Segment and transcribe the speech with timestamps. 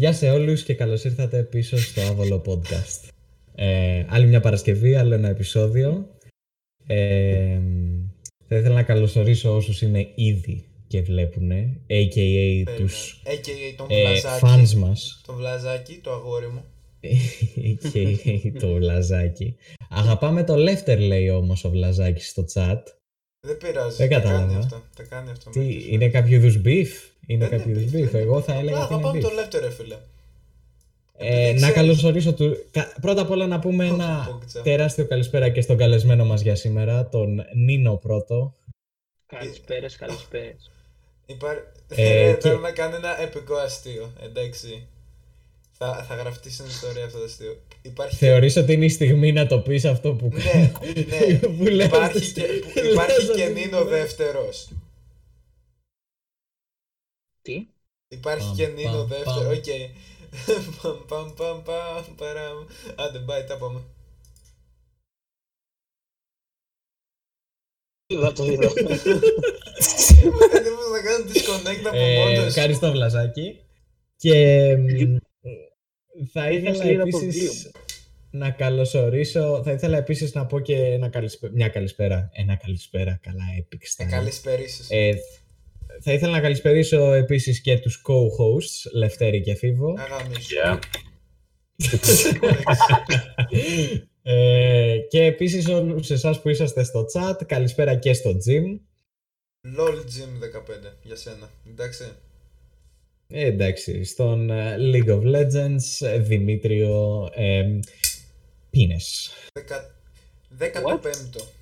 [0.00, 3.08] Γεια σε όλους και καλώς ήρθατε πίσω στο Άβολο Podcast.
[3.54, 6.08] Ε, άλλη μια Παρασκευή, άλλο ένα επεισόδιο.
[6.86, 7.58] Ε,
[8.48, 11.50] θα ήθελα να καλωσορίσω όσους είναι ήδη και βλέπουν,
[11.86, 12.64] a.k.a.
[12.76, 13.74] τους A.k.a.
[13.76, 14.46] τον ε, Βλαζάκη.
[14.46, 15.20] fans μας.
[15.26, 16.64] Το Βλαζάκη, το αγόρι μου.
[17.70, 18.52] a.k.a.
[18.60, 19.56] το Βλαζάκι.
[19.90, 22.82] Αγαπάμε το Λεύτερ λέει όμως ο Βλαζάκης στο chat.
[23.40, 23.96] Δεν πειράζει.
[23.96, 24.46] Δεν τα κατάλαβα.
[24.46, 24.82] κάνει αυτό.
[24.96, 25.50] Τα κάνει αυτό.
[25.50, 27.09] Τι, μερικές είναι κάποιο είδους beef?
[27.30, 28.10] Είναι Δεν κάποιο είδους beef, beef.
[28.10, 28.58] δεν Εγώ είναι θα beef.
[28.58, 29.22] έλεγα Απλά ότι είναι αγαπάμε beef.
[29.22, 29.96] το Λεύτερ, ρε φίλε.
[31.16, 32.56] Ε, Επειδή να ξέρει- καλωσορίσω του...
[32.70, 34.60] κα- Πρώτα απ' όλα να πούμε ένα Πόκτσα.
[34.62, 38.54] τεράστιο καλησπέρα και στον καλεσμένο μας για σήμερα, τον Νίνο πρώτο.
[39.26, 40.70] Καλησπέρες, καλησπέρες.
[41.26, 41.56] Υπάρ...
[41.88, 44.12] Ε, Ε, και- Θέλω να κάνω ένα επικό αστείο.
[44.24, 44.86] Εντάξει.
[45.82, 47.56] Θα, θα γραφτείς στην ιστορία αυτό το αστείο.
[47.82, 50.28] Υπάρχει και- Θεωρείς ότι είναι η στιγμή να το πεις αυτό που...
[50.32, 51.38] Ναι, ναι.
[51.56, 54.68] που λες υπάρχει στο- και, που- υπάρχει λες και ότι- Νίνο δεύτερος.
[57.42, 57.66] Τι;
[58.08, 59.34] Υπάρχει Παμ, και Νίνο παμ, δεύτερο.
[59.34, 59.48] παμ.
[59.56, 59.64] Οκ.
[60.82, 62.66] Παμ, παμ, παμ, παμ, παραμ.
[62.96, 63.80] Άντε, bye, τα πάμε.
[68.06, 68.68] Είδα το είδα.
[70.52, 72.46] Δεν ήμουν να κάνω disconnect από Ε, μόνος.
[72.46, 73.60] ευχαριστώ Βλαζάκη.
[74.16, 75.16] Και μ,
[76.32, 77.70] θα Είναι ήθελα σελίδα το επίσης
[78.30, 82.30] να καλωσορίσω, θα ήθελα επίσης να πω και ένα καλησπέ- μια καλησπέρα.
[82.32, 83.78] Ένα καλησπέρα, καλά, epic
[84.88, 85.16] Ε, style.
[86.00, 86.06] Καλές περίσεις.
[86.06, 89.94] Ε, θα ήθελα να καλησπερίσω επίσης και τους co-hosts, Λευτέρη και Φίβο.
[89.98, 90.56] Αγαμίσου.
[94.22, 98.78] ε, και επίσης όλους εσάς που είσαστε στο chat, καλησπέρα και στο gym.
[99.78, 101.50] LOL Gym 15 για σένα.
[101.68, 102.04] Εντάξει.
[103.32, 107.78] Ε, εντάξει, στον ε, League of Legends, ε, Δημήτριο ε,
[108.70, 109.30] Πίνες.
[109.52, 110.80] Δεκα...
[110.80, 111.59] 15ο.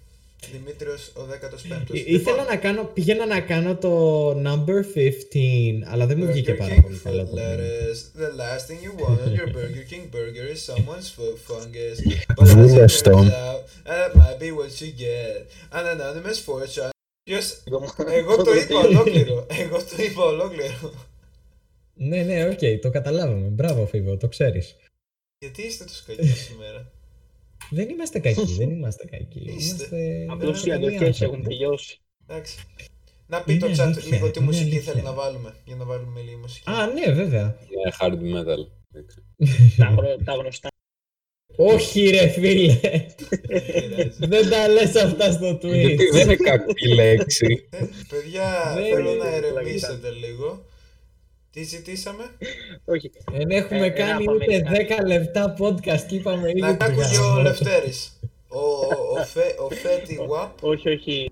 [0.52, 1.94] Δημήτριος ο 15ος.
[1.96, 6.58] Ή- Ήθελα να κάνω, πήγαινα να κάνω το number 15, αλλά δεν μου βγήκε Burger
[6.58, 7.58] πάρα King πολύ καλό το foot name.
[7.58, 8.20] lettuce.
[8.22, 11.96] The last thing you want on your Burger King burger is someone's foot fungus.
[12.36, 13.10] But as it Βούλες το.
[13.10, 15.36] turns out, that might be what you get.
[15.78, 16.88] An anonymous fortune.
[17.22, 17.62] Ποιος...
[18.10, 19.46] Εγώ το είπα ολόκληρο.
[19.48, 20.92] Εγώ το είπα ολόκληρο.
[21.94, 23.46] Ναι, ναι, οκ, το καταλάβαμε.
[23.48, 24.76] Μπράβο, Φίβο, το ξέρεις.
[25.38, 26.90] Γιατί είστε τους κακοί σήμερα;
[27.70, 29.40] Δεν είμαστε κακοί, δεν είμαστε κακοί.
[29.56, 29.96] Είστε.
[29.96, 30.26] Είμαστε...
[30.30, 31.32] Απλώς οι καλοί αντοχές άνθρωποι.
[31.34, 32.00] έχουν τελειώσει.
[32.26, 32.58] Εντάξει.
[33.26, 34.92] Να πει το Είναι chat αλήθεια, λίγο τι είναι μουσική αλήθεια.
[34.92, 35.54] θέλει να βάλουμε.
[35.64, 36.70] Για να βάλουμε λίγη μουσική.
[36.70, 37.56] Α, ναι, βέβαια.
[37.70, 38.62] Είναι hard metal.
[39.76, 40.68] Τα, γρο- τα γνωστά.
[41.56, 44.10] Όχι ρε φίλε, Δεν πειράζει.
[44.18, 45.78] δεν τα λες αυτά στο Twitch.
[45.86, 47.68] Γιατί δεν είναι κακή λέξη.
[47.70, 49.46] Ε, Παιδιά, Δεν θέλω είναι να πλαγιτά.
[49.58, 50.64] ερεμήσετε λίγο.
[51.58, 52.24] Τι ζητήσαμε;
[52.84, 53.10] Όχι.
[53.32, 54.94] Δεν έχουμε Ε, κάνει ένα ούτε Αμερικάνικο.
[55.04, 57.42] 10 λεπτά podcast και είπαμε ήδη Να που άκουγε ο γάμο.
[57.42, 58.20] Λευτέρης.
[58.48, 58.58] Ο,
[59.20, 60.48] ο, Φε, ο Φέτι Wap.
[60.72, 61.30] Όχι, όχι.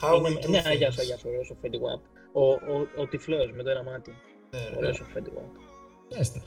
[0.00, 1.04] How we Είναι- do Ναι, γεια σου, things.
[1.04, 2.00] γεια σου, ωραίος ο Φέντι Wap.
[2.32, 4.10] Ο, ο, ο τυφλός με το ένα μάτι.
[4.50, 4.76] Ναι, ρε.
[4.76, 5.50] Ωραίος ο Φέντι Wap.
[6.12, 6.42] Μάλιστα.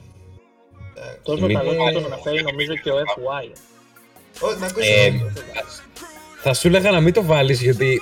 [0.98, 1.20] Εντάξει.
[1.24, 3.46] Τόσο Μην- καλό που τον αναφέρει νομίζω και ο FY.
[4.42, 4.92] Ω, να ακούσω.
[4.94, 5.12] Ε,
[6.42, 8.02] Θα σου έλεγα να μην το βάλεις γιατί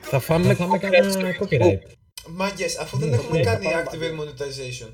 [0.00, 1.78] θα φάμε Θα φάμε κανένα copyright.
[2.28, 4.88] Μάγκες, αφού δεν Ναι, έχουμε ναι, κάνει θα πάμε activate monetization.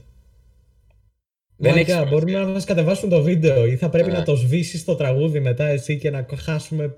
[1.59, 4.17] Δεν Μάγκα, έχεις- μπορούν να μας κατεβάσουν το βίντεο ή θα πρέπει Ναι.
[4.19, 6.95] να το σβήσεις το τραγούδι μετά εσύ και να χάσουμε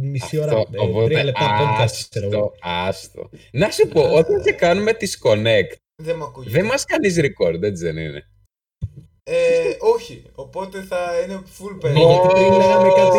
[0.00, 2.54] μισή ώρα, Αυτό, ε, οπότε, τρία λεπτά podcast, ξέρω εγώ.
[2.60, 3.30] άστο, άστο.
[3.52, 5.72] Να σου πω, όταν και κάνουμε disconnect,
[6.02, 6.52] Δεν μου ακούγεται.
[6.58, 8.26] δεν μας κάνεις record, έτσι δεν είναι.
[9.22, 10.22] Ε, όχι.
[10.34, 12.06] Οπότε θα είναι full Ναι, pay.
[12.06, 13.18] γιατί πριν λέγαμε κάτι-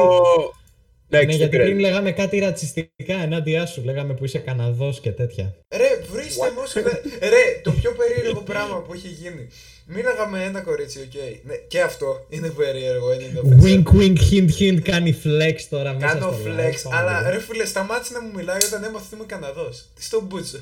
[1.12, 5.12] Ναι, Εντάξει, γιατί δεν πριν λέγαμε κάτι ρατσιστικά ενάντια σου, λέγαμε που είσαι Καναδός και
[5.12, 5.56] τέτοια.
[5.76, 9.48] Ρε, βρίστε μου όσο δεν- Ρε, το πιο περίεργο πράγμα που έχει γίνει.
[9.86, 11.14] Μίλαγα με ένα κορίτσι, οκ.
[11.48, 13.64] Ναι, και αυτό είναι περίεργο, είναι offensive.
[13.64, 17.30] Wink wink hint hint κάνει flex τώρα μέσα Κάνω στο flex, live, αλλά πάμε.
[17.30, 19.86] ρε φίλε, σταμάτησε να μου μιλάει όταν έμαθε ότι είμαι Καναδός.
[19.96, 20.58] Τι στον μπούτσο.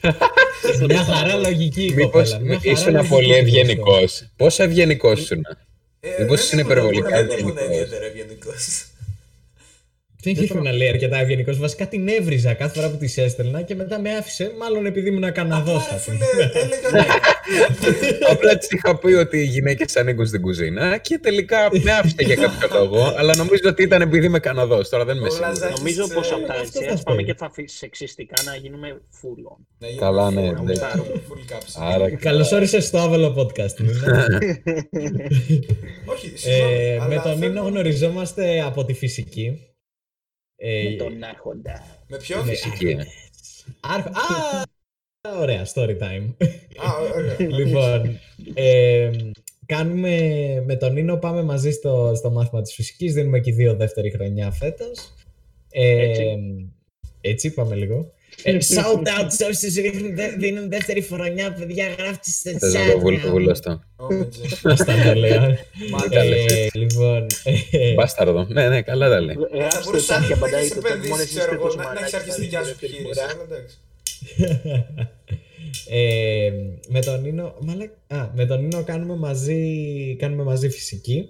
[0.88, 2.38] Μια χαρά λογική η Μήπως κοπέλα.
[2.38, 4.28] μια χαρά ήσουν λογική πολύ η ευγενικός.
[4.36, 5.44] Πόσο ευγενικός ήσουν;
[6.00, 8.84] Ε, Μήπως δεν είναι ήμουν- υπερβολικά Δεν ήμουν ευγενικός; ιδιαίτερα ευγενικός.
[10.24, 11.58] Δεν ήθελα να λέει αρκετά ευγενικός.
[11.58, 15.32] Βασικά την έβριζα κάθε φορά που της έστελνα και μετά με άφησε, μάλλον επειδή ήμουν
[15.32, 15.70] Καναδό.
[15.76, 16.16] Άρα, φίλε,
[16.54, 17.04] έλεγα.
[18.32, 22.34] Απλά της είχα πει ότι οι γυναίκες ανήκουν στην κουζίνα και τελικά με άφησε για
[22.34, 23.14] κάποιο λόγο.
[23.16, 24.88] Αλλά νομίζω ότι ήταν επειδή είμαι Καναδός.
[24.88, 25.52] Τώρα δεν είμαι Ο σίγουρος.
[25.60, 27.26] Λαζάκης, Νομίζω πως ε, από τα αυτό θα έτσι σου πάμε πω.
[27.26, 29.56] και θα αφήσεις σεξιστικά να γίνουμε full on.
[29.78, 30.74] Να γίνουμε Καλά, ναι, full- ναι.
[31.28, 31.92] full caps.
[31.94, 33.76] Άρα Καλώς όρισες στο Άβελο Podcast.
[33.78, 34.26] Νίνα.
[36.12, 36.74] Όχι, συγγνώμη.
[36.74, 39.58] ε, με αλλά τον Νίνο θέλω- γνωριζόμαστε από τη φυσική.
[40.66, 41.84] Ε, Με τον Άρχοντα.
[42.08, 42.50] Με ποιον; Ναι.
[42.50, 43.06] Φυσική είναι.
[43.80, 46.34] Άρχ- Α, ωραία, story time.
[46.76, 47.36] Α, ωραία.
[47.58, 48.18] λοιπόν,
[48.54, 49.10] ε,
[49.66, 50.18] κάνουμε,
[50.66, 54.10] με τον Νίνο πάμε μαζί στο, στο μάθημα της φυσικής, δίνουμε και οι δύο δεύτερη
[54.10, 55.14] χρονιά φέτος.
[55.70, 56.22] Ε, Έτσι.
[57.20, 58.12] έτσι είπαμε λίγο.
[58.42, 62.92] Ε, Shout out σε όσους ρίχνουν δε- δίνουν δεύτερη χρονιά, παιδιά, γράφτε στο Θες να
[62.92, 63.28] το βουλ- chat.
[63.30, 63.82] βουλωστώ.
[63.96, 64.40] Όμετζε.
[64.62, 65.40] Αυτά τα λέω.
[65.90, 66.20] Μάλιστα.
[66.20, 67.26] Ε, Λοιπόν,
[67.70, 68.46] ε, Μπάσταρδο.
[68.50, 69.34] Ναι, ναι, καλά τα λέει.
[69.34, 70.82] Θα Γράψτε μπορούσε το να και μην απαντάει έχεις το chat.
[70.82, 72.92] Μόνος επενδύσει, εσείς ξέρω εγώ, τρεις να να έχεις μαλάκες αρχίσει τη δικιά σου δεύτερη
[72.92, 73.20] επιχείρηση.
[73.20, 73.32] φορά.
[73.32, 73.76] αλλά εντάξει.
[75.88, 76.50] ε,
[76.88, 77.84] με τον Νίνο, μαλα...
[78.06, 81.28] Α, με τον Νίνο κάνουμε μαζί, κάνουμε μαζί φυσική.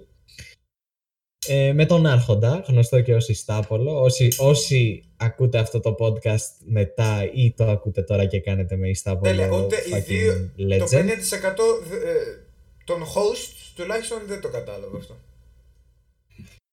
[1.47, 4.01] Ε, με τον Άρχοντα, γνωστό και ως Ιστάπολο.
[4.01, 9.31] Όσοι, όσοι ακούτε αυτό το podcast μετά ή το ακούτε τώρα και κάνετε με Ιστάπολο,
[9.31, 10.33] Τέλεια, ούτε οι fucking δύο,
[10.77, 11.83] το 50% legend.
[11.89, 12.39] δε- ε,
[12.85, 15.17] των hosts τουλάχιστον δεν το κατάλαβα αυτό.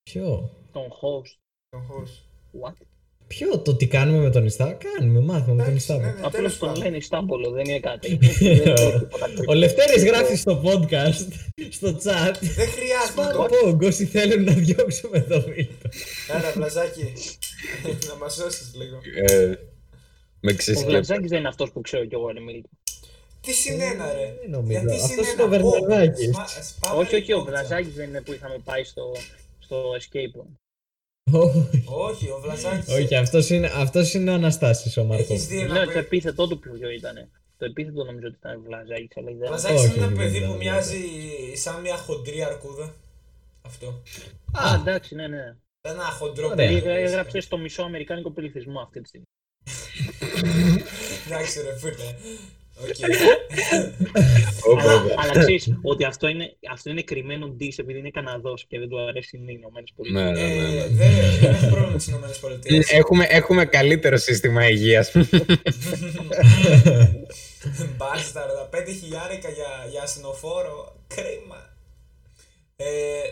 [0.03, 1.37] Ποιο; Τον host.
[1.71, 2.23] Τον host.
[2.69, 2.73] What?
[3.35, 6.07] Ποιο το τι κάνουμε με τον Ιστά, κάνουμε, μάθουμε με τον Εντάξει, ναι, Ιστάπολο.
[6.07, 6.83] ναι, Απλώς τέλος τον πάντων.
[6.83, 8.09] λένε Ιστάμπολο, δεν είναι κάτι.
[8.21, 9.53] Δεν είναι τίποτα Ο κρύπτο.
[9.53, 11.27] Λευτέρης γράφει στο podcast,
[11.71, 12.35] στο chat.
[12.41, 15.91] Δεν χρειάζεται να το Πόγκ, όσοι θέλουν να διώξουμε το βίντεο.
[16.37, 17.13] Έλα, βλαζάκι.
[18.09, 18.97] να μας σώσει λίγο.
[19.27, 19.55] Ε,
[20.41, 20.91] Με Ο ξεσκέπτω.
[20.91, 22.69] Βλατζάκης δεν είναι αυτός που ξέρω κι εγώ, ρε Μίλτο.
[23.41, 24.35] Τι συνένα, ρε.
[24.41, 24.71] Δεν νομίζω.
[24.79, 25.33] Γιατί Αυτός συνένα.
[25.33, 26.29] είναι ο Βερναδάκης.
[26.29, 27.51] Ω, σμα- σπάμε Όχι, όχι, ο κόκτσα.
[27.53, 29.13] Βλατζάκης δεν είναι που είχαμε πάει στο,
[29.59, 30.51] στο escape room.
[31.31, 31.85] Όχι.
[31.87, 32.89] Όχι, ο Βλαζάκης.
[32.95, 35.29] Όχι, αυτός είναι, αυτός είναι ο Αναστάσης ο Μαρκός.
[35.31, 35.99] Έχεις δει ένα Λέω το παιδί.
[35.99, 37.15] επίθετό του ποιο ήταν.
[37.59, 40.39] Το επίθετο νομίζω ότι ήταν Βλατζάκης, αλλά Ο δεν Βλαζάκης Όχι, είναι ένα όχι, παιδί
[40.39, 41.03] δεν που ήταν, μοιάζει
[41.55, 42.95] σαν μια χοντρή αρκούδα.
[43.63, 44.03] Αυτό.
[44.53, 45.57] Α, εντάξει, ναι, ναι.
[45.81, 46.57] Ένα χοντρό Ωραία.
[46.57, 46.75] παιδί.
[46.75, 49.27] Περιέγραψες το μισό αμερικάνικο πληθυσμό αυτή τη στιγμή.
[51.27, 52.15] Εντάξει, ρε φίλε.
[52.83, 52.97] Οκ.
[54.81, 58.89] αλλά αλλά ξέρεις ότι αυτό είναι, αυτό είναι κρυμμένο diss επειδή είναι Καναδός και δεν
[58.89, 60.49] του αρέσει οι Ηνωμένες Ναι, Πολιτείες.
[60.49, 60.87] ναι, ναι, Ε, ναι.
[60.87, 62.91] Δεν δεν έχω πρόβλημα με τις Ηνωμένες Πολιτείες.
[62.93, 65.13] Έχουμε, έχουμε καλύτερο σύστημα υγείας.
[67.97, 70.97] Μπάσταρδα, 5 χιλιάρικα για, για ασθενοφόρο.
[71.15, 71.71] Κρίμα.
[72.77, 72.87] Ε,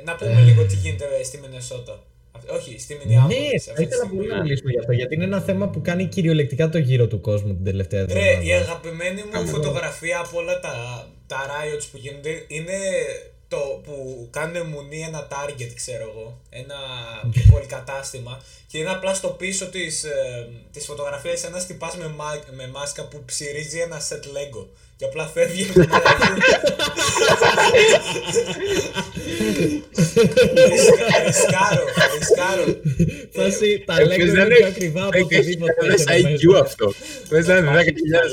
[0.04, 2.02] να πούμε λίγο τι γίνεται στη Μινεσότα.
[2.40, 3.64] Αυ- Όχι, στη Ναι, Μινιάπολης.
[3.64, 6.78] θα ήθελα πολύ να μιλήσουμε γι' αυτό, γιατί είναι ένα θέμα που κάνει κυριολεκτικά το
[6.78, 8.56] γύρο του κόσμου την τελευταία Ρε, η εβδομάδα.
[8.60, 12.78] αγαπημένη μου φωτογραφία από όλα τα, τα riots που γίνονται είναι
[13.48, 16.40] το που κάνουν μουνί ένα target, ξέρω εγώ.
[16.50, 16.74] Ένα
[17.50, 18.42] πολυκατάστημα.
[18.66, 23.04] Και είναι απλά στο πίσω της, ε, της φωτογραφίας ένας τυπάς με, μα- με μάσκα
[23.08, 24.66] που ψυρίζει ένα set Lego.
[24.96, 26.42] Και απλά φεύγει από την αρχή.
[27.72, 29.19] Ρισκα-
[31.26, 31.84] Ρισκάρω,
[32.18, 32.64] ρισκάρω.
[33.30, 36.28] Φάση, τα Ε, λέγκο πες να είναι είναι πιο ακριβά από οτιδήποτε 10.000 έχει εδώ
[36.30, 36.64] IQ μέσα.
[36.64, 36.92] αυτό.
[37.28, 37.80] Πες να είναι 10.000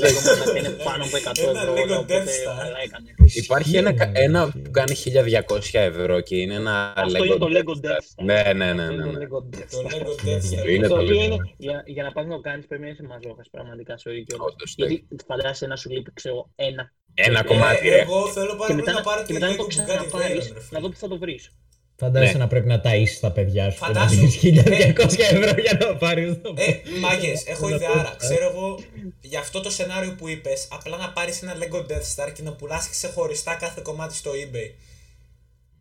[0.08, 0.56] IQ.
[0.56, 2.56] είναι πάνω από 100 Ένα ευρώ, λίγο οπότε Death Star.
[2.62, 3.14] καλά έκανε.
[3.32, 4.58] Υπάρχει ένα, Ισχύει, ένα ισχύει.
[4.62, 8.24] που κάνει 1200 ευρώ και είναι ένα Αυτό είναι το Lego Death Star.
[8.24, 9.26] Ναι, ναι, ναι, Αυτό ναι, είναι ναι.
[9.26, 9.92] το Lego Death Το Star.
[9.92, 10.68] Lego Death Star.
[10.68, 11.24] Είναι Το το οποίο Lego.
[11.24, 14.46] είναι, για, για να πας να το κάνεις πρέπει να είσαι μαζόχας πραγματικά sorry κιόλας.
[14.52, 14.86] Όντως, ναι.
[14.86, 16.92] Γιατί φαντάζεσαι να σου λείπει ξέρω ένα
[17.26, 18.00] Ένα Ε, κομμάτι, Ε, ρε.
[18.00, 19.84] Εγώ θέλω πάρα και πολύ μετά, να πάρω και τη μετά να το Lego Bugatti
[19.84, 20.80] ξαναπάρεις Veyron, ρε να φίλε.
[20.80, 21.52] δω που θα το βρεις.
[21.96, 22.38] Φαντάζεσαι Ναι.
[22.38, 25.96] να πρέπει να ταΐσεις τα παιδιά σου και να Φαντάσου- δίνεις 1200 ευρώ για να
[25.96, 28.10] πάρεις το Ε, μάγκες, έχω Να ιδεάρα.
[28.10, 28.78] πω, Ξέρω εγώ
[29.20, 32.52] για αυτό το σενάριο που είπες, απλά να πάρεις ένα Lego Death Star και να
[32.52, 34.70] πουλάς ξεχωριστά κάθε κομμάτι στο eBay.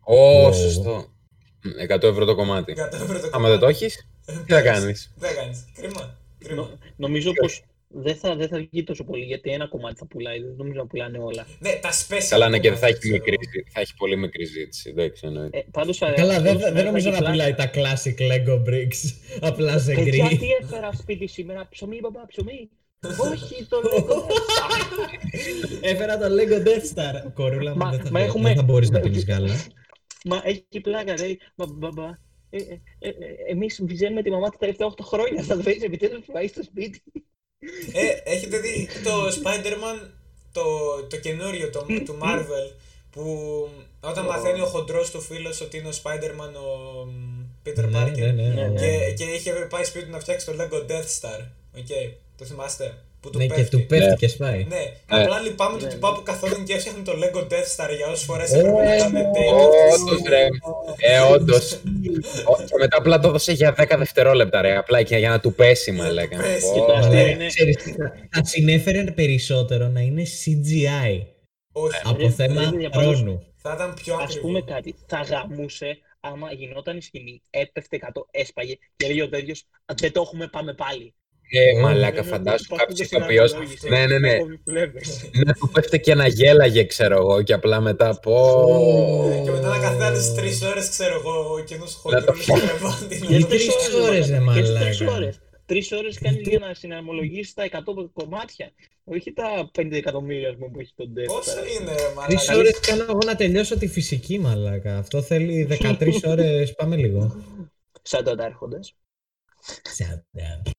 [0.03, 0.51] Ω, Ω.
[0.53, 1.05] σωστό.
[1.87, 2.71] 100 ευρώ το κομμάτι.
[2.71, 4.07] 100 ευρώ το Άμα δεν το έχεις,
[4.45, 5.65] τι θα κάνεις; Δεν κάνεις.
[5.75, 6.17] Κρίμα.
[6.39, 6.61] Κρίμα.
[6.61, 7.63] Νο- νομίζω πως
[8.01, 10.87] δεν θα, δεν θα βγει τόσο πολύ γιατί ένα κομμάτι θα πουλάει, δεν νομίζω να
[10.87, 11.45] πουλάνε όλα.
[11.59, 12.27] Ναι, τα special.
[12.29, 14.89] Καλά, ναι, και δεν θα έχει, κομμάτια, μικρή, ξέρω θα έχει πολύ μικρή ζήτηση.
[14.89, 15.57] Εντάξει, εννοείται.
[15.57, 17.71] Ε, πάντως, Καλά, δεν, αυτό δεν νομίζω θα να έχει πουλάει πλάκα.
[17.71, 18.99] τα classic Lego bricks
[19.49, 20.37] απλά σε Παιδιά, γκρι.
[20.37, 22.69] τι έφερα σπίτι σήμερα, ψωμί, μπαμπά, ψωμί.
[23.31, 24.25] Όχι, το λέγω.
[25.91, 27.31] Έφερα το Lego Death Star.
[27.33, 29.65] Κορούλα μου, Μα- δεν θα, μα μπο- έχουμε- δεν θα μπορείς να πίνεις γάλα.
[30.25, 31.39] Μα έχει πλάκα, λέει.
[31.55, 32.07] Μα μπαμπά.
[32.49, 33.13] Ε, ε, ε, ε,
[33.49, 35.43] εμείς βγαίνουμε τη μαμά τα τελευταία 8 χρόνια.
[35.43, 37.01] Θα δεις επιτέλους που πάει στο σπίτι.
[37.93, 40.07] Ε, έχετε δει το Spider-Man,
[40.51, 40.63] το,
[41.09, 42.71] το καινούριο, το, του Marvel,
[43.11, 43.23] που
[43.99, 48.17] όταν μαθαίνει ο χοντρός του φίλος ότι είναι ο Spider-Man ο μ, Peter Ναι, Parker
[48.17, 48.79] ναι, ναι, Ναι, ναι.
[48.79, 51.41] και, και είχε πάει σπίτι του να φτιάξει το Lego Death Star.
[51.77, 51.87] Οκ,
[52.37, 53.77] το θυμάστε; Που του Ναι, και πέφτει.
[53.77, 54.63] του πέφτει και σπάει.
[54.69, 55.91] Ναι, απλά λυπάμαι το Ναι.
[55.91, 58.95] τυπά που καθόταν και έφτιαχνε το Lego Death Star για όσες φορές Ω, έπρεπε να
[58.97, 59.19] κάνει
[59.93, 60.47] Όντως, ρε.
[60.97, 61.73] Ε, όντως.
[62.45, 64.77] Ω, Και μετά απλά το έδωσε για 10 δευτερόλεπτα, ρε.
[64.77, 66.43] Απλά και για να του πέσει, Για μα να του λέγανε.
[66.43, 66.65] πέσει.
[66.67, 71.21] Ω, Και το αστείο Ναι, είναι- ξέρεις τι, θα- θα συνέφερε περισσότερο να είναι CGI
[71.71, 73.43] Όχι, από Ρε, θέμα ρε, παιδιά, πάντως- χρόνου.
[73.55, 74.41] θα ήταν πιο Ας ακριβό.
[74.47, 79.63] πούμε κάτι, θα γαμούσε άμα γινόταν η σκηνή, έπεφτε 100, έσπαγε και λέει ο τέτοιος
[79.85, 81.13] «Α, δεν το έχουμε, πάμε πάλι.
[81.49, 83.51] Ε, μαλάκα, Δεν φαντάσου υπάρχουν κάποιος στην ηθοποιός.
[83.53, 83.89] αξιολόγηση.
[83.89, 84.33] Ναι, ναι, ναι.
[84.33, 85.29] Έχω βλέπεις.
[85.45, 88.35] Να του πέφτε και να γέλαγε, ξέρω εγώ, και απλά μετά πω.
[89.31, 92.59] Ε, Και μετά να καθάνεις τρεις ώρες, ξέρω εγώ, και ενός Να χοντρούς το- και
[92.59, 93.15] ρεβάντι.
[93.15, 93.67] Γιατί Γιατί τρεις
[94.07, 94.79] ώρες, ρε Και μαλάκα.
[94.79, 95.39] τρεις ώρες.
[95.65, 98.71] Τρεις ώρες κάνεις για να συναρμολογήσεις τα 100 κομμάτια.
[99.03, 101.81] Όχι τα 5 εκατομμύρια ας πούμε, που έχει τον Death Πόσο Star.
[101.81, 101.91] είναι,
[102.27, 102.57] Τρεις μαλάκα.
[102.57, 104.97] ώρες κάνω εγώ να τελειώσω τη φυσική μαλάκα.
[104.97, 106.73] Αυτό θέλει 13 ώρες.
[106.75, 107.35] Πάμε λίγο.
[108.01, 108.93] Σαν τότε άρχοντες.
[109.97, 110.71] Shut up.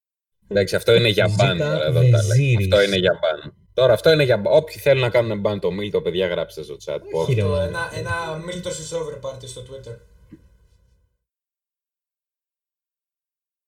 [0.48, 1.52] Εντάξει, αυτό είναι για μπαν.
[1.56, 2.10] Ζήτα τώρα, εδώ τα λέει.
[2.28, 2.64] Βεζίρης.
[2.72, 3.54] Αυτό είναι για μπαν.
[3.74, 4.52] Τώρα αυτό είναι για μπαν.
[4.56, 6.98] Όποιοι θέλουν να κάνουν μπαν το Μίλτο, παιδιά, γράψτε στο chat.
[7.10, 7.64] Πω, Όχι, ρε, Το, μάνα.
[7.64, 9.94] ένα, ένα Miltos is over party στο Twitter.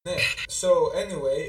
[0.08, 0.14] Ναι,
[0.60, 0.68] so
[1.02, 1.40] anyway,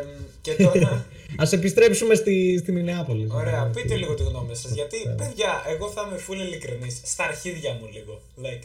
[0.00, 0.08] εμ,
[0.40, 1.06] και τώρα,
[1.42, 3.28] Ας επιστρέψουμε στη, στη Μινεάπολη.
[3.32, 7.72] ωραία, πείτε λίγο τη γνώμη σας, γιατί, παιδιά, εγώ θα είμαι full ειλικρινής, στα αρχίδια
[7.74, 8.62] μου λίγο, like,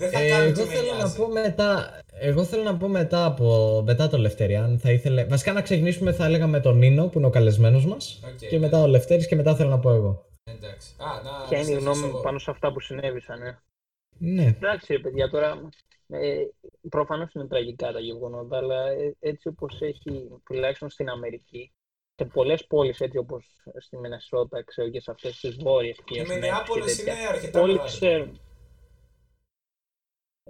[0.00, 1.16] δεν θα Ε, κάνω εγώ τι με θέλω να νοιάζει.
[1.16, 3.46] πω μετά, εγώ θέλω να πω μετά από
[3.86, 4.78] μετά το Λευτέρη, αν.
[4.78, 8.20] Θα ήθελε, βασικά να ξεκινήσουμε θα έλεγα με τον Νίνο που είναι ο καλεσμένος μας
[8.24, 10.24] Οκ, και μετά ο Λευτέρης και μετά θέλω να πω εγώ.
[10.44, 12.16] Εντάξει, α, να Ποια είναι η συνεχίσω γνώμη εγώ.
[12.16, 13.42] μου πάνω σε αυτά που συνέβησαν.
[13.42, 13.62] Ε;
[14.18, 14.44] Ναι.
[14.44, 15.68] Εντάξει, ρε παιδιά, τώρα
[16.08, 16.36] ε,
[16.88, 21.72] προφανώς είναι τραγικά τα γεγονότα, αλλά ε, έτσι όπως έχει τουλάχιστον στην Αμερική,
[22.14, 23.44] σε πολλές πόλεις έτσι όπως
[23.78, 27.90] στη Μενεσότα, ξέρω και σε αυτές τις βόρειες Η Μινεάπολης είναι αρκετά Όλοι μεγάλη.
[27.90, 28.40] ξέρουν.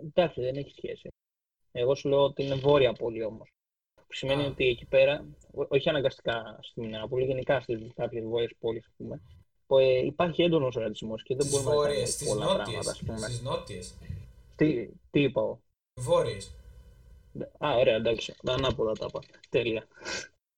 [0.04, 1.08] Εντάξει, δεν έχει σχέση.
[1.72, 3.52] Εγώ σου λέω ότι είναι βόρεια πόλη όμως.
[3.94, 4.46] Που σημαίνει Α.
[4.46, 9.20] ότι εκεί πέρα, ό- όχι αναγκαστικά στη Μινεάπολη, γενικά στις κάποιες βόρειες πόλεις, ας πούμε,
[9.66, 12.64] που, ε, υπάρχει έντονος ρατσισμός και δεν Στις μπορούμε να κάνουμε βόρειες, στις πολλά νότιες,
[12.66, 13.18] πράγματα, ας πούμε.
[13.18, 13.94] στις νότιες,
[14.56, 15.60] Τι, τι είπα εγώ;
[15.94, 16.50] βόρειες.
[17.58, 18.34] Α, ωραία, εντάξει.
[18.46, 19.20] Ανάποδα τα είπα.
[19.50, 19.86] Τέλεια.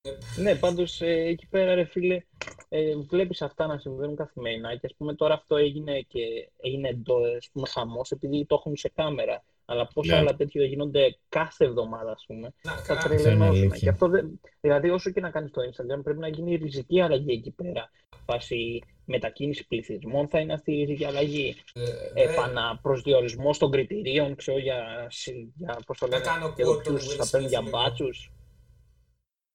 [0.04, 2.22] Ε, ναι, πάντως εκεί πέρα, ρε φίλε,
[2.68, 6.20] ε, βλέπεις αυτά να συμβαίνουν καθημερινά και ας πούμε τώρα αυτό έγινε και
[6.60, 9.44] έγινε εντός, ας πούμε, χαμός επειδή το έχουν σε κάμερα.
[9.64, 10.18] Αλλά πόσα Ναι.
[10.20, 12.52] άλλα τέτοια γίνονται κάθε εβδομάδα, ας πούμε.
[12.62, 13.46] Να, Θα κα- τρελαινώσουμε.
[13.46, 13.78] αλήθεια.
[13.78, 14.40] Και αυτό δεν...
[14.60, 17.90] Δηλαδή, όσο και να κάνεις το Instagram, πρέπει να γίνει ριζική αλλαγή εκεί πέρα.
[18.26, 21.54] Φάση μετακίνηση πληθυσμών θα είναι αυτή η ριζική αλλαγή.
[21.74, 21.80] ε,
[22.22, 26.70] ε, Επαναπροσδιορισμός των κριτηρίων, ξέρω για, συ- για πώς το Να λένε, κάνω για το
[26.70, 27.78] quote τον ποιους Will θα παίρνουν Smith για λίγο.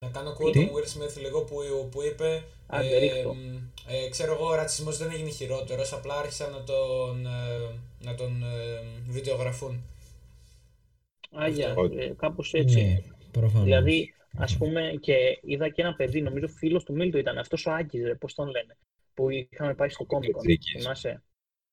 [0.00, 1.56] Να κάνω quote Τι; τον Will Smith λίγο που,
[1.90, 3.34] που είπε Άντε, ρίχτω.
[3.34, 3.56] μ,
[3.88, 8.42] ε, ξέρω εγώ ο ρατσισμός δεν έγινε χειρότερος απλά άρχισαν να τον, ε, να τον
[8.42, 9.82] ε, βιντεογραφούν
[11.30, 11.84] Άγια, Αυτό.
[11.98, 12.82] ε, κάπως έτσι.
[12.82, 13.64] Ναι, προφανώς.
[13.64, 17.70] Δηλαδή, ας πούμε, και είδα και ένα παιδί, νομίζω φίλος του Μίλτο ήταν αυτός ο
[17.72, 18.76] Άκη, πώς τον λένε.
[19.14, 20.42] Που είχαμε πάει στο Comic Con.
[20.42, 20.72] Τρετζίκης.
[20.82, 21.22] Θυμάσαι;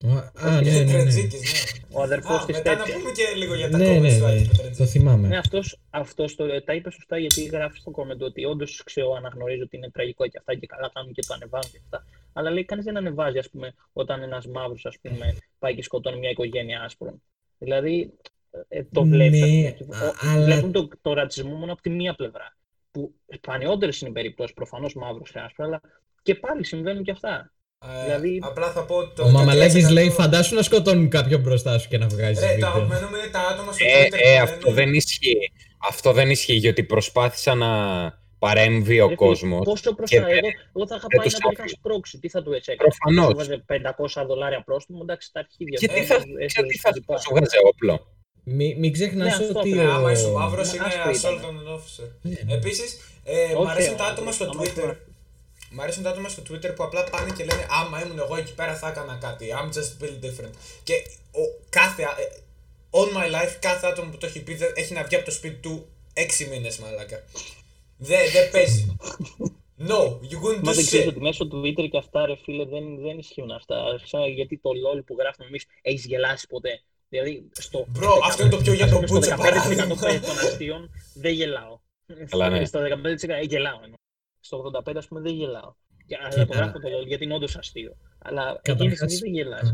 [0.04, 0.92] Α, α, ναι, ναι, ναι.
[0.92, 1.86] Τρετζίκης, ναι.
[1.98, 2.98] Ο αδερφός Α, της μετά να τέτοια.
[3.00, 4.78] πούμε και λίγο για τα Ναι, comments ναι, του Άκη ναι, Πετρετζίκη.
[4.78, 5.28] το θυμάμαι.
[5.28, 9.64] Ναι, αυτός, αυτός το, τα είπε σωστά γιατί γράφει στο comment ότι όντως ξέρω, αναγνωρίζω
[9.64, 12.06] ότι είναι τραγικό και αυτά και καλά κάνουν και το ανεβάζουν και αυτά.
[12.34, 16.20] Αλλά λέει κανείς δεν ανεβάζει, ας πούμε, όταν ένας μαύρος, ας πούμε, πάει και σκοτώνει
[16.20, 17.22] μια οικογένεια άσπρων.
[17.58, 18.14] Δηλαδή,
[18.68, 19.42] ε, το Ναι, βλέπεις.
[19.92, 22.56] α- αλλά- Βλέπουν το, το ρατσισμό μόνο από τη μία πλευρά.
[22.92, 25.82] Που σπανιότερε είναι οι περιπτώσεις, προφανώς μαύρος και άσπρο, αλλά
[26.22, 27.54] και πάλι συμβαίνουν και αυτά.
[27.84, 31.42] Ε, Δηλαδή- Απλά θα πω ότι το Ο Μαμαλάκης 13% λέει φαντάσου να σκοτώνουν κάποιον
[31.42, 32.70] μπροστά σου και να βγάζεις Ρε, το βίντεο.
[32.70, 35.52] αγαπημένο μου είναι τα άτομα στο Ε, Twitter ε, που αυτό λένε- δεν ισχύει.
[35.90, 37.70] Αυτό δεν ισχύει γιατί προσπάθησα να
[38.40, 39.64] παρέμβει ο Ρε, κόσμος.
[39.64, 41.78] Πόσο μπροστά, και εγώ, δεν- εγώ θα είχα δεν πάει τους να το είχα άφηνε.
[41.80, 42.20] σπρώξει.
[42.20, 42.90] Τι θα του έτσι έκανε.
[42.90, 43.30] Προφανώς.
[43.32, 45.78] Σου βάζε 500 δολάρια πρόστιμο, εντάξει, τα αρχίδια.
[45.82, 47.18] Γιατί σου, θα, ε, γιατί ε, θα λοιπά.
[47.18, 47.96] σου βγάζει όπλο;
[48.44, 49.86] Μην, μην ξεχνάς Ναι, αυτό ότι πρέπει.
[49.86, 49.94] Ναι, ο...
[49.94, 51.52] άμα είσαι μαύρος Μα είναι άσπρο assault ήταν.
[51.52, 52.08] on an officer.
[52.22, 52.54] Ναι.
[52.58, 52.90] Επίσης,
[53.24, 54.90] ε, μ' Όχι, αρέσουν ε, τα άτομα στο άμα Twitter.
[55.72, 58.36] Ήμουν- Μ' αρέσουν τα άτομα στο Twitter που απλά πάνε και λένε Άμα ήμουν εγώ
[58.36, 59.48] εκεί πέρα θα έκανα κάτι.
[59.60, 60.54] I'm just built different.
[60.84, 60.94] Και
[61.32, 62.02] ο, κάθε.
[62.04, 62.08] ε,
[62.98, 65.32] On my life, κάθε άτομο που το έχει πει δεν- έχει να βγει από το
[65.32, 67.24] σπίτι του 6 μήνες, μαλάκα.
[67.98, 68.96] Δεν δεν παίζει.
[69.88, 70.00] No,
[70.32, 71.08] you wouldn't Μα do δεν ξέρει shit.
[71.08, 73.76] ότι μέσω Twitter και αυτά, ρε φίλε, δεν, δεν ισχύουν αυτά.
[74.04, 76.82] Σαν γιατί το LOL που γράφουμε εμείς έχεις γελάσει ποτέ.
[77.10, 77.88] Δηλαδή, στο.
[78.00, 79.86] Bro, αυτό είναι το πιο για τον στο Μπούτσο 15% παράδειγμα.
[79.88, 81.80] των αστείων δεν γελάω.
[82.30, 82.66] Καλά, ναι.
[82.66, 83.80] Στο 15% γελάω.
[84.52, 84.70] Εννοώ.
[84.70, 85.74] Στο 85% ας πούμε δεν γελάω.
[86.08, 86.46] Και, αλλά Κοίτα.
[86.46, 87.98] το γράφω το LOL γιατί είναι όντως αστείο.
[88.20, 89.72] Αλλά εκείνη τη Καταρχάς- στιγμή δεν γελάς.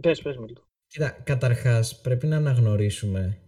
[0.00, 0.66] Πες, πες με το.
[0.86, 3.38] Κοίτα, καταρχάς πρέπει να αναγνωρίσουμε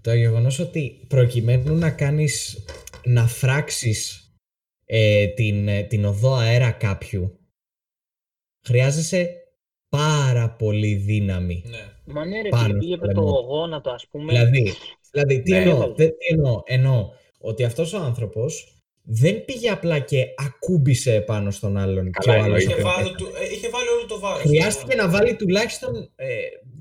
[0.00, 2.64] το γεγονός ότι προκειμένου να κάνεις,
[3.04, 4.24] να φράξεις
[4.84, 7.38] ε, την, ε, την οδό αέρα κάποιου,
[8.66, 9.34] χρειάζεσαι
[9.88, 11.62] πάρα πολύ δύναμη.
[11.66, 11.92] Ναι.
[12.04, 13.40] Μα ναι, ρε Πάνω φίλε, στο πήγε με το λαιμό.
[13.40, 14.32] γόνατο, ας πούμε.
[14.32, 14.72] Δηλαδή,
[15.10, 15.58] δηλαδή τι, Ναι.
[15.58, 18.79] εννοώ, τε- τι εννοώ, εννοώ ότι αυτός ο άνθρωπος
[19.12, 22.72] δεν πήγε απλά και ακούμπησε πάνω στον άλλον Καλά, και ο άλλος εννοείται.
[22.72, 23.02] Είχε απέμπεται.
[23.02, 24.40] βάλει, του, ε, είχε βάλει όλο το βάρος.
[24.40, 26.26] Χρειάστηκε να βάλει τουλάχιστον, ε,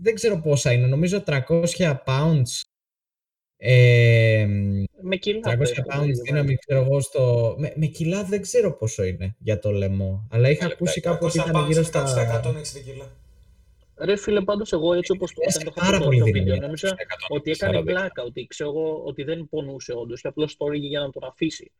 [0.01, 2.61] δεν ξέρω πόσα είναι, νομίζω 300 pounds.
[3.57, 4.47] Ε,
[5.01, 5.39] Με κιλά.
[5.53, 6.21] 300 πες, το pounds δηλαδή.
[6.21, 7.55] δύναμη, ξέρω εγώ, στο...
[7.57, 10.27] Με, με κιλά δεν ξέρω πόσο είναι για το λαιμό.
[10.31, 11.15] Αλλά είχα Καλά, ακούσει καλά.
[11.15, 12.79] κάπου ότι 200 ήταν pounds γύρω είναι κάτω στα στα...
[12.79, 13.11] 160 κιλά.
[13.97, 16.43] Ρε φίλε, πάντως εγώ έτσι όπως το Χρειάζεται δεν το πάρα έχω πολύ το δύναμη.
[16.43, 16.95] βίντεο, νόμιζα
[17.29, 17.83] ότι έκανε 140.
[17.85, 21.23] πλάκα, ότι ξέρω εγώ ότι δεν πονούσε όντως και απλώς το έλεγε για να τον
[21.23, 21.71] αφήσει.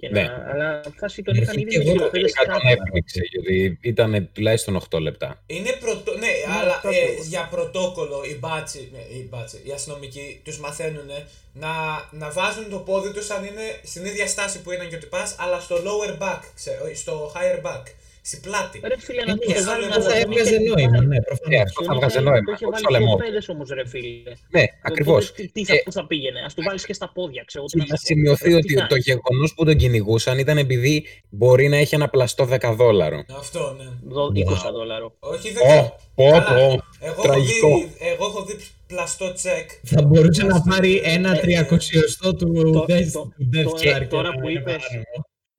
[0.00, 0.22] Και Ναι.
[0.22, 2.82] να, αλλά φάση τον Ναι, είχαν και ήδη εγώ με το χειροπέδες Τελικά τον κάτω.
[2.86, 5.42] έπνιξε, γιατί ήταν τουλάχιστον 8 λεπτά.
[5.46, 6.12] Είναι πρωτο...
[6.12, 7.26] Ναι, Ναι, αλλά αυτό ε, ακριβώς.
[7.26, 11.10] για πρωτόκολλο οι μπάτσι, ναι, οι, μπάτσι, οι αστυνομικοί τους μαθαίνουν
[11.52, 11.68] να,
[12.10, 15.34] να βάζουν το πόδι τους αν είναι στην ίδια στάση που ήταν και ο τυπάς,
[15.38, 17.82] αλλά στο lower back, ξέρω, όχι, στο higher back.
[18.30, 18.76] Στην πλάτη.
[18.90, 21.06] Ρε φίλε, να Ε, του ναι, το αυτό βάλουν θα να έβγαζε και νόημα, πάλι.
[21.12, 21.60] ναι, Ε, προφανώς.
[21.66, 22.44] αυτό θα Στον βγάζει Ισραήλ νόημα.
[22.48, 23.12] Το είχε όχι βάλει στο λαιμό.
[23.12, 24.32] χιλοπέδες όμως ρε φίλε.
[24.56, 25.22] Ναι, Οπότε ακριβώς.
[25.36, 27.64] Τι, τι θα, Ε, πού θα πήγαινε, ας του βάλεις και στα πόδια, ξέρω.
[27.64, 28.06] τι Και να να σου πω.
[28.10, 29.04] σημειωθεί Ρε, τι ότι το κάνεις.
[29.10, 30.94] γεγονός που τον κυνηγούσαν ήταν επειδή
[31.38, 33.18] μπορεί να έχει ένα πλαστό 10 δόλαρο.
[33.42, 33.86] Αυτό, ναι.
[34.14, 35.06] Δω- 20 δόλαρο.
[35.34, 35.96] Όχι, δεν Ω, ξέρω.
[36.14, 36.44] πω, Καλά.
[36.44, 36.54] πω.
[36.60, 37.68] Εγώ έχω, Τραγικό.
[37.68, 38.54] δει, εγώ έχω δει
[38.86, 39.68] πλαστό τσεκ.
[39.84, 40.70] Θα μπορούσε να Πλαστό.
[40.70, 44.34] πάρει ένα Ε, τριακοσιωστό του το- Death το- του Death τώρα- Star και τώρα να
[44.40, 45.04] που είναι είπες- άνεμο.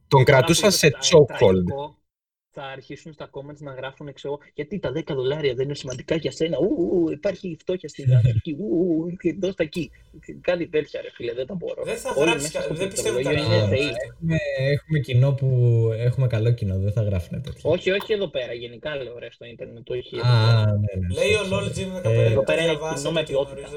[0.07, 1.63] Τον Τώρα κρατούσαν που σε είπες, chokehold.
[2.51, 6.15] Τραγικό, Θα αρχίσουν στα comments να γράφουν, ξέρω, γιατί τα 10 δολάρια δεν είναι σημαντικά
[6.15, 8.51] για σένα; Ου, ου, υπάρχει φτώχεια στην Αφρική.
[8.60, 9.91] Ου, ου, ου, και δώσ' τα εκεί.
[10.41, 11.84] Κάτι τέτοια, ρε φίλε, δεν τα μπορώ.
[11.84, 13.65] Δεν θα Όλοι γράψει μέσα κα- στο δεν πιστεύω πληκτρολόγιο κανένα.
[13.75, 13.96] είναι Α, θεοί.
[14.08, 14.38] Έχουμε,
[14.75, 15.48] έχουμε κοινό που
[15.98, 17.70] έχουμε καλό κοινό, δεν θα γράφουν τέτοια.
[17.70, 18.53] Όχι, όχι εδώ πέρα.
[18.53, 19.89] Γενικά λέω ρε στο Ιντερνετ.
[19.89, 20.65] Όχι εδώ Α, πέρα.
[20.65, 21.13] ναι, ναι.
[21.20, 21.77] Λέει ο sorry, LOL sorry.
[21.77, 23.67] Jim 15 Ε, που Εδώ πέρα είναι διαβάσατε κοινό με και ποιότητα.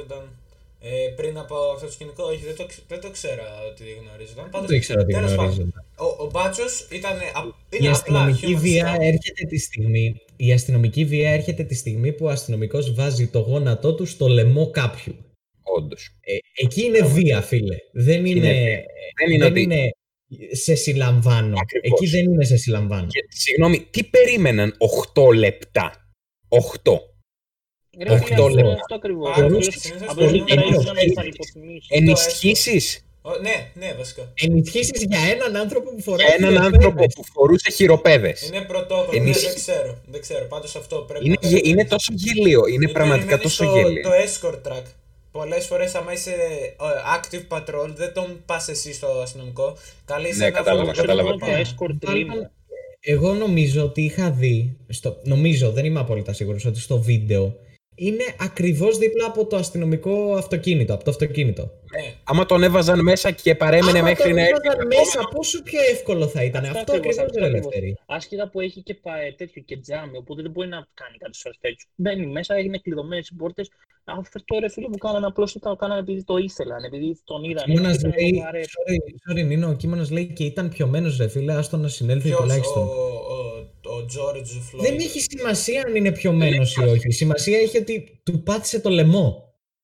[0.85, 2.25] Γνωρίζονταν ε, πριν από αυτό το σκηνικό.
[2.25, 4.43] Όχι, δεν το, ξε- δεν το ξέρα ότι γνωρίζονταν.
[4.45, 5.85] Δεν Πάντως, το ήξερα ότι τέλος πάντων, γνωρίζονταν.
[5.97, 7.13] Ο, ο Μπάτσος ήταν.
[7.13, 9.01] α- Η Είναι απλά αστυνομική human βία stuff.
[9.01, 10.15] έρχεται τη στιγμή.
[10.37, 14.71] Η αστυνομική βία έρχεται τη στιγμή που ο αστυνομικός βάζει το γόνατό του στο λαιμό
[14.71, 15.15] κάποιου.
[15.63, 16.09] Όντως.
[16.21, 17.77] Ε, εκεί είναι βία, φίλε.
[17.93, 18.83] Δεν είναι, βία.
[19.19, 19.63] Δεν είναι δεν ότι.
[19.63, 19.91] είναι
[20.53, 21.57] σε συλλαμβάνω.
[21.61, 22.01] Ακριβώς.
[22.01, 23.07] Εκεί δεν είναι σε συλλαμβάνω.
[23.07, 24.75] Και, συγγνώμη, τι περίμεναν
[25.15, 26.09] 8 λεπτά;
[26.49, 26.93] 8.
[27.99, 28.71] Ρε Όχι, φίλε, το αυτό- λέω.
[28.71, 29.37] αυτό ακριβώς.
[29.37, 31.29] Άρα, Απλώς- συνήθως Απλώς μπορεί δεν να ήθελα είναι να πιο με φέρει.
[31.29, 31.87] υποτιμήσεις.
[31.91, 34.23] Ενισχύσεις Ο, ναι, ναι, βασικά.
[34.35, 36.27] Ενισχύσεις για έναν άνθρωπο που φοράει.
[36.27, 36.85] για έναν χειροπέδες.
[36.85, 38.49] άνθρωπο που φορούσε χειροπέδες.
[38.49, 39.09] Είναι πρωτόκολλο.
[39.11, 39.99] Ναι, Ενίσχυ- δεν ξέρω.
[40.07, 40.45] Δεν ξέρω.
[40.45, 42.67] Πάντως αυτό πρέπει Είναι, να γε- το είναι τόσο γελίο.
[42.67, 44.03] Είναι Ή πραγματικά περιμένεις τόσο το, γελίο.
[44.03, 44.83] Το escort track.
[45.31, 46.75] Πολλές φορές, άμα είσαι ε,
[47.17, 49.77] active patrol, δεν τον πας εσύ στο αστυνομικό.
[50.05, 51.31] Καλεί Ναι, ένα κατάλαβα, βοηθό κατάλαβα.
[51.31, 51.63] από Το πάνω.
[51.63, 52.51] escort Πάλι- limo.
[53.01, 54.77] Εγώ νομίζω ότι είχα δει.
[54.89, 57.57] Στο, νομίζω, δεν είμαι απόλυτα σίγουρος ότι στο βίντεο
[57.95, 60.95] είναι ακριβώς δίπλα από το αστυνομικό αυτοκίνητο.
[60.95, 61.63] Από το αυτοκίνητο.
[61.63, 62.15] Ναι.
[62.25, 64.53] Άμα τον έβαζαν μέσα και παρέμενε Άμα μέχρι τον να έρθει.
[64.65, 67.49] έβαζαν το μέσα, επόμενο- πόσο πιο εύκολο θα ήταν; Αυτό Αυτό ακριβώς, ακριβώς αυτό δεν
[67.49, 67.73] ακριβώς.
[67.75, 67.99] ελεύθερη.
[68.07, 71.51] Άσχετα που έχει και πα- τέτοιο και τζάμι, οπότε δεν μπορεί να κάνει κάτι στο
[71.61, 71.87] τέτοιο.
[71.95, 73.71] Μπαίνει μέσα, έγινε κλειδωμένες οι πόρτες.
[74.05, 77.65] Αυτό ρε φίλε μου κάνανε απλώς το κάνανε επειδή το ήθελαν, επειδή τον είδαν.
[77.65, 78.33] Κίμωνα ήταν λέει.
[78.33, 78.71] μου αρέσει.
[78.77, 82.39] Sorry, sorry, Νίνο, ο Κίμωνα λέει και ήταν πιωμένος ρε φίλε, άστο να συνέλθει Ποιος,
[82.39, 82.83] ο, τουλάχιστον.
[82.83, 82.93] ο,
[83.85, 84.37] ο George
[84.77, 84.81] Floyd.
[84.81, 87.11] Δεν έχει σημασία αν είναι πιωμένος ή όχι.
[87.13, 89.39] Σημασία έχει ότι του πάτησε το λαιμό.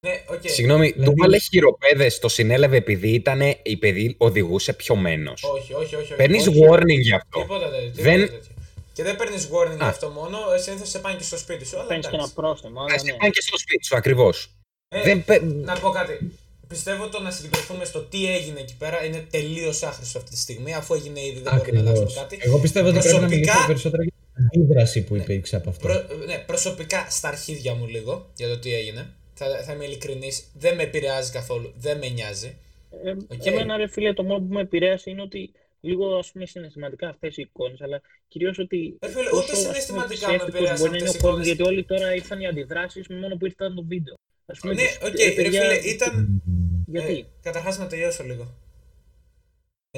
[0.07, 0.41] Ναι, οκ.
[0.45, 5.43] Συγγνώμη, του Δηλαδή- βάλε χειροπέδες, το συνέλαβε επειδή ήταν, επειδή οδηγούσε πιωμένος.
[5.43, 5.95] Όχι, όχι, όχι.
[5.95, 6.15] όχι.
[6.15, 6.61] Παίρνεις όχι.
[6.71, 7.41] warning γι' αυτό.
[7.41, 7.91] Τίποτα τέτοιο.
[7.91, 8.55] τίποτα Δεν- τέτοιο.
[8.93, 9.87] Και δεν παίρνεις warning γι' Α.
[9.89, 11.77] αυτό μόνο, συνήθως σε πάνε και στο σπίτι σου.
[11.79, 12.41] Αλλά Παίρνεις και ένα εντάξει.
[12.41, 13.13] πρόστιμο, αλλά Α ναι.
[13.13, 14.51] πάνε και στο σπίτι σου, ακριβώς.
[14.89, 16.31] Ε, Δεν πε- Να πω κάτι.
[16.75, 20.75] Πιστεύω το να συγκεντρωθούμε στο τι έγινε εκεί πέρα είναι τελείως άχρηστο αυτή τη στιγμή,
[20.75, 21.87] αφού έγινε ήδη δεν μπορούμε να Ακριβώς.
[21.91, 22.39] αλλάξουμε κάτι.
[22.41, 25.89] Εγώ πιστεύω ότι πρέπει να Προσωπικά- μιλήσουμε περισσότερο για την αντίδραση που υπήρξε από αυτό.
[25.89, 29.07] Προ, ναι, προσωπικά στα αρχίδια μου λίγο για το τι έγινε.
[29.35, 32.57] Θα, θα είμαι ειλικρινής, δεν με επηρεάζει καθόλου, δεν με νοιάζει.
[33.05, 33.47] Ε, Οκ.
[33.47, 37.37] Εμένα ρε φίλε το μόνο που με επηρέασε είναι ότι λίγο ας πούμε συναισθηματικά αυτές
[37.37, 40.79] οι εικόνες, αλλά κυρίως ότι Ε, φίλε, πόσο, ούτε ας πούμε, συναισθηματικά με ψεύτικος επηρέασαν
[40.79, 41.47] μπορεί να είναι αυτές ο οι κόσμος, εικόνες.
[41.47, 44.15] γιατί όλοι τώρα ήρθαν οι αντιδράσεις με μόνο που ήρθαν το βίντεο.
[44.47, 46.43] Ας πούμε, Ναι, τις- οκ, ε, ρε παιδιά, φίλε, ήταν.
[46.87, 48.55] Γιατί, Ε, Καταρχάς να τελειώσω λίγο.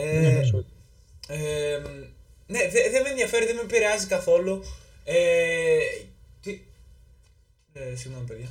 [0.00, 0.64] ναι, Ε, ναι, sorry.
[1.28, 1.78] ε,
[2.46, 4.62] ναι, δεν δεν με ενδιαφέρει, δεν με επηρεάζει καθόλου.
[5.04, 5.78] Ε,
[6.40, 6.60] τι...
[7.72, 8.48] Ε, συγγνώμη, παιδιά.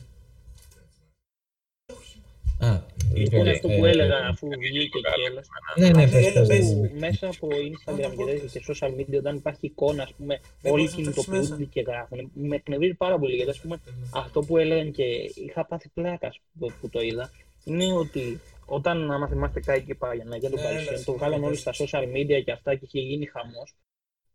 [2.61, 5.47] Α, Λοιπόν, λοιπόν, αυτό ε, που έλεγα αφού βγήκε κιόλας,
[5.77, 6.57] Ναι, ναι, Α, πες, έλα, πες, πες.
[6.57, 6.67] πες.
[6.75, 10.71] που μέσα από Instagram και τέτοια και social media, όταν υπάρχει εικόνα, ας πούμε, Δεν
[10.71, 11.69] όλοι μπορείς να το έχεις κινητοποιούνται μέσα.
[11.71, 12.31] και γράφουν.
[12.33, 13.79] Με εκνευρίζει πάρα πολύ γιατί, ας πούμε,
[14.13, 15.03] αυτό που έλεγαν και
[15.47, 17.31] είχα πάθει πλάκα που, που το είδα,
[17.63, 21.43] είναι ότι όταν, άμα θυμάστε, κάτι και πάει για το Ναι, Παρισιόν, έλα, το βγάλαν
[21.43, 21.75] όλοι πες.
[21.75, 23.75] στα social media και αυτά και είχε γίνει χαμός.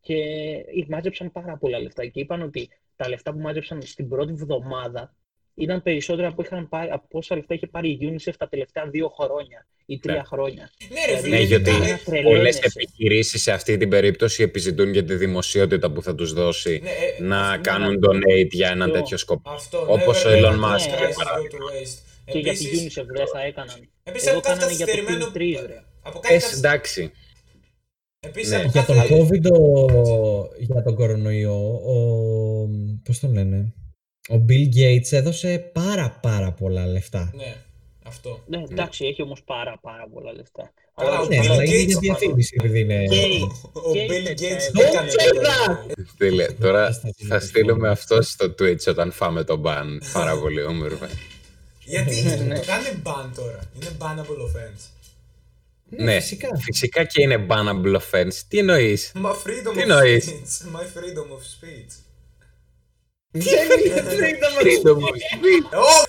[0.01, 0.15] Και
[0.89, 5.15] μάζεψαν πάρα πολλά λεφτά και είπαν ότι τα λεφτά που μάζεψαν στην πρώτη βδομάδα
[5.57, 9.09] ήταν περισσότερα από, είχαν πάρει, από όσα λεφτά είχε πάρει η UNICEF τα τελευταία δύο
[9.09, 10.23] χρόνια ή τρία Ναι.
[10.25, 10.71] χρόνια.
[10.89, 12.23] Ναι, ρε Δηλαδή, φίλε, Ναι, γιατί ήταν- τρελαίνεσαι.
[12.37, 16.91] πολλές επιχειρήσεις σε αυτή την περίπτωση επιζητούν για τη δημοσιότητα που θα τους δώσει ναι,
[16.91, 19.01] ε, να αυτό κάνουν είναι- donate για έναν Αυτό.
[19.01, 19.51] τέτοιο σκοπό.
[19.51, 21.59] Αυτό, Όπως never ο let Elon a Musk, crisis για go παράδειγμα.
[21.59, 21.99] to waste.
[22.33, 23.89] Και για τη Επίσης- UNICEF δεν θα έκαναν.
[24.03, 25.27] Επίσης, Εδώ από κάτι κάνανε για το καθυστερημένο...
[25.33, 25.83] Team 3, ρε.
[26.03, 27.13] Από κάτι Ε, καθυσ- εντάξει.
[28.21, 28.57] Επίσης, ναι.
[28.57, 31.97] από Για τον κάθε- COVID, ο- για τον κορονοϊό, ο,
[33.05, 33.73] πώς τον λένε,
[34.29, 37.33] ο Bill Gates έδωσε πάρα πάρα πολλά λεφτά.
[37.37, 37.57] Ναι,
[38.07, 38.43] αυτό.
[38.47, 40.73] Ναι, εντάξει, έχει όμως πάρα, πάρα πολλά λεφτά.
[40.97, 43.05] Καλά, Αλλά ο Ναι, Bill αλλά είναι Gates για διαφήμιση επειδή είναι...
[43.05, 43.19] Και-
[43.73, 44.89] Ο και Bill τέτοια Gates έδωσε.
[44.89, 45.67] έκανε Don't say το that!
[45.67, 45.95] κορονοϊό.
[46.15, 49.85] Στείλε, τώρα Στα θα στείλουμε αυτό στο Twitch όταν φάμε το ban.
[50.13, 51.09] Πάρα πολύ όμορφα.
[51.85, 52.55] Γιατί Ναι.
[52.55, 53.71] το κάνει ban τώρα.
[53.75, 54.91] Είναι bannable offense.
[55.89, 56.49] Ναι, φυσικά.
[56.59, 58.35] φυσικά και είναι bannable offense.
[58.49, 60.77] Τι εννοείς; My freedom Τι of εννοείς; speech.
[60.77, 61.93] My freedom of speech.
[63.39, 65.67] Δεν είναι freedom of Freedom of speech.
[65.75, 66.05] Oh!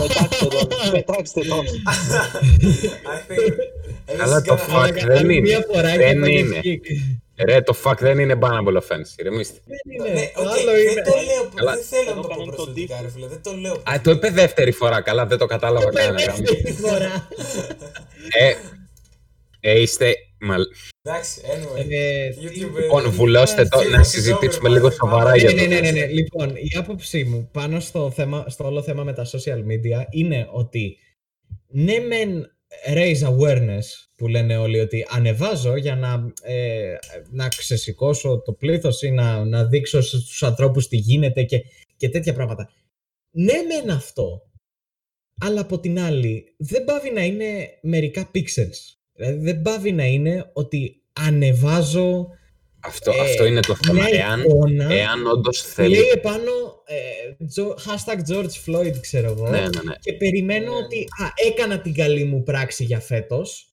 [0.00, 1.64] Πετάξτε τον, πετάξτε τον.
[1.64, 4.20] I think.
[4.22, 4.92] Αλλά this is το gonna fuck happen.
[5.06, 5.40] δεν Άλλη είναι.
[5.48, 6.58] Μία φορά Δεν και είναι.
[6.60, 6.60] είναι.
[7.44, 9.10] Ρε, το fuck δεν είναι bannable offense.
[9.18, 9.58] Ηρεμήστε.
[9.64, 9.78] Δεν
[10.08, 10.20] είναι.
[10.20, 11.02] Ναι, Το οκ, άλλο δεν είναι.
[11.02, 11.74] το λέω, Καλά.
[11.74, 13.02] δεν θέλω Εδώ να το πω κάνουν το προσωπικά, default.
[13.02, 13.72] ρε φίλε, δεν το λέω.
[13.74, 15.00] Α, το είπε δεύτερη φορά.
[15.00, 16.14] Καλά, δεν το κατάλαβα Το καν.
[16.16, 17.28] δεύτερη φορά.
[18.38, 18.54] Ε,
[19.60, 20.14] ε, είστε...
[21.04, 21.16] Μαλ...
[21.16, 21.90] Εντάξει, anyway.
[21.90, 25.36] Ε, YouTube, Λοιπόν, ε, βουλώστε το ε, να ε, συζητήσουμε ε, λίγο ε, σοβαρά ε,
[25.36, 26.06] για ναι, το ναι, ναι, ναι, θέμα.
[26.06, 26.12] ναι.
[26.12, 30.48] Λοιπόν, η άποψή μου πάνω στο, θέμα, στο όλο θέμα με τα social media είναι
[30.52, 30.98] ότι
[31.66, 32.46] ναι μεν
[32.94, 33.84] raise awareness
[34.16, 36.94] που λένε όλοι ότι ανεβάζω για να, ε,
[37.30, 41.64] να ξεσηκώσω το πλήθος ή να, να δείξω στους ανθρώπους τι γίνεται και,
[41.96, 42.70] και τέτοια πράγματα.
[43.30, 44.50] Ναι μεν αυτό,
[45.40, 48.93] αλλά από την άλλη δεν πάβει να είναι μερικά pixels.
[49.16, 52.28] Δηλαδή δεν πάβει να είναι ότι ανεβάζω
[52.80, 54.02] Αυτό, ε, αυτό είναι το θέμα.
[54.04, 55.94] μια Εάν, εικόνα εάν όντως που θέλει.
[55.94, 56.50] λέει επάνω
[56.86, 59.48] ε, Τζο- hashtag George Floyd, ξέρω εγώ.
[59.50, 59.94] Ναι, ναι, ναι.
[60.00, 60.84] Και περιμένω Ναι, ναι.
[60.84, 63.68] ότι α, έκανα την καλή μου πράξη για φέτος.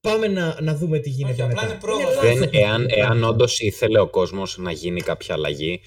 [0.00, 1.60] Πάμε να, να δούμε τι γίνεται Όχι, μετά.
[1.60, 2.02] απλά είναι πρόβα.
[2.02, 3.28] λάθος Δεν, αυτό εάν το εάν πράγμα.
[3.28, 5.80] όντως ήθελε ο κόσμος να γίνει κάποια αλλαγή,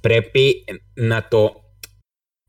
[0.00, 1.61] πρέπει να το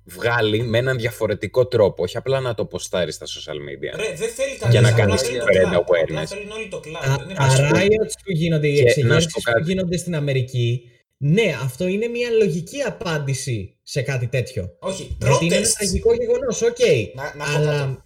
[0.05, 2.03] βγάλει με έναν διαφορετικό τρόπο.
[2.03, 3.95] Όχι απλά να το ποστάρει στα social media.
[3.95, 5.75] Ρε, δεν θέλει Για κανείς, να απλά κάνεις θέλει το spread clout.
[5.75, 6.25] Απλά awareness.
[6.27, 7.03] θέλουν όλοι το cloud.
[7.05, 7.61] Τα, Δεν είναι τα πάση.
[7.73, 9.63] riots που γίνονται, οι Και να σου εξεγέρσεις πω που κάτι.
[9.71, 14.75] γίνονται στην Αμερική, ναι, αυτό είναι μια λογική απάντηση σε κάτι τέτοιο.
[14.79, 15.71] Όχι, Γιατί είναι ένα protests.
[15.77, 16.77] τραγικό γεγονός, οκ.
[17.15, 17.55] Να, να πω κάτι.
[17.67, 18.05] αλλά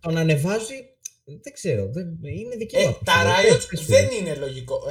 [0.00, 0.74] τον ανεβάζει,
[1.24, 3.04] δεν ξέρω, δεν, είναι δική μου Ε, άποψη.
[3.04, 3.12] τα
[3.42, 3.86] Πες, riots πες μου.
[3.86, 4.82] δεν είναι λογικό.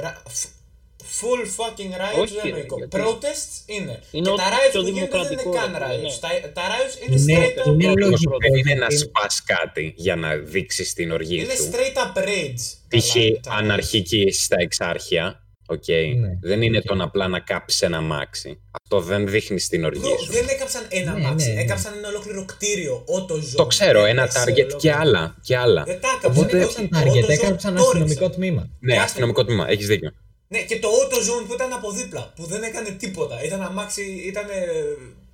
[1.10, 2.76] Ρα- φ- Full fucking riots Όχι, δεν είναι ρε, λογικό.
[2.78, 3.94] γιατί- Protests είναι.
[4.10, 6.02] Είναι και ό,τι τα riots πιο που γίνονται δεν είναι δημοκρατικό, καν ρε, riots.
[6.02, 6.10] ναι.
[6.24, 7.72] Τα, τα riots είναι Είναι- straight up.
[7.72, 8.36] είναι πρώτο λογικό.
[8.36, 11.70] Πρέπει να γιατί- σπάς κάτι για να δείξεις την οργή Είναι σου.
[11.72, 12.62] straight up rage.
[12.88, 13.12] Π.χ.
[13.14, 15.44] τα- τα- αναρχική στα εξάρχεια.
[15.66, 15.88] Οκ.
[15.88, 16.84] Ναι, δεν είναι οκ.
[16.84, 18.60] το να απλά να κάψεις ένα αμάξι.
[18.82, 20.32] Αυτό δεν δείχνεις την οργή Bro, σου.
[20.32, 21.60] δεν έκαψαν ένα Ναι, αμάξι, ναι, ναι.
[21.60, 25.36] έκαψαν ένα ολόκληρο κτίριο, auto Το ξέρω, ένα Target και άλλα.
[25.42, 25.82] Και άλλα.
[25.84, 26.42] Δεν τα έκαψαν.
[26.42, 28.30] Οπότε- όχι, Έκαψαν target, AutoZone έκαψαν το αστυνομικό ρίξαν.
[28.30, 28.68] τμήμα.
[28.80, 29.04] Ναι, Κάτσε.
[29.06, 29.68] αστυνομικό τμήμα.
[29.70, 30.10] Έχεις δίκιο.
[30.52, 33.42] Ναι, και το AutoZone που ήταν από δίπλα, που δεν έκανε τίποτα.
[33.44, 34.66] Ήταν αμάξι, ήταν ε,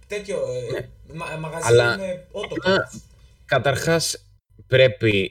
[0.06, 0.36] τέτοιο
[0.76, 1.82] ε, μα- μαγαζί Ναι.
[1.82, 2.46] Αλλά- με auto.
[2.50, 2.90] Απλά,
[3.44, 4.26] Καταρχάς,
[4.66, 5.30] πρέπει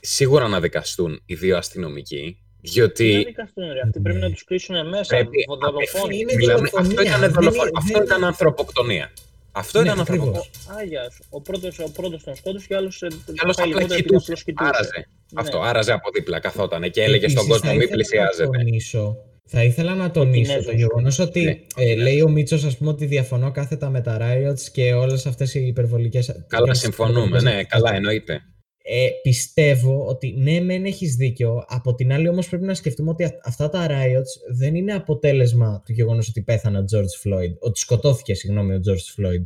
[0.00, 2.38] σίγουρα να δικαστούν οι δύο αστυνομικοί.
[2.62, 3.80] Τι Διότι να δικαστούν, ρε.
[3.80, 5.16] Αυτοί πρέπει να τους κλείσουν μέσα.
[5.16, 6.18] Πρέπει- Δολοφόνοι.
[6.18, 9.12] Είναι μιλάμε, δολοφονία, αυτό ήταν, δεν δολοφο- είναι- αυτό δεν ήταν είναι- ανθρωποκτονία.
[9.58, 10.26] Αυτό Ναι, ήταν ακριβώς.
[10.26, 10.80] ανθρωποκτονία.
[10.82, 11.22] Άγια σου.
[11.30, 13.02] Ο πρώτος, ο πρώτος τον σκότωσε και ο άλλος...
[13.02, 14.24] ε, Κι άλλος πάει απλά λιγότερο επειδή κοιτούσε.
[14.32, 14.70] απλώς κοιτούσε.
[14.74, 14.90] Άραζε.
[14.96, 15.40] Ναι.
[15.40, 18.56] Αυτό, άραζε από δίπλα, καθότανε και έλεγε Επίσης, στον κόσμο θα μην ήθελα Να πλησιάζετε.
[18.58, 19.16] τονίσω,
[19.46, 20.74] θα ήθελα να τονίσω το Κινέζος.
[20.80, 21.84] γεγονός ότι Ναι.
[21.84, 25.54] ε, λέει ο Μίτσος, ας πούμε, ότι διαφωνώ κάθετα με τα riots και όλες αυτές
[25.54, 26.44] οι υπερβολικές.
[26.46, 27.40] Καλά, συμφωνούμε.
[27.40, 28.40] Ναι, καλά, εννοείται.
[28.90, 31.64] Ε, πιστεύω ότι ναι, μεν έχεις δίκιο.
[31.68, 35.82] Από την άλλη, όμως, πρέπει να σκεφτούμε ότι α- αυτά τα riots δεν είναι αποτέλεσμα
[35.84, 37.54] του γεγονός ότι πέθανε ο George Floyd.
[37.58, 39.42] Ότι σκοτώθηκε, συγγνώμη, ο George Floyd.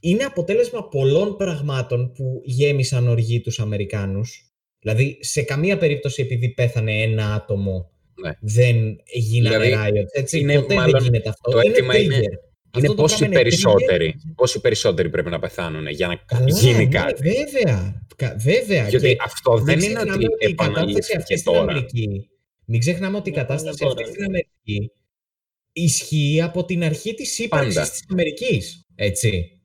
[0.00, 4.44] Είναι αποτέλεσμα πολλών πραγμάτων που γέμισαν οργή τους Αμερικάνους.
[4.80, 8.32] Δηλαδή, σε καμία περίπτωση επειδή πέθανε ένα άτομο Ναι.
[8.40, 10.08] δεν γίνανε Δηλαδή, riots.
[10.12, 11.50] Έτσι, είναι ποτέ μάλλον δεν γίνεται αυτό.
[11.50, 12.22] το αίτημα είναι- trigger.
[12.22, 12.40] Είναι
[12.72, 14.32] Αυτό το πόσοι πράγμα είναι περισσότεροι, trigger.
[14.34, 18.06] πόσοι περισσότεροι πρέπει να πεθάνουν για να Καλά, γίνει ναι, κάτι; Βέβαια.
[18.16, 18.88] Κα- βέβαια.
[18.88, 21.60] Γιατί Και αυτό μην δεν είναι ξεχνάμε ότι η κατάσταση αυτή επαναλήφθηκε στην τώρα.
[21.60, 22.28] Αμερική.
[22.64, 24.12] Μην ξεχνάμε ότι η Ναι, κατάσταση είναι αυτή τώρα.
[24.12, 24.92] στην Αμερική
[25.72, 27.90] ισχύει από την αρχή της ύπαρξης Πάντα.
[27.90, 28.84] της Αμερικής.
[28.94, 29.60] Έτσι.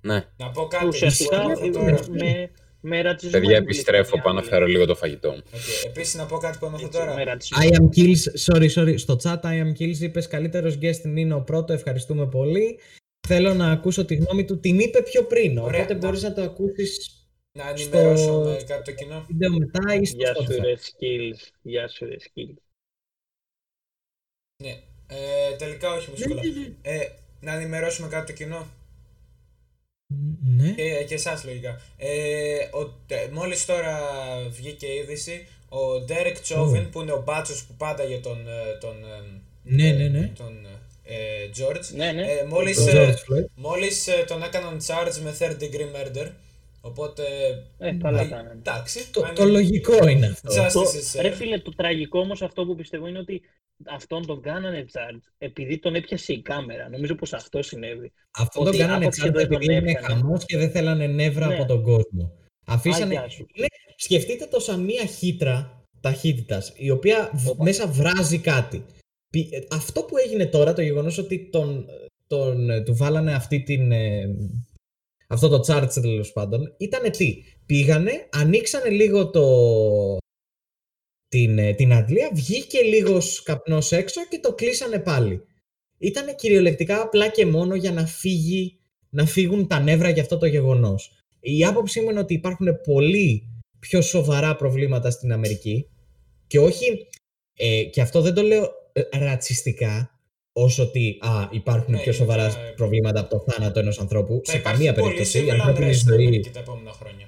[0.00, 0.24] Ναι.
[0.36, 0.86] Να πω κάτι.
[0.86, 1.98] Ουσιαστικά που έμαθα ε, τώρα.
[2.10, 3.38] με, με ρατσισμό.
[3.38, 4.10] Παιδιά, είναι επιστρέφω.
[4.10, 4.52] πολύ Πάω να καλή.
[4.52, 5.42] φέρω λίγο το φαγητό μου.
[5.52, 5.86] Okay.
[5.86, 7.14] Επίσης, να πω κάτι που έμαθα Έτσι, τώρα.
[7.14, 7.58] Με ρατσισμό.
[7.62, 8.98] I am kills, sorry, sorry.
[8.98, 12.78] Στο chat I am kills είπες καλύτερος guest είναι ο πρώτο, ευχαριστούμε πολύ.
[13.28, 14.60] Θέλω να ακούσω τη γνώμη του.
[14.60, 17.12] Την είπε πιο πριν, Ωραία, οπότε να- μπορείς να το ακούσεις
[17.58, 19.24] Να στο- ενημερώσω με κάτι το κοινό.
[19.28, 20.62] βίντεο μετά ή στο Γεια σου Spotify.
[20.62, 21.48] ρε skills.
[21.62, 22.56] Γεια σου ρε skills.
[24.62, 24.70] Ναι.
[25.10, 26.42] Ε, τελικά όχι μουσικούλα.
[26.82, 26.98] Ε,
[27.40, 28.66] να ενημερώσουμε κάτι το κοινό.
[30.56, 30.70] Ναι.
[30.70, 31.80] Και, και εσάς λογικά.
[31.96, 33.98] Ε, ο, ε, μόλις τώρα
[34.50, 38.96] βγήκε η είδηση, ο Derek Chauvin που είναι ο μπάτσος που πάνταγε τον, ε, τον,
[39.04, 40.32] ε, Ναι, ναι, ναι.
[40.36, 40.66] τον
[41.04, 41.14] ε,
[41.58, 41.94] George.
[41.94, 42.22] Ναι, ναι.
[42.22, 43.44] Ε, μόλις, Ο ε, George Floyd.
[43.54, 46.30] μόλις ε, τον έκαναν charge με third degree murder.
[46.80, 47.22] Οπότε.
[47.78, 48.50] Ε, καλά ε, κάνανε.
[48.58, 49.10] Εντάξει.
[49.10, 50.52] Το, I το mean, λογικό είναι αυτό.
[50.52, 53.42] Justice Το, is, ρε ε, φίλε, το τραγικό όμως αυτό που πιστεύω είναι ότι
[53.86, 56.88] αυτόν τον κάνανε charge επειδή τον έπιασε η κάμερα.
[56.88, 58.12] Νομίζω πως αυτό συνέβη.
[58.38, 60.14] Αυτό Ότι το κάνανε άπαξ και τσάντα δεν τον επειδή είναι έπιανε.
[60.14, 61.54] χαμός και δεν θέλανε νεύρα Ναι.
[61.54, 62.32] από τον κόσμο.
[62.66, 63.16] Αφήσανε...
[63.16, 63.46] Άγια σου.
[63.52, 63.66] Είναι...
[63.96, 67.64] Σκεφτείτε το σαν μία χύτρα ταχύτητας, η οποία β- Όπα.
[67.64, 68.84] μέσα βράζει κάτι.
[69.32, 71.86] Πι- ε, Αυτό που έγινε τώρα, το γεγονός ότι τον,
[72.26, 74.36] τον, ε, του βάλανε αυτή την, ε,
[75.28, 79.44] αυτό το charge τέλος πάντων, ήταν τι; Πήγανε, ανοίξανε λίγο το,
[81.28, 85.42] την, ε, την αντλία, βγήκε λίγος καπνός έξω και το κλείσανε πάλι.
[85.98, 90.46] Ήταν κυριολεκτικά απλά και μόνο για να, φύγει, να φύγουν τα νεύρα για αυτό το
[90.46, 91.12] γεγονός.
[91.40, 93.42] Η άποψή μου είναι ότι υπάρχουν πολύ
[93.78, 95.88] πιο σοβαρά προβλήματα στην Αμερική
[96.46, 97.06] Και όχι,
[97.56, 100.20] ε, και αυτό δεν το λέω ε, ρατσιστικά,
[100.52, 104.40] όσο ότι α, υπάρχουν Ναι, πιο σοβαρά γενικά, ε, προβλήματα από το θάνατο ενός ανθρώπου.
[104.44, 105.38] Θα σε υπάρχει καμία πολύ περίπτωση.
[105.38, 107.27] Η civil ανθρώπινη unrest στην ζωή Αμερική τα επόμενα χρόνια.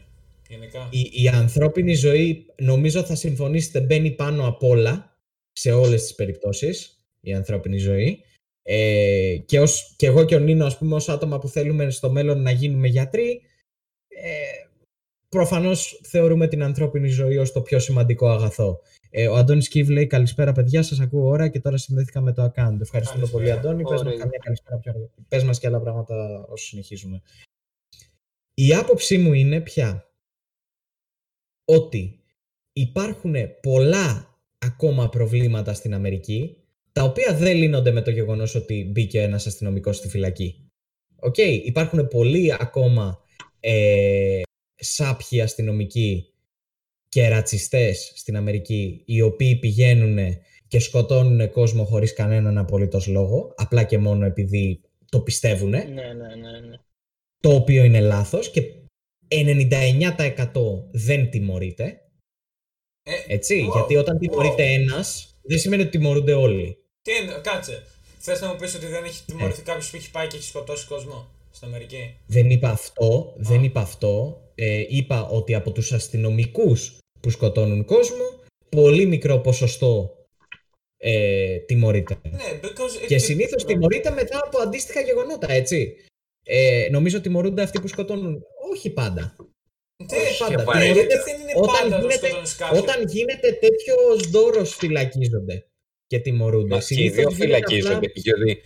[0.50, 0.88] Γενικά.
[0.90, 5.18] η, η ανθρώπινη ζωή νομίζω θα συμφωνήσετε μπαίνει πάνω απ' όλα
[5.52, 8.24] σε όλες τις περιπτώσεις η ανθρώπινη ζωή
[8.62, 12.10] ε, και, ως, και εγώ και ο Νίνο ας πούμε ως άτομα που θέλουμε στο
[12.10, 13.42] μέλλον να γίνουμε γιατροί
[14.08, 14.30] ε,
[15.28, 18.80] προφανώς θεωρούμε την ανθρώπινη ζωή ως το πιο σημαντικό αγαθό.
[19.10, 22.44] Ε, ο Αντώνης Κίβ λέει καλησπέρα παιδιά σας ακούω ώρα και τώρα συνδέθηκα με το
[22.44, 22.76] account.
[22.80, 23.30] Ευχαριστούμε Καλησπέρα.
[23.30, 23.82] πολύ Αντώνη.
[23.82, 24.18] Πες μας Ωραία.
[24.18, 25.10] καμιά καλησπέρα πιο αργά.
[25.28, 27.22] Πες μας και άλλα πράγματα όσο συνεχίζουμε.
[28.54, 30.09] Η άποψή μου είναι πια
[31.70, 32.20] ότι
[32.72, 36.56] υπάρχουν πολλά ακόμα προβλήματα στην Αμερική
[36.92, 40.68] τα οποία δεν λύνονται με το γεγονός ότι μπήκε ένας αστυνομικός στη φυλακή.
[41.16, 43.18] Οκ, υπάρχουν πολλοί ακόμα
[43.60, 44.40] ε,
[44.74, 46.34] σάπιοι αστυνομικοί
[47.08, 50.18] και ρατσιστές στην Αμερική οι οποίοι πηγαίνουν
[50.68, 56.12] και σκοτώνουν κόσμο χωρίς κανέναν απολύτως λόγο απλά και μόνο επειδή το πιστεύουν Ναι, ναι,
[56.12, 56.60] ναι.
[56.68, 56.76] ναι.
[57.40, 58.62] το οποίο είναι λάθος και
[59.30, 62.00] 99% δεν τιμωρείται,
[63.02, 64.20] Ε, έτσι, wow, γιατί όταν wow.
[64.20, 66.76] τιμωρείται ένας, δεν σημαίνει ότι τιμωρούνται όλοι.
[67.02, 67.82] Τι εννο- κάτσε.
[68.18, 69.64] Θες να μου πεις ότι δεν έχει τιμωρηθεί Ε.
[69.64, 73.80] κάποιος που έχει πάει και έχει σκοτώσει κόσμο στην Αμερική; Δεν είπα αυτό, δεν είπα
[73.80, 78.24] αυτό, ε, είπα ότι από τους αστυνομικούς που σκοτώνουν κόσμο,
[78.68, 80.14] πολύ μικρό ποσοστό
[80.96, 82.18] ε, τιμωρείται.
[82.30, 83.06] Ναι, because.
[83.06, 85.96] Και it- συνήθως τιμωρείται μετά από αντίστοιχα γεγονότα, έτσι.
[86.52, 88.42] Ε, νομίζω τιμωρούνται αυτοί που σκοτώνουν.
[88.72, 89.36] Όχι πάντα.
[89.96, 90.64] Ναι, όχι πάντα.
[90.64, 90.84] πάντα.
[90.84, 92.82] γιατί Τιμωρούνται δεν είναι όταν πάντα να γίνεται- σκοτώνεις κάποιον.
[92.82, 95.66] Όταν γίνεται τέτοιος δώρος φυλακίζονται
[96.06, 96.68] και τιμωρούνται.
[96.74, 97.94] Μα και οι Συνήθως δύο γίνεται φυλακίζονται.
[97.94, 98.60] απλά- Γιατί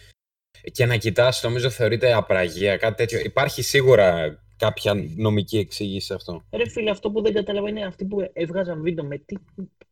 [0.72, 3.18] και να κοιτάς, νομίζω θεωρείται απραγία, κάτι τέτοιο.
[3.24, 6.44] Υπάρχει σίγουρα κάποια νομική εξήγηση σε αυτό.
[6.56, 9.04] Ρε φίλε, αυτό που δεν κατάλαβα είναι αυτοί που έβγαζαν βίντεο.
[9.04, 9.34] Με τι,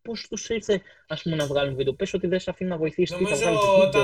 [0.02, 1.94] πώς τους ήρθε ας πούμε, να βγάλουν βίντεο.
[1.94, 3.16] Πες ότι δεν σε αφήνει να βοηθήσεις.
[3.16, 4.02] τι, θα Νομίζω βγάλεις βίντεο.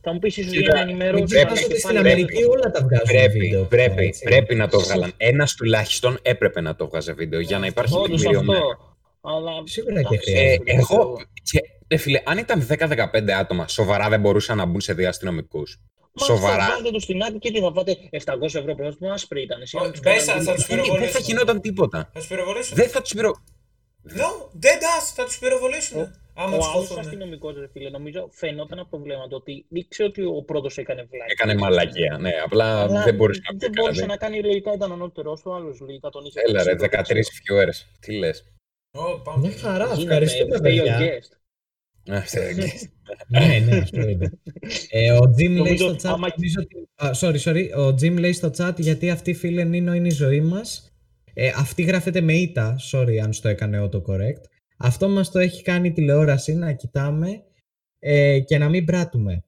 [0.00, 0.12] Όταν.
[0.12, 1.24] α, Θα μου πεις ίσως Κοίτα, για να Μην ενημερώσει.
[1.24, 2.08] Πρέπει, ξεχνάς ότι στην πρέπει.
[2.10, 3.64] Αμερική όλα τα βγάζουν Πρέπει, βίντεο.
[3.64, 4.22] πρέπει, έτσι.
[4.24, 5.12] πρέπει να το βγάλαν.
[5.16, 8.58] Ένας τουλάχιστον έπρεπε να το βγάζε βίντεο για να υπάρχει Όντως τεκμηριωμένο.
[8.64, 8.88] αυτό.
[9.20, 9.50] Αλλά...
[9.64, 10.72] Σίγουρα και εντάξει, Ε, χρειάζεται.
[10.72, 11.16] εγώ,
[11.50, 11.58] και,
[11.90, 15.80] ρε φίλε, αν ήταν 10-15 άτομα, σοβαρά δεν μπορούσαν να μπουν σε δύο αστυνομικούς.
[16.12, 16.64] Μα Σοβαρά.
[16.64, 19.60] θα βάλετε τους στην άκρη και τι θα φάτε 700 ευρώ πρόστιμο, άσπρη ήταν.
[19.60, 21.12] Εσύ, Ω, αν τους μπες, κάνανε θα τους τύπου- πυροβολήσουν.
[21.12, 22.10] Δεν θα γινόταν τίποτα.
[22.12, 22.76] θα τους πυροβολήσουν.
[22.76, 23.32] Δεν θα τους πυρο.
[24.08, 24.30] No,
[24.64, 25.98] dead ass, θα τους πυροβολήσουν.
[26.40, 26.98] Ο- Άμα Ο του άλλος χωθούν.
[26.98, 31.02] αστυνομικός, ρε φίλε, νομίζω φαινόταν από το βλέμμα του ότι ήξερε ότι ο πρώτος έκανε
[31.10, 31.26] βλάκια.
[31.38, 32.18] Έκανε μαλακία.
[32.20, 34.12] Ναι, απλά Αλλά δεν μπορούσε να πεις Δεν μπορούσε κάτι.
[34.12, 36.40] να κάνει λογικά, ήταν ανώτερο του, άλλος λογικά τον είχε.
[36.46, 37.78] Έλα ρε, αφήσει, 13 viewers.
[38.00, 38.44] Τι λες.
[38.98, 39.48] Ω, πάμε.
[39.48, 40.98] Μια χαρά, Γίναμε, ευχαριστούμε φταίει ο παιδιά.
[41.00, 41.30] guest.
[43.28, 44.30] ναι, ναι, αυτό είναι.
[44.90, 48.18] Ε, ο Jim λέει Νομίζω, στο chat, άμα- νομίζω ότι- α, sorry, sorry, ο Jim
[48.18, 50.92] λέει στο chat γιατί αυτή φίλε Νίνο είναι η ζωή μας.
[51.34, 54.42] Ε, αυτή γράφεται με ήττα, sorry αν στο έκανε autocorrect.
[54.82, 57.42] Αυτό μας το έχει κάνει η τηλεόραση να κοιτάμε
[57.98, 59.44] ε, και να μην πράττουμε.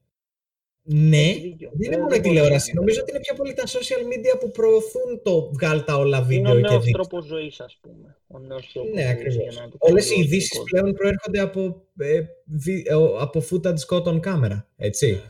[0.85, 1.71] Ναι, Έχει δίκιο.
[1.73, 2.65] δεν Ε, είναι μόνο η δεν τηλεόραση.
[2.65, 2.77] μπορεί.
[2.79, 6.25] Νομίζω ότι είναι πιο πολύ τα social media που προωθούν το βγάλ τα όλα Είναι
[6.25, 6.91] ο βίντεο και νέος δείξτε.
[6.91, 8.17] τρόπος ζωής, ας πούμε.
[8.27, 9.53] Ο νέος τρόπος Ναι, ζωής, ακριβώς.
[9.53, 10.63] για να το Όλες οι κάνει ειδήσεις λογικό.
[10.79, 15.11] πλέον προέρχονται από, ε, βι- ε, από footage caught on camera, έτσι.
[15.11, 15.21] Ναι.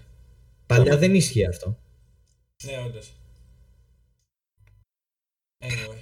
[0.65, 1.77] Παλιά δεν ίσχυε αυτό.
[2.65, 3.13] Ναι, όντως.
[5.65, 5.97] Anyway.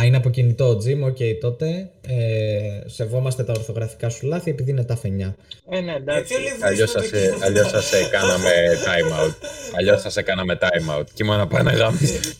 [0.00, 1.90] Α, είναι από κινητό ο Jim, οκ, τότε.
[2.06, 5.36] Ε, σεβόμαστε τα ορθογραφικά σου λάθη επειδή είναι τα φενιά.
[5.70, 6.34] Ε, ναι, εντάξει.
[6.34, 7.44] Γιατί όλοι Αλλιώς βρίσκουν το σα κείμενο.
[7.44, 8.50] αλλιώς σας έκαναμε
[8.86, 9.34] time out.
[9.76, 11.04] Αλλιώς σα έκαναμε time out.
[11.14, 12.20] Και μόνο να πάει να γάμισε.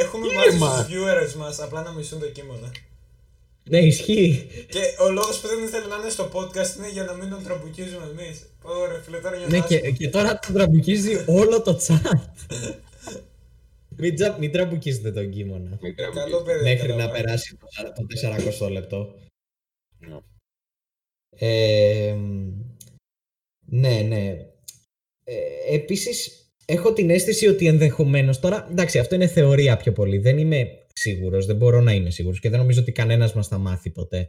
[0.00, 0.50] Έχουμε μάθει
[0.82, 2.70] στους viewers μας απλά να μισούν το κείμενο.
[3.64, 4.46] Ναι, ισχύει.
[4.68, 7.42] Και ο λόγος που δεν ήθελε να είναι στο podcast είναι για να μην τον
[7.44, 8.42] τραμπουκίζουμε εμείς.
[8.62, 9.96] Ωραία, φίλε, τώρα ναι, νιώθω και, άσχημα.
[9.96, 12.18] και τώρα τον τραμπουκίζει όλο το chat.
[13.96, 15.78] μην, τσα- μην τραμπουκίζετε τον κείμενα.
[16.14, 16.62] Καλό παιδί.
[16.62, 17.12] Μέχρι να καταλαβαίνω.
[17.24, 19.14] περάσει το, το 400 λεπτό.
[19.98, 20.18] Ναι.
[21.36, 22.16] Ε,
[23.66, 24.36] ναι, ναι.
[25.24, 30.38] Ε, επίσης, έχω την αίσθηση ότι ενδεχομένως, τώρα, εντάξει, αυτό είναι θεωρία πιο πολύ, δεν
[30.38, 33.90] είμαι σίγουρος, δεν μπορώ να είμαι σίγουρος και δεν νομίζω ότι κανένας μας θα μάθει
[33.90, 34.28] ποτέ,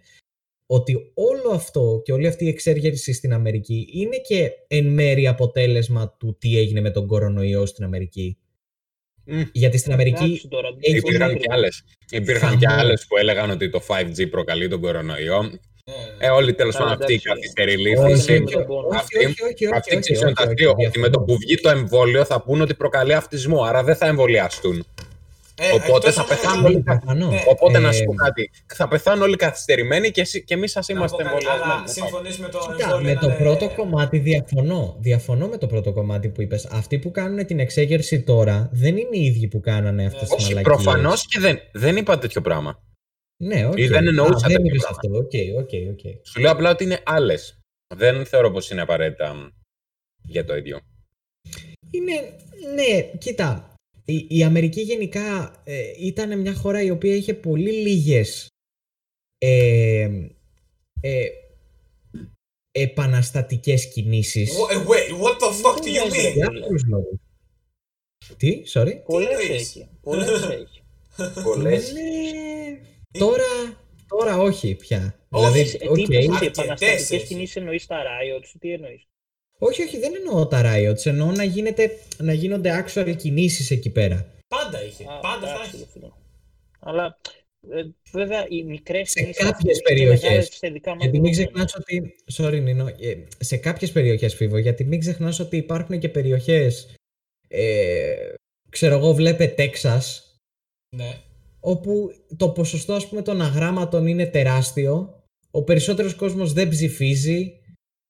[0.65, 6.15] ότι όλο αυτό και όλη αυτή η εξέργερση στην Αμερική είναι και εν μέρη αποτέλεσμα
[6.19, 8.37] του τι έγινε με τον κορονοϊό στην Αμερική.
[9.25, 9.41] Μμ.
[9.51, 11.83] Γιατί στην Αμερική Εντάξει τώρα, δεν Έχει- μπορεί Υπήρχαν να και άλλες.
[12.11, 12.81] Υπήρχαν και Χαμό.
[12.81, 15.41] άλλες που έλεγαν ότι το 5G προκαλεί τον κορονοϊό.
[15.41, 15.49] Ναι,
[16.19, 16.25] ναι.
[16.25, 17.27] Ε, όλοι τέλος Καλά, πάντων αυτή η εντάξει.
[17.53, 18.31] καθυστερή όχι, λύθη.
[18.31, 18.87] με όχι, τον πόνο.
[18.87, 20.69] όχι, Αυτοί- όχι, όχι, όχι, Αυτοί όχι, ξέρουν όχι, τα όχι, δύο.
[20.69, 21.25] Ότι με το διαφωνώ.
[21.25, 23.61] που βγει το εμβόλιο θα πούνε ότι προκαλεί αυτισμό.
[23.63, 24.85] Άρα δεν θα εμβολιαστούν.
[25.61, 26.81] Ε, Οπότε εκτός θα αν πεθάνουν είναι- όλοι.
[26.83, 27.29] Προφανώς.
[27.33, 27.43] Ναι.
[27.47, 28.51] Οπότε να Ε, σου πω κάτι.
[28.75, 31.71] Θα πεθάνουν όλοι καθυστερημένοι και, εσύ- και εμείς σα Να πω είμαστε κάτι, εμβολιασμένοι.
[31.73, 34.97] Αλλά συμφωνείς με το Κοίτα, εμβόλιο με να το είναι- πρώτο κομμάτι διαφωνώ.
[34.99, 36.65] Διαφωνώ με το πρώτο κομμάτι που είπες.
[36.65, 40.53] Αυτοί που κάνουν την εξέγερση τώρα δεν είναι οι ίδιοι που κάνανε αυτές τις Όχι,
[40.53, 40.75] μαλακίες.
[40.83, 42.79] προφανώς και δεν, δεν είπα τέτοιο πράγμα.
[43.43, 43.77] Ναι, οκ.
[43.77, 44.97] Ή δεν εννοούσα Α, τέτοιο δεν είπες πράγμα.
[45.03, 45.17] αυτό.
[45.17, 46.27] Οκ, οκ, οκ.
[46.27, 47.57] Σου λέω απλά ότι είναι άλλες.
[47.95, 49.47] Δεν θεωρώ πως είναι απαραίτητα μ,
[50.21, 50.79] για το ίδιο.
[51.91, 52.13] Είναι,
[52.75, 53.74] ναι, κοίτα.
[54.05, 58.47] Η, η Αμερική γενικά ε, ήταν μια χώρα η οποία είχε πολύ λίγες
[59.37, 60.09] ε,
[61.01, 61.27] ε,
[62.71, 64.51] επαναστατικές κινήσεις.
[64.57, 66.33] Wha- eh, Wait, what the fuck do you Ναι, mean?
[66.33, 67.19] Για άλλους λόγους.
[68.37, 69.89] Τι, sorry; Πολλές εννοείς; έχει.
[70.01, 70.83] Πολλές έχει.
[71.43, 71.93] Πολλές.
[71.93, 72.01] Ναι,
[73.19, 75.19] τώρα, τώρα όχι πια.
[75.29, 75.95] Όχι, δηλαδή, Ε, οκ.
[75.95, 77.25] Τι είπες εσύ, Αρκετές επαναστατικές έχει.
[77.27, 79.07] κινήσεις εννοείς τα riots, τι εννοείς;
[79.59, 81.05] Όχι, όχι, δεν εννοώ τα riots.
[81.05, 84.33] Εννοώ να, γίνεται, να γίνονται actual κινήσεις εκεί πέρα.
[84.47, 85.03] Πάντα είχε.
[85.03, 85.77] Α, Πάντα θα εντάξει, έχει.
[85.77, 86.07] ρε φίλε.
[86.79, 87.17] Αλλά
[87.69, 90.21] ε, βέβαια οι μικρές Σε κινήσεις κάποιες αυτές είναι περιοχές.
[90.23, 91.65] μεγάλες σε δικά μας Γιατί μην δεδομένα.
[91.65, 92.15] ξεχνάς ότι.
[92.33, 92.87] Sorry, Νίνο.
[92.87, 96.95] ε, Σε κάποιες περιοχές, Φίβο, γιατί μην ξεχνάς ότι υπάρχουν και περιοχές.
[97.47, 98.13] Ε,
[98.69, 100.35] ξέρω εγώ, βλέπε Τέξας,
[100.95, 101.17] Ναι.
[101.59, 107.59] όπου το ποσοστό ας πούμε των αγράμματων είναι τεράστιο, ο περισσότερος κόσμος δεν ψηφίζει,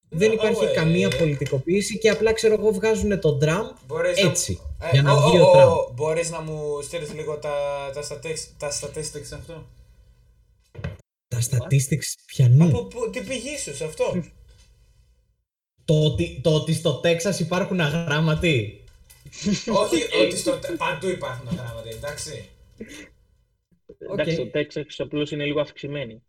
[0.09, 1.15] δεν Ναι, υπάρχει oh, ε, καμία ε.
[1.17, 4.89] πολιτικοποίηση και απλά ξέρω εγώ βγάζουν τον Τραμπ Μπορείς έτσι, να...
[4.89, 5.69] για να ο- βγει ο- ο ο- Τραμπ.
[5.69, 7.53] ο- Μπορείς να μου στείλεις λίγο τα,
[7.93, 9.65] τα, statistics, τα statistics αυτό;
[11.27, 12.65] Τα statistics πιανού.
[12.65, 14.23] Από πού- τι πηγή σου σε αυτό;
[15.85, 18.83] Το, ότι, το ότι στο Τέξας υπάρχουν αγράμματοι.
[19.67, 22.49] Όχι ότι στο, παντού υπάρχουν αγράμματοι, εντάξει.
[24.11, 24.51] Εντάξει, Οκ.
[24.51, 26.21] το Texas απλώς είναι λίγο αυξημένη.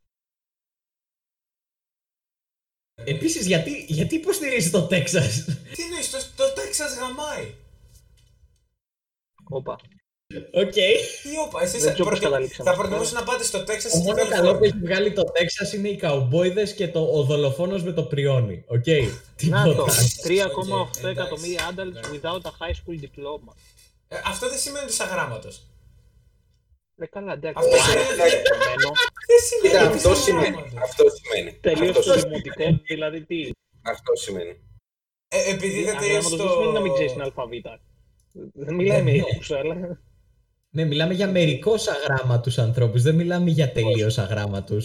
[3.06, 7.54] Επίσης, γιατί, γιατί υποστηρίζει το Τέξας; Τι εννοείς, το, το Τέξας γαμάει.
[9.48, 9.76] Όπα.
[10.52, 10.72] Οκ.
[10.72, 12.82] Τι όπα, εσείς Δεν ξέρω πώς προτι- καταλήξαμε θα αυτό.
[12.82, 14.68] προτιμούσα να πάτε στο Τέξας Το ή στην μόνο καλό που Καλιφόρνια.
[14.68, 18.64] έχει βγάλει το Τέξας είναι οι καουμπόιδες και το, ο δολοφόνος με το πριόνι.
[18.66, 18.86] Οκ.
[19.42, 19.92] Να το, Τίποτα.
[20.22, 22.10] 3,8 εντάξει, εκατομμύρια adults εντάξει.
[22.22, 23.52] without a high school diploma.
[24.08, 25.02] Ε, αυτό δεν σημαίνει ότι είσαι
[26.96, 27.02] αγράμματος.
[27.02, 27.58] Ε, καλά, εντάξει.
[27.58, 28.88] Αυτό δεν σημαίνει- είναι δεδομένο.
[29.30, 30.46] Δεν σημαίνει Κοίτα, ότι αυτό είσαι σημαίνει.
[30.46, 30.80] αγράμματος.
[30.86, 31.50] Αυτό σημαίνει.
[31.66, 32.40] Τελείως Αυτό το σημαίνει.
[32.42, 33.38] δημοτικό, δηλαδή τι;
[33.92, 34.54] Αυτό σημαίνει.
[35.28, 36.44] Ε, επειδή δεν τελείωσε Αγράμματος το...
[36.44, 37.72] δεν σημαίνει να μην ξέρεις την αλφαβήτα.
[38.66, 39.74] Δεν μιλάει με ήχους, αλλά...
[40.70, 44.84] Ναι, μιλάμε για μερικώς αγράμματους ανθρώπους, δεν μιλάμε για τελείως αγράμματους.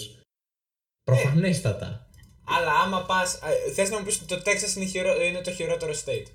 [1.04, 2.10] Προφανέστατα.
[2.58, 3.40] Αλλά άμα πας...
[3.68, 6.26] ε, Θες να μου πεις ότι το Τέξας είναι, χειρο- είναι το χειρότερο state;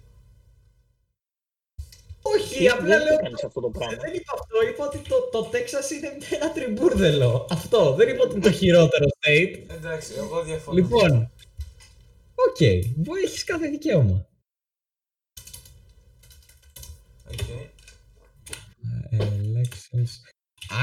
[2.34, 3.16] Όχι, απλά Δεν λέω...
[3.16, 3.96] κάνεις αυτό το πράγμα.
[3.96, 7.46] Δεν είπα αυτό, είπα ότι το, το Τέξας είναι ένα τριμπούρδελο.
[7.50, 9.62] Αυτό, δεν είπα ότι είναι το χειρότερο state.
[9.68, 10.78] Εντάξει, εγώ διαφωνώ.
[10.78, 11.30] Λοιπόν,
[12.34, 12.80] οκ, okay,
[13.24, 14.28] έχεις κάθε δικαίωμα.
[17.30, 17.38] Οκ.
[19.12, 20.10] Elections.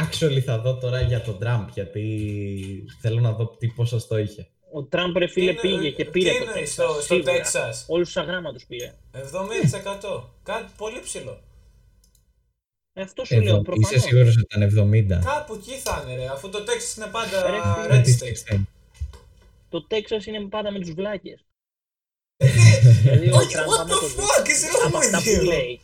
[0.03, 4.53] Actually θα δω τώρα για τον Τραμπ, γιατί θέλω να δω τι ποσοστό είχε.
[4.76, 6.74] Ο Τραμπ ρε φίλε Τι πήγε εννο- και τι πήρε το εννοείς Τέξας.
[6.74, 7.34] στο- στο σίγουρα.
[7.34, 8.94] Τέξας; Όλους τους αγράμματους πήρε.
[9.12, 10.30] 70%.
[10.44, 11.42] Κάτι πολύ ψηλό.
[12.94, 13.92] Ε, αυτό σου λέω Εδώ, προφανώς.
[13.92, 15.22] είσαι σίγουρος ότι ήταν 70.
[15.26, 18.32] Κάπου εκεί θα είναι ρε, αφού το Τέξας είναι πάντα Ρε, red Γιατί state.
[18.32, 18.60] είστε-
[19.70, 21.40] Το Τέξας είναι πάντα με τους βλάκες.
[23.04, 25.24] δηλαδή ο Όχι, Τραμπ what άμα the το δεις, fuck is wrong από αυτά with
[25.24, 25.44] που you?
[25.54, 25.80] λέει.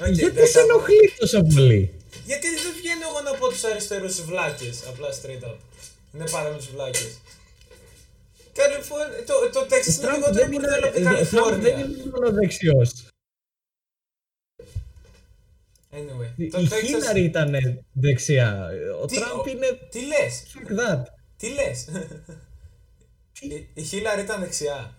[0.00, 1.80] Οκ, Γιατί εντάξει, σε αφού- ενοχλεί τόσο πολύ;
[2.26, 5.56] Γιατί δεν βγαίνω εγώ να πω τους αριστερούς βλάκες, απλά straight up.
[6.14, 7.18] Είναι πάρα με τους βλάκες.
[8.52, 11.72] Καλιφόρνια, το, το Τέξας είναι Τραμπ λιγότερο δεν είναι, μπουρδέλο από την ε, Τραμπ δεν
[11.72, 12.02] Καλιφόρνια.
[12.02, 12.92] είναι μόνο δεξιός.
[15.92, 16.80] Anyway, Η το Τέξας...
[16.80, 17.54] Χίλαρη ήταν
[17.92, 18.68] δεξιά.
[19.02, 21.02] Ο Τι- Τραμπ ο- είναι Τι λες, fuck that.
[21.36, 21.88] τι λες;
[23.40, 24.94] Η- Η Χίλαρη ήταν δεξιά.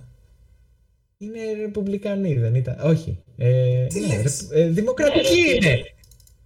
[1.17, 2.79] Είναι ρεπουμπλικανή, δεν ήταν.
[2.79, 3.23] Όχι.
[3.37, 5.83] Ε, Τι ναι, λες; ρε- ε, δημοκρατική Ναι, ρε, τι είναι.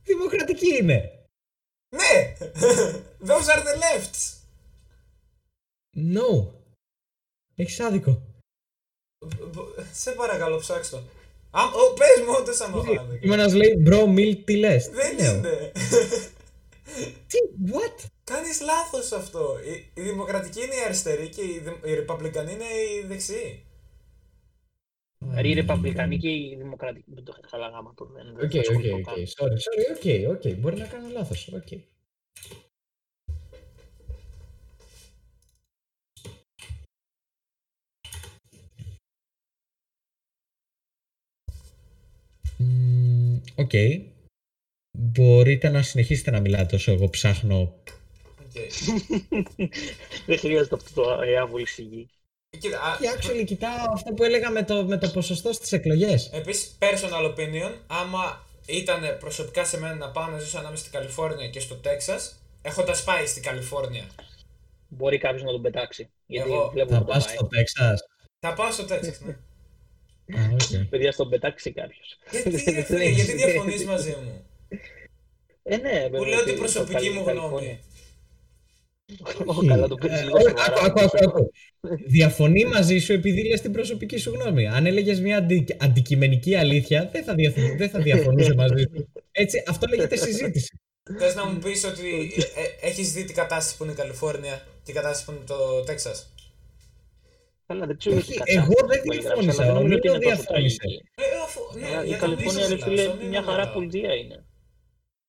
[0.04, 1.12] Δημοκρατική είναι.
[1.96, 2.34] Ναι!
[3.28, 4.34] Those are the lefts.
[5.96, 6.54] No.
[7.56, 8.22] Έχεις άδικο.
[9.92, 10.98] Σε παρακαλώ, ψάξ' το.
[11.52, 13.20] Α, ο, πες μου όντως άμα φάνε.
[13.22, 14.88] Είμαι ένας λέει bro milk τι λες.
[14.88, 15.72] Δεν Τι λέω; είναι.
[17.28, 17.38] Τι,
[17.72, 18.06] what?
[18.24, 19.58] Κάνεις λάθος αυτό.
[19.66, 23.66] Η, η δημοκρατική είναι η αριστερή και η, δη- η ρεπαμπλικανή είναι η δεξιή.
[25.18, 27.12] Δηλαδή οι Ρεπαμπλικανοί και οι Δημοκρατικοί.
[27.14, 28.06] Δεν το είχα καλά γάμα το.
[28.06, 29.04] Δεν Οκ, δεν θα οκ, ασχοληθώ οκ.
[29.04, 29.16] καν.
[29.16, 30.58] Sorry, sorry, οκ, οκ.
[30.60, 31.50] Μπορεί να κάνω λάθος.
[42.60, 42.66] Οκ.
[42.68, 43.72] Μμμ, Οκ.
[44.98, 47.74] Μπορείτε να συνεχίσετε να μιλάτε όσο εγώ ψάχνω.
[48.40, 48.54] Οκ.
[50.26, 52.10] Δεν χρειάζεται αυτό το ε, άβολη σιγή.
[52.60, 56.30] Κοίτα, α, Και actually κοιτάω αυτό που έλεγα με το, με το ποσοστό στις εκλογές.
[56.34, 61.48] Επίσης, personal opinion, άμα ήταν προσωπικά σε μένα να πάω να ζήσω ανάμεσα στην Καλιφόρνια
[61.50, 64.04] και στο Τέξας, έχοντας πάει στην Καλιφόρνια,
[64.88, 66.10] Μπορεί κάποιος να τον πετάξει.
[66.26, 67.36] Γιατί Εγώ βλέπω Θα που το πας πάει.
[67.36, 68.02] στο Τέξας.
[68.40, 69.38] θα πάω στο Τέξας, ναι.
[70.34, 70.86] Α, οκ.
[70.90, 72.18] Παιδιά, στον πετάξει κάποιος.
[72.32, 74.46] γιατί, ρε φίλε, γιατί διαφωνείς μαζί μου;
[75.64, 77.52] Ε, ναι, Που βέβαια, λέω την ότι προσωπική στο μου Καλι- γνώμη.
[77.52, 77.80] Καλιφόρνια.
[79.46, 80.64] Ω, καλά, το πήρες Ε, λίγο όχι, σοβαρά.
[80.66, 81.52] άκου, άκου, άκου, άκου.
[82.08, 84.68] Διαφωνεί μαζί σου επειδή λες την προσωπική σου γνώμη.
[84.68, 89.12] Αν έλεγες μια αντι, αντικειμενική αλήθεια, δεν θα, διαφο- δεν θα διαφωνούσε μαζί σου.
[89.32, 90.80] Έτσι, αυτό λέγεται συζήτηση.
[91.20, 94.54] Θες να μου πεις ότι ε, ε, έχεις δει την κατάσταση που είναι η Καλιφόρνια
[94.56, 96.34] και την κατάσταση που είναι το Τέξας;
[97.68, 99.98] Καλά, δεν ξέρω Όχι, τι κατάσταση εγώ δεν που περιγράψεις, διαφώνησα, αλλά δεν ο νομίζω
[99.98, 100.78] ότι Νίνο είναι τόσο διαφώνησε.
[100.78, 101.04] τραγική.
[101.16, 103.42] Ε, αφού, ναι, Αλλά Η για τον Καλιφόρνια, Ίσο ρε μιλάω, φίλε, στον Ίσο μια
[103.44, 103.74] χαρά μιλάω.
[103.74, 104.46] πολιτεία είναι.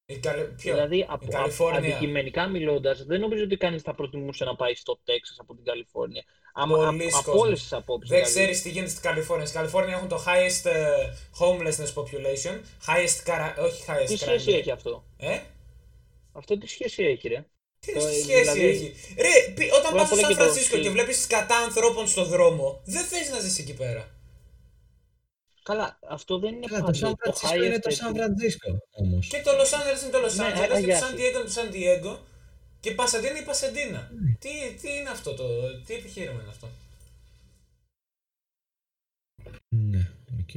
[0.09, 1.79] Η Καλι- ποιο; Δηλαδή, η από, Καλιφόρνια.
[1.79, 6.23] αντικειμενικά μιλώντας, δεν νομίζω ότι κανείς θα προτιμούσε να πάει στο Τέξας από την Καλιφόρνια.
[6.55, 7.41] Άμα, Πολλοί από κόσμος.
[7.47, 8.11] όλες τις απόψεις.
[8.11, 9.47] Δεν ξέρεις τι γίνεται στην Καλιφόρνια.
[9.47, 10.87] Στην Καλιφόρνια έχουν το highest ε,
[11.41, 12.55] homelessness population,
[12.89, 13.65] highest cara...
[13.65, 14.59] όχι highest Τι crime σχέση rate.
[14.59, 15.39] έχει αυτό; Ε;
[16.33, 17.45] Αυτό τι σχέση έχει, ρε;
[17.87, 20.35] Τι Το- σχέση δηλαδή- έχει; Ρε, πι- όταν Πρώτα πας στο απ' όλα Σαν και
[20.37, 20.93] το Φρανσίσκο και στυλ.
[20.93, 24.11] βλέπεις σκατά ανθρώπων στο δρόμο, δεν θες να ζεις εκεί πέρα.
[25.63, 26.99] Καλά, αυτό δεν είναι Καλά, το παντού.
[26.99, 29.27] Σαν Φρανσίσκο είναι το highest Σαν Φρανσίσκο όμως.
[29.27, 31.17] Και το Los Angeles είναι το Los Ναι, Angeles, και α γεια το San σου.
[31.17, 32.19] Diego είναι το San Diego
[32.81, 34.11] και Πασαντίνα είναι η Πασαντίνα.
[34.21, 34.33] Ναι.
[34.39, 34.49] Τι,
[34.81, 35.45] τι είναι αυτό το,
[35.87, 36.69] τι επιχείρημα είναι αυτό;
[39.69, 40.11] Ναι,
[40.41, 40.51] οκ.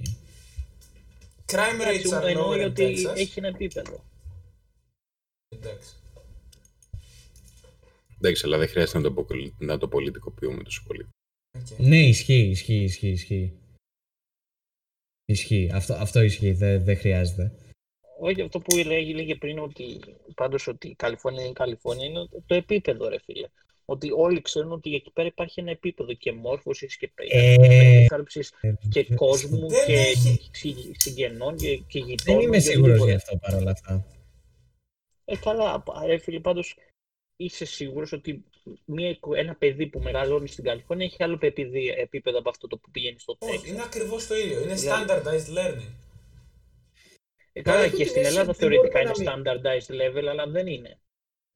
[1.51, 3.15] Crime Εντάξει, rates are εννοώ lower in ότι Texas.
[3.17, 4.03] έχει ένα επίπεδο.
[5.49, 5.89] Εντάξει.
[8.21, 11.07] Εντάξει, αλλά δεν χρειάζεται να το, αποκολ- να το πολιτικοποιούμε τόσο πολύ.
[11.57, 11.79] Οκ.
[11.79, 13.53] Ναι, ισχύει, ισχύει, ισχύει, ισχύει.
[15.25, 15.69] Ισχύει.
[15.73, 17.51] Αυτό, αυτό ισχύει, δεν δεν χρειάζεται.
[18.19, 19.99] Όχι αυτό που λέγει, λέγε πριν ότι
[20.35, 23.47] πάντως ότι η Καλιφόρνια είναι η Καλιφόρνια είναι το- το επίπεδο ρε φίλε.
[23.85, 28.53] Ότι όλοι ξέρουν ότι εκεί πέρα υπάρχει ένα επίπεδο και μόρφωσης και Ε, περίθαλψης
[28.89, 30.49] και ε, κόσμου Δεν και έχει.
[30.51, 32.39] συ- συγγενών και, και γειτόνων.
[32.39, 33.09] Δεν είμαι και σίγουρος οτιδήποτε.
[33.11, 34.05] γι' αυτό παρόλα αυτά.
[35.25, 36.75] Ε, καλά, ρε φίλε, πάντως
[37.41, 38.43] είσαι σίγουρος ότι
[38.85, 42.77] μια, εικο- ένα παιδί που μεγαλώνεις στην Καλιφόρνια έχει άλλο παιδί- επίπεδο από αυτό το
[42.77, 43.69] που πηγαίνεις στο Όχι, Τέξας.
[43.69, 44.61] είναι ακριβώς το ίδιο.
[44.61, 45.89] Είναι Δηλαδή- standardized learning.
[47.53, 50.25] Ε, καλά, έχω και την στην αίσθηση Ελλάδα ότι δεν θεωρητικά μπορούμε είναι standardized level,
[50.29, 50.99] αλλά δεν είναι.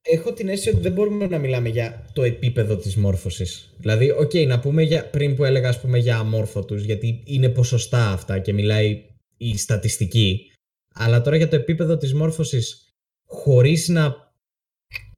[0.06, 3.74] Έχω την αίσθηση ότι δεν μπορούμε να μιλάμε για το επίπεδο της μόρφωσης.
[3.78, 8.10] Δηλαδή, οκ, να πούμε για, πριν που έλεγα ας πούμε για αμόρφωτους, γιατί είναι ποσοστά
[8.12, 9.02] αυτά και μιλάει
[9.36, 10.52] η στατιστική.
[10.94, 12.88] Αλλά τώρα για το επίπεδο της μόρφωσης,
[13.26, 14.23] χωρίς να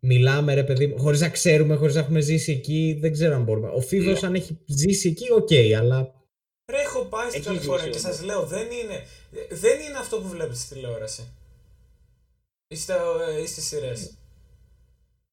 [0.06, 3.42] μιλάμε ρε παιδί μου, χωρίς να ξέρουμε, χωρίς να έχουμε ζήσει εκεί, δεν ξέρω αν
[3.42, 3.68] μπορούμε.
[3.68, 6.14] Ο Φίβος αν έχει ζήσει εκεί, οκ, αλλά
[6.72, 9.02] Ρε, έχω πάει στην Έχει Καλιφόρνια και ζήσει, σας λέω, δεν είναι,
[9.50, 11.22] δεν είναι αυτό που βλέπετε στη τηλεόραση.
[12.68, 12.96] Ή, στα,
[13.42, 14.10] ή στις σειρές.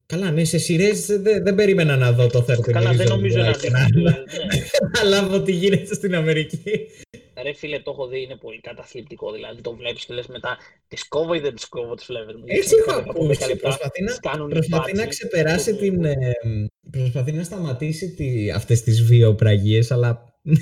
[0.06, 3.40] καλά, ναι, σε σειρές δεν, δεν περίμενα να δω το Third Καλά, δεν Division νομίζω
[3.40, 4.02] να και να, δείξει.
[4.02, 4.68] να ναι.
[4.92, 6.88] καταλάβω τι γίνεται στην Αμερική.
[7.44, 9.32] Ρε φίλε, το έχω δει, είναι πολύ καταθλιπτικό.
[9.32, 12.38] Δηλαδή το βλέπεις και λες μετά, τις κόβω ή δεν τι κόβω, τι βλέπετε.
[12.46, 13.56] Έτσι έχω ακούσει.
[13.56, 14.96] Προσπαθεί να, Κάνουν προσπαθεί μπάτσι.
[14.96, 16.06] να ξεπεράσει την.
[16.06, 16.16] ε,
[16.92, 20.34] προσπαθεί να σταματήσει τη, αυτές τις βιοπραγίες, αλλά.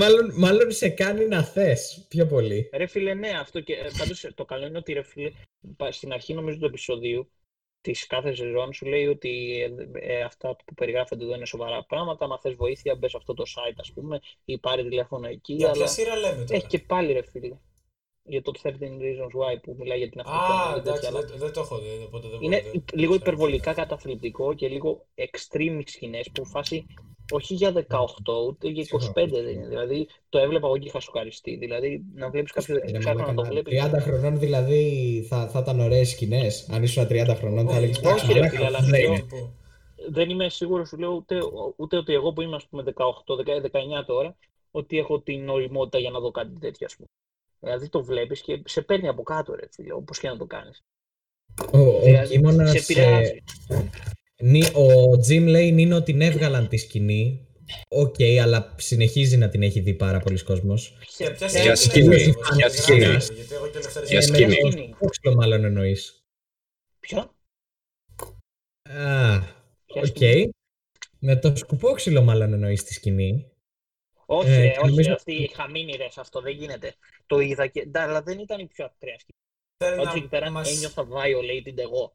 [0.00, 2.68] μάλλον, μάλλον σε κάνει να θες πιο πολύ.
[2.72, 5.30] Ρε φίλε, ναι, αυτό και ε, πάντως το καλό είναι ότι ρε φίλε,
[5.76, 7.30] πα- στην αρχή νομίζω του επεισοδίου
[7.80, 12.24] της κάθε σεζόν σου λέει ότι ε, ε, αυτά που περιγράφονται εδώ είναι σοβαρά πράγματα.
[12.24, 15.54] Αν θες βοήθεια, μπες σε αυτό το site, ας πούμε, ή πάρει τηλέφωνο εκεί.
[15.54, 17.56] Για αλλά ποια σειρά λέμε τώρα; έχει και πάλι ρε φίλε.
[18.22, 20.74] Για το 13 Reasons Why που μιλάει για την Α, Αφρικανία.
[20.74, 23.12] και τέτοια, εντάξει, αλλά δεν, δεν το έχω δει, οπότε δεν Είναι μπορώ να- λίγο
[23.12, 23.88] ξέρω υπερβολικά τι είναι.
[23.88, 26.86] καταθλιπτικό και λίγο extreme σκηνές που φάση
[27.30, 27.78] όχι για 18
[28.48, 29.66] ούτε για 25 δεν είναι.
[29.68, 31.56] Δηλαδή το έβλεπα εγώ και είχα σοκαριστεί.
[31.56, 33.82] Δηλαδή να βλέπεις κάποιο Ρε 16 μαλάκα, χρόνο να το να- βλέπεις.
[33.84, 36.68] 30 χρονών δηλαδή θα, θα ήταν ωραίες σκηνές.
[36.70, 39.54] Αν ήσουν 30 χρονών θα Όχι, έλεγες όχι, ρε φίλε, αλλά σου λέω- Τύπου.
[40.08, 41.38] Δεν είμαι σίγουρος, σου λέω ούτε,
[41.76, 44.36] ούτε ότι εγώ που είμαι ας πούμε 18, 19 τώρα,
[44.70, 47.08] ότι έχω την οριμότητα για να δω κάτι τέτοιο ας πούμε.
[47.60, 50.82] Δηλαδή το βλέπεις και σε παίρνει από κάτω, ρε φίλε, όπως και να το κάνεις.
[51.72, 53.42] Ο, ο Δηλαδή, Κίμωνας, σε επηρεάζει.
[54.40, 57.44] Ε, Νι- Ο Τζιμ λέει Νίνο την έβγαλαν τη σκηνή.
[57.88, 60.96] Οκ, αλλά συνεχίζει να την έχει δει πάρα πολλοί κόσμος.
[61.18, 62.98] Για ποια Για σειρά σκηνή, λέμε, για όπως γράφει, σκηνή.
[63.34, 64.46] Γιατί εγώ και ο Λευτέρης Για Ε, λέμε.
[64.46, 64.70] με σκηνή.
[64.70, 66.24] το σκουπόξυλο μάλλον εννοείς.
[67.00, 67.28] Ποιο; Α,
[69.86, 70.06] Ποια οκ.
[70.06, 70.50] σκηνή;
[71.18, 73.50] Με το σκουπόξυλο μάλλον εννοείς τη σκηνή.
[74.26, 76.94] Όχι, Ε, ρε, και όχι, νομίζω- αυτή η Χαμίνη ρε, σε αυτό δεν γίνεται.
[77.26, 77.86] Το είδα και.
[77.86, 79.38] ντα, αλλά δεν ήταν η πιο ακραία σκηνή.
[79.84, 82.14] Θέλει Ότι εκεί να πέρα μας- ένιωθα violated εγώ.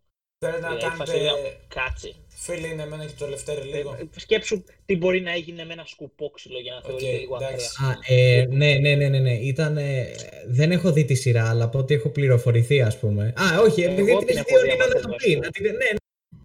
[0.52, 1.36] Θέλει να Δηλαδή, φάση κάνετε λέω,
[1.68, 2.14] Κάτσε.
[2.28, 3.94] φίλοι είναι εμένα και το Λευτέρη λίγο.
[4.00, 7.70] Ε, Σκέψου τι μπορεί να έγινε με ένα σκουπόξυλο για να Οκ, θεωρείται λίγο εντάξει.
[7.82, 7.92] ακραία.
[7.92, 9.34] Α, ε, ναι, ναι, ναι, ναι, ναι.
[9.34, 10.06] Ήταν, ε,
[10.48, 13.34] δεν έχω δει τη σειρά, αλλά από ό,τι έχω πληροφορηθεί, ας πούμε.
[13.38, 15.02] Α, όχι, Εγώ επειδή την την έχει έχω δει ο δει, Νίνο άμα να θες
[15.02, 15.32] το να πει.
[15.32, 15.72] σου να την- Ναι,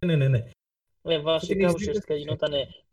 [0.07, 0.45] ναι, ναι, ναι, ναι.
[1.15, 2.53] Ε, βασικά έχεις δει ουσιαστικά το- γινόταν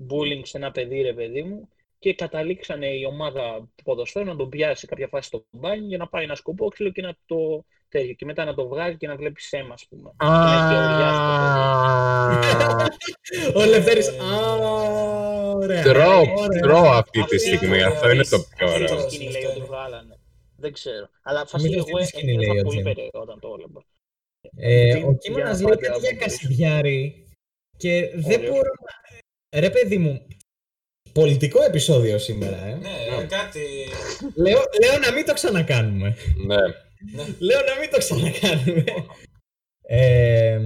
[0.09, 4.79] bullying σε ένα παιδί, ρε παιδί μου, και καταλήξανε η ομάδα ποδοσφαίρου να τον πιάσει
[4.79, 8.13] σε κάποια φάση στο μπάνι για να πάρει ένα σκουπόξυλο και να το τέτοιο.
[8.13, 10.09] Και μετά να το βγάλει και να βλέπει αίμα, ας πούμε.
[10.17, 12.87] Και να έχει ορλιάσει το παιδί.
[13.55, 14.51] Ο Λευτέρης, Ε, α,
[15.55, 15.83] ωραία.
[15.83, 16.61] Τρώω, Ωραία.
[16.61, 17.77] τρώω αυτή Αυτή τη στιγμή.
[17.77, 18.47] είναι Αυτό είναι το ωραίο.
[18.57, 18.87] πιο Αυτή ωραίο.
[18.87, 19.09] τη ωραίο.
[19.09, 20.19] σκηνή λέει ότι βγάλανε.
[20.57, 21.09] Δεν ξέρω.
[21.23, 22.83] Αλλά φάση Νομίζω εγώ αυτή τη σκηνή λέει ένιωθα ο πολύ Τζιμ.
[22.93, 23.81] περίεργα όταν το έβλεπα.
[24.57, 26.19] Ε, Τι- ο Κίμωνας για λέει πάτε, κάτι για άμα μπορείς.
[26.19, 27.27] Κασιδιάρη
[27.77, 28.51] και δεν Ωραίο.
[28.51, 29.59] μπορώ να...
[29.59, 30.27] Ρε παιδί μου,
[31.13, 32.73] πολιτικό επεισόδιο σήμερα, ε.
[32.75, 33.65] Ναι, κάτι.
[34.35, 36.15] Λέω, λέω να μην το ξανακάνουμε.
[36.45, 36.55] Ναι.
[37.39, 38.83] Λέω να μην το ξανακάνουμε.
[39.81, 40.59] Ε,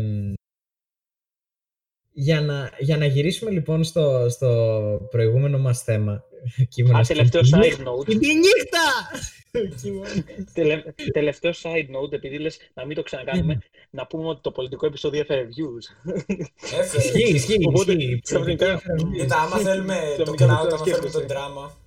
[2.13, 6.23] για, να, για να γυρίσουμε λοιπόν στο, στο προηγούμενο μας θέμα.
[6.69, 8.05] Κείμενος Α, τελευταίο και της side νύχτα- note.
[8.05, 8.87] και τη νύχτα!
[9.81, 10.23] Κείμενο.
[10.53, 13.59] Τελε, τελευταίο side note, επειδή λες να μην το ξανακάνουμε,
[13.89, 16.11] να πούμε ότι το πολιτικό επεισόδιο έφερε views.
[16.79, 17.03] Έφερε.
[17.03, 17.65] Ισχύει, ισχύει.
[17.67, 18.19] Οπότε, ισχύει.
[18.21, 18.81] ξαφνικά-
[19.17, 21.17] Κοίτα, άμα θέλουμε το Ξαφνικά cloud, το άμα θέλουμε σκέφτεσαι.
[21.17, 21.77] τον δράμα.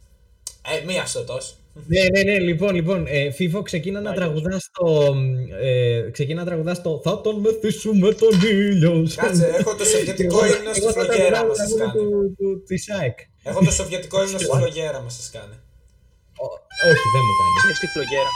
[0.83, 1.55] Ε, μία στο τόσο.
[1.87, 4.25] Ναι, ναι, ναι, λοιπόν, λοιπόν, ε, Φίφο, ξεκίνα να Άγιος.
[4.25, 5.15] τραγουδάς το,
[5.63, 9.09] ε, ξεκίνα να τραγουδάς το «Θα τον μεθύσουμε τον ήλιο».
[9.17, 11.99] Κάτσε, έχω το σοβιετικό Εγώ- ύμνο στη εγώ θα φλογέρα τραγουδάω μα το σας τραγούδι
[11.99, 12.11] κάνει.
[12.11, 13.19] του- του- της ΑΕΚ.
[13.43, 15.57] Έχω το σοβιετικό ύμνο στη φλογέρα μα σας κάνει.
[16.45, 16.59] Ω-
[16.91, 17.55] Όχι, δεν μου κάνει.
[17.65, 18.31] Είναι στη φλογέρα.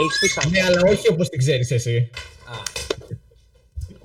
[0.00, 2.10] Έχεις πει σαν Ναι, αλλά όχι όπως την ξέρεις εσύ.
[2.52, 2.54] Α,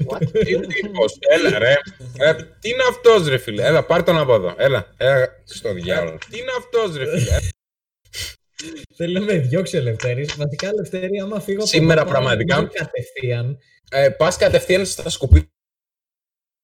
[0.08, 0.22] What?
[0.32, 1.74] Τι τύπος, έλα ρε.
[2.18, 3.66] Ε, τι είναι αυτός ρε φίλε.
[3.66, 4.54] Έλα, πάρ' τον από εδώ.
[4.58, 6.18] Έλα, έλα στο διάλογο.
[6.30, 7.38] Τι είναι αυτός ρε φίλε.
[8.96, 10.36] Θέλω να με διώξει ο Λευτέρης.
[10.38, 12.56] Βασικά, Λευτέρη, άμα φύγω από Σήμερα εδώ, πάω πραγματικά.
[12.56, 13.58] να βγω κατευθείαν.
[13.92, 15.48] Ε, πας κατευθείαν στα σκουπίδια.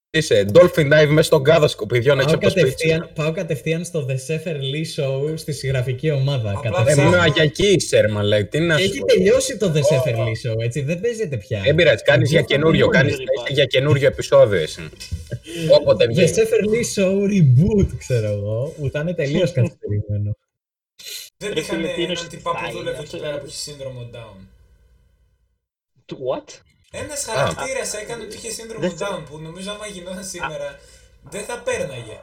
[0.10, 2.70] Είσαι dolphin dive μέσα στον κάδο σκουπιδιών έξω Πάω από το σπίτι.
[2.70, 2.76] σου.
[2.76, 6.50] κατευθείαν, πάω κατευθείαν στο The Sefer Lee Show στη συγγραφική ομάδα.
[6.52, 6.86] Απλά Ε, κατευθείαν.
[6.98, 7.18] ψάχνω.
[7.18, 8.48] μόνο για εκεί είσαι ρε μαλάκα.
[8.48, 9.06] Τι να σου Έχει πω.
[9.06, 10.82] τελειώσει το The Sefer Lee Show, έτσι.
[10.82, 11.62] Δεν παίζεται πια.
[11.66, 13.54] Δεν πειράζει, κάνεις για καινούριο, κάνεις Δεν υπάρχει.
[13.54, 14.90] για καινούριο επεισόδιο εσύ.
[15.80, 16.34] Όποτε The βγει.
[16.36, 20.38] Sefer Lee Show reboot, ξέρω εγώ, που ήταν τελείως καθυστερημένο.
[21.38, 23.30] Δεν Ρε είχαν φίλε, τι είναι έναν στο τυπά που style, δούλευε εκεί αυτό πέρα
[23.30, 23.40] είναι.
[23.40, 24.38] που έχει σύνδρομο down.
[26.08, 26.60] What?
[26.92, 30.80] Ένας χαρακτήρας έκανε ότι είχε σύνδρομο Δεν down που νομίζω άμα γινόταν σήμερα
[31.22, 32.14] δεν θα πέρναγε.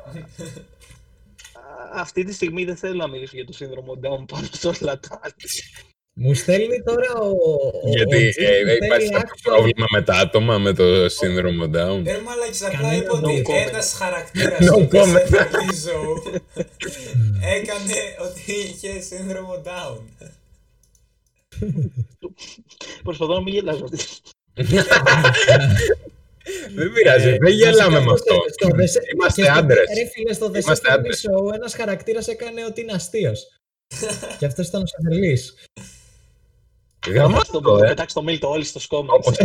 [1.53, 5.01] Α, Αυτή τη στιγμή δεν θέλω να μιλήσω για το σύνδρομο Down πάνω σε όλα
[5.01, 5.35] τα άλλα.
[6.15, 7.27] Μου στέλνει τώρα ο.
[7.29, 10.73] ο- Γιατί ο ε, Τζιμ, μου υπάρχει στέλνει κάποιο actual- πρόβλημα με τα άτομα με
[10.73, 13.69] το σύνδρομο Down; Ε, μαλάκης, απλά Κανένα είπα ότι no comment.
[13.69, 15.29] ένας χαρακτήρας No στο comment.
[15.85, 16.41] Show
[17.59, 19.99] έκανε ότι είχε σύνδρομο down.
[23.03, 23.85] Προσπαθώ να μην γελάσω.
[26.75, 28.35] Δεν πειράζει, Ε, δεν γελάμε βασικά με αυτό.
[28.35, 29.87] στο- στο The Se- Είμαστε και στο- άντρες.
[29.99, 31.27] Ρε φίλε, στο The Είμαστε Sefer Lee άντρες.
[31.29, 33.47] Show ένας χαρακτήρας έκανε ότι είναι αστείος.
[34.39, 35.55] και αυτός ήταν ο Σαφερλής.
[37.09, 37.89] Γαμάτο, Το το ε.
[37.89, 39.13] πετάξεις το mail το όλοι στο σκόμα.
[39.15, 39.45] Όπως ε,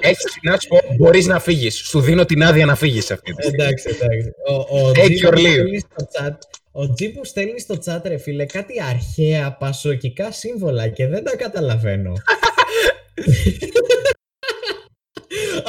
[0.00, 1.76] Έχεις, να σου πω, μπορείς να φύγεις.
[1.76, 3.62] Σου δίνω την άδεια να φύγεις αυτή τη στιγμή.
[3.64, 4.30] εντάξει, εντάξει.
[4.48, 5.42] Ο, ο Take Τζι your που leave.
[5.52, 6.32] στέλνει στο chat,
[6.72, 11.36] ο Τζι που στέλνει στο chat, ρε φίλε, κάτι αρχαία πασοκικά σύμβολα και δεν τα
[11.36, 12.12] καταλαβαίνω.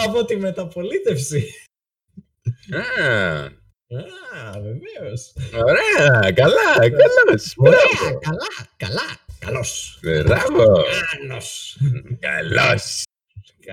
[0.05, 1.49] Από τη μεταπολίτευση.
[2.71, 3.43] Α,
[4.39, 5.33] Α, βεβαίως.
[5.53, 7.53] Ωραία, καλά, καλώς.
[7.57, 8.19] Ωραία, Μπράβο.
[8.19, 8.47] καλά,
[8.77, 9.01] καλά,
[9.45, 9.99] καλός.
[10.01, 10.63] Μπράβο.
[11.23, 11.77] Άνος.
[12.19, 13.03] Καλώς.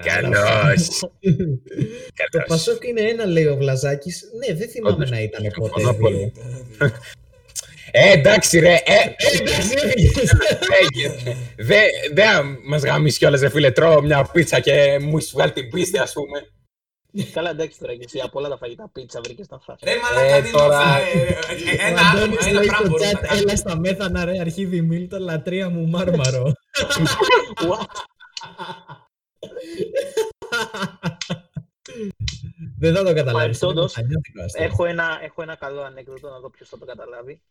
[0.05, 0.89] Καλώς.
[0.99, 1.12] Το
[2.14, 2.49] Καλώς.
[2.49, 4.23] Πασόκ είναι ένα, λέει ο Βλαζάκης.
[4.47, 6.33] Ναι, δεν θυμάμαι Όντως, να ήταν ποτέ συμφωνώ πολύ.
[6.79, 6.91] δύο.
[7.95, 8.81] Ε, εντάξει ρε, ε,
[9.41, 10.35] Εντάξει, έφυγες.
[10.81, 11.37] Έγινε.
[11.57, 11.83] Δεν
[12.14, 12.25] δε
[12.64, 16.12] μας γαμίσει κιόλας ρε φίλε, τρώω μια πίτσα και μου έχεις βγάλει την πίστη ας
[16.12, 16.47] πούμε.
[17.33, 19.79] Καλά, εντάξει τώρα και εσύ από όλα τα φαγητά πίτσα βρήκες να φας.
[19.83, 22.87] Ρε μαλάκα, Ε, είναι τώρα- αυτά, ε, ε, Ο ένα Αντώνης άτομο, ένα λέει πράγμα
[22.87, 23.41] στο μπορούμε να chat, κάνουμε.
[23.41, 26.53] έλα στα μέθανα ρε αρχίδι Μίλτο, λατρεία μου μάρμαρο.
[27.69, 27.87] What?
[32.79, 33.33] Δεν θα το καταλάβεις.
[33.33, 34.65] Παρεμπιπτόντως, είναι πανιώτικο αστείο.
[34.65, 37.43] Έχω ένα, έχω ένα καλό ανέκδοτο να δω ποιος θα το καταλάβει.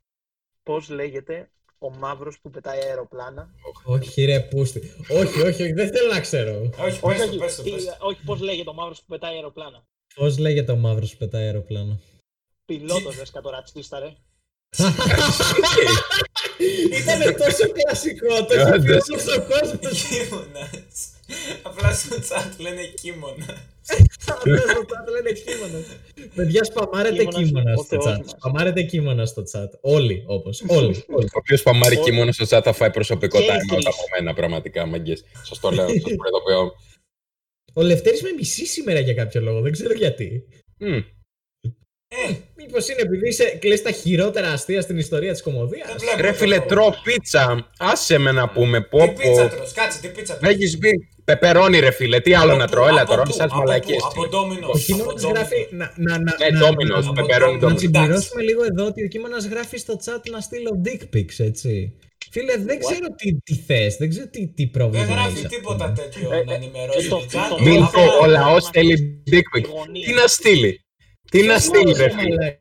[0.64, 1.50] Πώς λέγεται;
[1.84, 3.50] Ο μαύρος που πετάει αεροπλάνα.
[3.84, 4.92] Όχι ρε πούστη.
[5.10, 6.70] Όχι, όχι, όχι, δεν θέλω να ξέρω.
[6.80, 7.96] Όχι, Όχι, πες το, όχι, πες το, τι- πες το.
[8.00, 9.84] όχι, πώς λέγεται ο μαύρος που πετάει αεροπλάνα.
[10.16, 12.00] Πώς λέγεται ο μαύρος που πετάει αεροπλάνο.
[12.66, 14.14] Πιλότος δες κατορατσίστα ρε.
[17.00, 18.82] Ήταν τόσο κλασικό, τόσο Όντως.
[18.84, 20.10] φιλόσοφος ο κόσμος.
[21.32, 21.60] Κίμωνας.
[21.64, 23.46] Απλά στο chat λένε κίμωνα.
[24.32, 25.86] Αυτός στο chat λένε κείμενος.
[26.36, 28.18] Παιδιά, σπαμάρετε Κείμενος, κείμενα ο στο Θεός chat.
[28.22, 28.30] μας.
[28.32, 29.70] Σπαμάρετε κείμενα στο chat.
[29.82, 30.64] Όλοι, όπως.
[30.68, 31.04] Όλοι.
[31.08, 31.26] όλοι.
[31.26, 32.04] Ο οποίος παμάρει Όχι.
[32.10, 33.86] κείμενο στο chat θα φάει προσωπικό Και οι time out τρεις.
[33.86, 35.24] από μένα, πραγματικά, μαγκές.
[35.44, 36.72] Σας το λέω, σας προειδοποιώ.
[37.74, 39.62] Ο Λευτέρης με μισεί σήμερα για κάποιο λόγο.
[39.62, 40.48] Δεν ξέρω γιατί.
[40.78, 41.00] Μμ.
[42.14, 42.34] Ε,
[42.66, 46.22] Μήπως είναι επειδή είσαι, κλαις τα χειρότερα αστεία στην ιστορία της κομμωδίας; δεν βλέπω.
[46.22, 46.68] Ρε το φίλε, λόγο.
[46.68, 47.70] τρώω πίτσα.
[47.78, 48.82] Άσε με να πούμε.
[48.82, 49.56] Πω, Τι πίτσα πω.
[49.56, 50.52] τρως, κάτσε, τι πίτσα τρως.
[50.54, 50.90] Έχεις πει
[51.24, 53.98] πεπερώνι ρε φίλε, τι άλλο να τρώω, έλα τώρα, σαν Από μαλακίες.
[54.02, 55.68] πού, από Ο Ντόμινος, Κίμωνας από γράφει.
[55.72, 55.76] Domino's.
[55.78, 57.80] Να, να, να, Ναι, να, Domino's, να- πεπερώνι να Domino's.
[57.80, 61.94] συμπληρώσουμε λίγο εδώ ότι ο Κίμωνας γράφει στο chat να στείλω dick pics, έτσι.
[62.32, 65.52] Φίλε, δεν ξέρω τι, τι θες, δεν ξέρω τι, τι πρόβλημα Δεν γράφει έχεις, ας
[65.52, 65.98] τίποτα πούμε.
[65.98, 67.50] τέτοιο Ε, να ε, ενημερώσει ε, το το- chat.
[67.50, 69.66] το- Μίλκο, Απλά- ο λαός θέλει dick pic.
[69.76, 70.06] Γωνία.
[70.06, 70.82] Τι να στείλει,
[71.32, 72.36] τι να Ποιος στείλεις λόγος, ρε ρε φίλε.
[72.36, 72.58] μαλάκα.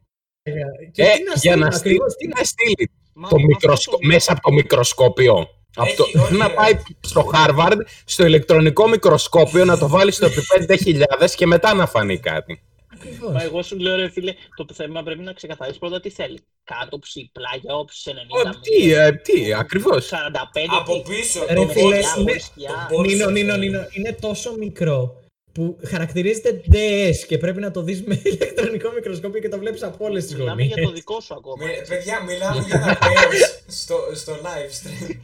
[0.92, 2.90] Και Ε, τι να για στείλει να στείλεις, ακριβώς, τι τι να να στείλει.
[3.14, 6.46] Μα- Το μας μικροσκο- αυτό το- μέσα από το μικροσκόπιο; Από Έχει, το- όχι, να
[6.48, 6.54] ρε.
[6.54, 11.86] πάει στο Harvard, στο ηλεκτρονικό μικροσκόπιο, να το βάλει στο επί 5.000 και μετά να
[11.86, 12.62] φανεί κάτι.
[12.94, 13.32] Ακριβώς.
[13.32, 16.40] Μα εγώ σου λέω ρε φίλε, το θέμα πρέπει να ξεκαθαρίσεις πρώτα τι θέλει.
[16.64, 20.06] Κάτωψη, πλάγια, όψη 90 Ω, Τι, ε, τι, ακριβώς.
[20.06, 20.66] 45.
[20.80, 21.10] Από τι.
[21.14, 22.86] πίσω, Ρε το φίλε, μπόρσο, είναι- το σκιά.
[22.90, 23.64] μπόρσο Νίνο, αυτό Νίνο, είναι.
[23.66, 25.19] Νίνο, είναι τόσο μικρό
[25.61, 30.04] που χαρακτηρίζεται DS και πρέπει να το δεις με ηλεκτρονικό μικροσκόπιο και το βλέπεις από
[30.04, 30.98] όλες τις Μιλάμε για το γωνίες.
[30.98, 31.64] δικό σου ακόμα.
[31.66, 31.90] Μι- έτσι.
[31.92, 35.16] Παιδιά, μιλάμε για ένα πέος στο, στο live stream.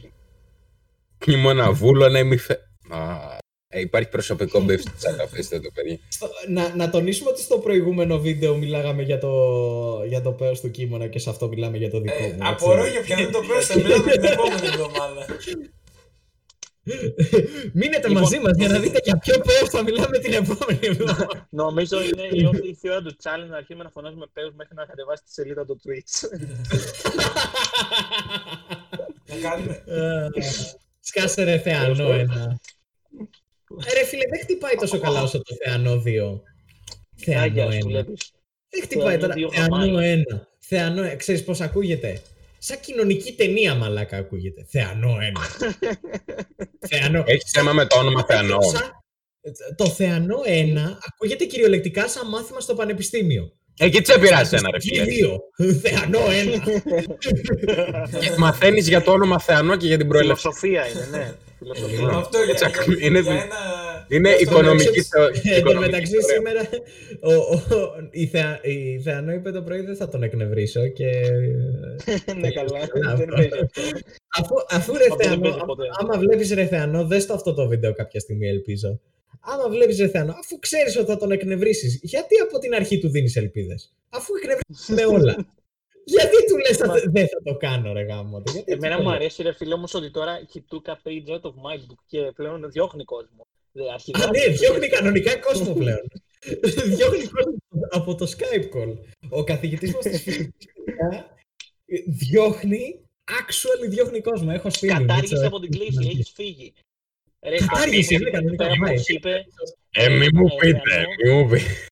[1.25, 2.53] Ήμουνα βούλο να μη φε...
[2.89, 2.97] Α,
[3.67, 5.99] ε, υπάρχει προσωπικό μπιφ στο chat, αφήστε το παιδί.
[6.07, 9.31] Στο- να, να τονίσουμε ότι στο προηγούμενο βίντεο μιλάγαμε για το,
[10.07, 12.25] για το πέος του κείμενα και σε αυτό μιλάμε για το δικό Ε, μου.
[12.27, 12.39] έτσι.
[12.41, 15.25] απορώ για ποιον είναι το πέος, θα μιλάμε την επόμενη εβδομάδα.
[17.73, 21.47] Μείνετε Λοιπόν, μαζί μας για να δείτε για ποιο πέος θα μιλάμε την επόμενη εβδομάδα.
[21.49, 24.85] Νομίζω είναι ήρθε ήρθε η ώρα του challenge να αρχίσουμε να φωνάζουμε πέους μέχρι να
[24.85, 26.29] κατεβάσει τη σελίδα του Twitch.
[29.25, 29.83] Να κάνουμε.
[29.85, 30.27] Ε,
[30.99, 32.59] Σκάσε ρε Θεανό ένα.
[33.85, 36.41] Ε, ρε φίλε, δεν χτυπάει τόσο καλά όσο το Θεανό 2.
[37.15, 37.85] Θεανό Άγια σου ένα.
[37.87, 38.31] βλέπεις.
[38.69, 39.33] Δεν χτυπάει Θεανό τώρα.
[39.33, 40.09] δύο Θεανό χαμάει.
[40.11, 40.47] ένα.
[40.59, 42.21] Θεανό, ε, ξέρεις πώς ακούγεται.
[42.59, 44.65] Σαν κοινωνική ταινία μαλάκα ακούγεται.
[44.69, 45.41] Θεανό ένα.
[46.89, 47.23] Θεανό.
[47.27, 48.61] Έχει θέμα με το όνομα Θεανό.
[48.61, 48.91] Σαν-
[49.75, 53.56] Το Θεανό ένα ακούγεται κυριολεκτικά σαν μάθημα στο πανεπιστήμιο.
[53.79, 55.03] Εκεί τι σε πειράζει ένα ρε φίλε.
[55.03, 55.39] Δύο.
[55.81, 56.63] Θεανό ένα.
[58.37, 60.41] Μαθαίνεις για το όνομα Θεανό και για την προέλευση.
[60.41, 61.33] Φιλοσοφία είναι, ναι.
[61.59, 62.05] Φιλοσοφία.
[62.05, 62.15] Ναι.
[62.15, 63.55] Αυτό για, Έτσι για, ακ- είναι για δι- ένα...
[64.09, 66.35] Είναι αυτό οικονομική εντάξει, θεω- Εν τω οικονομική μεταξύ θεωρία.
[66.35, 66.61] σήμερα
[67.21, 71.05] ο, ο, η, Θεα, η Θεανό είπε το πρωί δεν θα τον εκνευρίσω και
[72.41, 72.87] Ναι, καλά.
[72.87, 73.35] Καλά, Δεν αυτό.
[73.35, 73.81] παίζει αυτό.
[74.39, 75.83] αφού, αφού ρε Αυτό δεν Θεανό, παίζει ποτέ.
[75.99, 78.99] άμα βλέπεις ρε Θεανό, δες το αυτό το βίντεο κάποια στιγμή ελπίζω.
[79.39, 83.09] Άμα βλέπεις ρε Θεανό, αφού ξέρεις ότι θα τον εκνευρίσεις, γιατί από την αρχή του
[83.09, 85.35] δίνεις ελπίδες; Αφού εκνευρίσεις με όλα.
[86.15, 88.43] γιατί του λες θα- δεν θα το κάνω ρε γάμο.
[88.51, 91.33] Γιατί Εμένα έτσι μου το αρέσει ρε φίλε όμως ότι τώρα he took a page
[91.35, 93.47] out of my book και πλέον διώχνει κόσμο.
[93.71, 96.01] Δε, αρχικά- Α, ναι, διώχνει κανονικά κόσμο πλέον.
[96.85, 97.57] διώχνει κόσμο
[97.89, 98.97] από το Skype call.
[99.29, 100.67] Ο καθηγητής μας της φυσικής
[102.05, 104.49] διώχνει, actually διώχνει κόσμο.
[104.53, 104.91] Έχω στείλει.
[104.91, 106.73] Κατάργησε Μίτσο, από την κλίση, έχει έχεις φύγει.
[107.45, 108.91] Ρε, Κατάργησε, εκεί είναι κανονικά, πέρα πάει.
[108.93, 109.45] όπως είπες,
[109.91, 111.07] Ε, μη μου Ε, πείτε, Θεανό.
[111.23, 111.87] μη μου πείτε.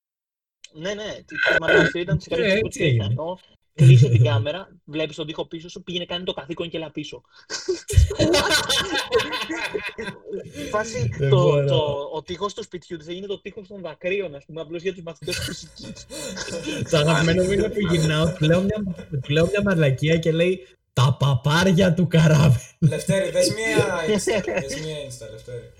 [0.73, 3.03] ναι, ναι, τι μαλακή ήταν της Ε, καλύτερης που έτσι της έγινε.
[3.05, 3.39] Θεανό,
[3.73, 7.21] κλείσε την κάμερα, βλέπεις τον τοίχο πίσω σου, πήγαινε κάνει το καθήκον και έλα πίσω.
[10.71, 11.65] Φάση, Δεν το, μπορώ.
[11.67, 14.93] το, ο τείχος του σπιτιού της έγινε το τείχος των δακρύων, ας πούμε, απλώς για
[14.93, 16.05] τους μαθητές φυσικής.
[16.89, 18.83] Το αγαπημένο μου είναι που γυρνάω, του λέω μια,
[19.21, 22.59] του λέω μια μαλακία και λέει τα παπάρια του καράβι.
[22.79, 23.85] Λευτέρη, δες μία
[24.15, 24.43] Insta.
[24.61, 25.71] Δες μία Insta, Λευτέρη.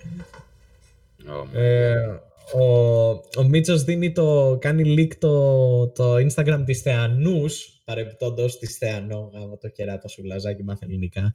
[1.28, 2.20] Ω, Ε,
[2.52, 9.30] ο, ο Μίτσος δίνει το, κάνει leak το, το Instagram της Θεανούς, παρεμπιπτόντως της Θεανό,
[9.34, 11.34] γάμο το κεράτο σου βλαζάκι μάθε ελληνικά.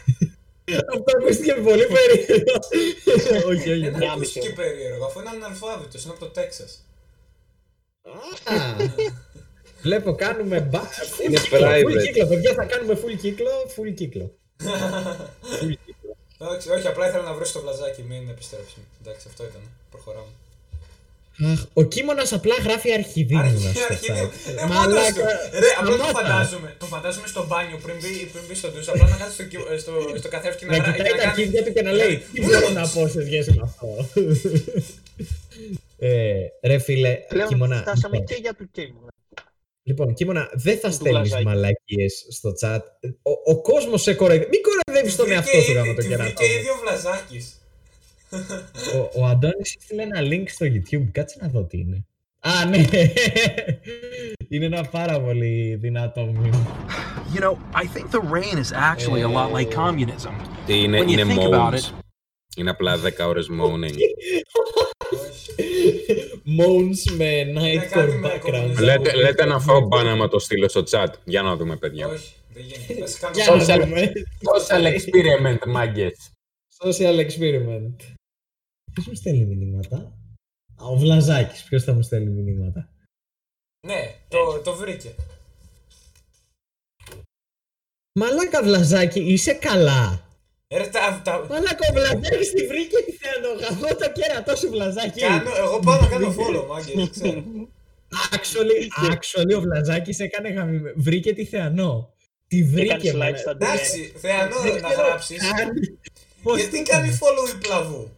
[0.94, 2.58] Αυτό ακούστηκε πολύ περίεργο.
[3.50, 3.80] όχι, όχι.
[3.80, 4.52] Δεν Μια ακούστηκε μισή.
[4.54, 6.84] περίεργο, αφού είναι αναλφάβητος, είναι από το Τέξας.
[9.80, 10.80] Α, Βλέπω κάνουμε μπα...
[10.82, 11.84] full Είναι κύκλο, private.
[11.84, 14.34] full κύκλο, παιδιά, θα κάνουμε full κύκλο, full κύκλο.
[15.60, 16.16] Full κύκλο.
[16.42, 18.84] Εντάξει, όχι, απλά ήθελα να βρω το βλαζάκι, μην επιστρέψουμε.
[19.02, 19.60] Εντάξει, αυτό ήταν.
[19.90, 20.32] Προχωράμε.
[21.52, 24.14] Αχ, ο Κίμωνας απλά γράφει αρχιδίμονα στο Αρχίδιο.
[24.14, 24.62] chat.
[24.62, 25.20] Ε, μόνος του.
[25.62, 26.18] Ρε, απλά το σταμάτα.
[26.18, 26.74] φαντάζομαι.
[26.78, 28.88] Το φαντάζομαι στο μπάνιο πριν μπει, πριν μπει στο ντους.
[28.88, 31.18] Απλά να κάτσει στο, κυ- στο, στο καθρέφτη και να, Να γρα- κοιτάει και να
[31.18, 33.88] τα κάνει- αρχίδια του και να λέει Τι μπορώ να πω σε σχέση με αυτό.
[35.98, 37.76] ε, ρε φίλε, Πλέον Κίμωνα.
[37.80, 39.09] φτάσαμε λοιπόν, και για του Κίμωνα.
[39.82, 41.44] Λοιπόν, Κίμωνα, δεν θα Του στέλνεις βλαζάκι.
[41.44, 42.80] μαλακίες στο chat.
[43.22, 44.48] Ο, ο κόσμος σε κοροϊδεύει.
[44.50, 46.32] Μην κοροϊδεύεις τον Βρήκε εαυτό σου ήδη- γάμο το τη κερατό.
[46.36, 47.54] βρήκε ήδη ο Βλαζάκης.
[48.96, 51.08] Ο, ο Αντώνης έστειλε ένα link στο YouTube.
[51.12, 52.04] Κάτσε να δω τι είναι.
[52.40, 52.84] Α, ναι.
[54.48, 56.54] είναι ένα πάρα πολύ δυνατό meme.
[57.34, 60.32] You know, I think the rain is actually a lot like communism.
[60.66, 61.90] Τι είναι, When you είναι think about moans.
[62.56, 63.94] Είναι απλά 10 ώρες moaning.
[65.12, 65.52] Όχι.
[66.58, 68.40] Moans με Είναι κάτι nightcore με background.
[68.40, 68.84] κομμουνισμό.
[68.84, 71.06] λέτε, λέτε να φάω μπάνα άμα το στείλω στο chat.
[71.24, 72.06] Για να δούμε, παιδιά.
[72.08, 72.94] Όχι, δεν γίνεται.
[72.94, 74.12] Θα σε κάνω Για να Social- δούμε.
[74.58, 76.30] Social experiment, μάγκες.
[76.84, 77.94] Social experiment.
[78.92, 79.96] Ποιος μου στέλνει μηνύματα;
[80.76, 81.62] Α, ο Βλαζάκης.
[81.64, 82.88] Ποιος θα μου στέλνει μηνύματα;
[83.86, 85.14] Ναι, το, το βρήκε.
[88.12, 90.28] Μαλάκα Βλαζάκη, είσαι καλά.
[90.74, 95.20] Ρε, τα, τα, Μαλάκα ο Βλαζάκης τη βρήκε τη θεανογαμώ το κέρατό σου Βλαζάκη.
[95.20, 97.44] κάνω, εγώ πάω να κάνω follow, μάγκες, δεν ξέρω.
[98.32, 100.80] Actually, actually ο Βλαζάκης έκανε γαμι...
[100.96, 102.12] Βρήκε τη θεανό.
[102.46, 102.92] Τη βρήκε.
[102.92, 103.36] Έκανε μαλάκα.
[103.36, 103.54] like στα DM.
[103.54, 105.38] Εντάξει, Θεανό Δεν να ξέρω γράψεις.
[105.56, 105.98] καν
[106.42, 108.10] πώς Γιατί το- κάνει follow η πλαβού;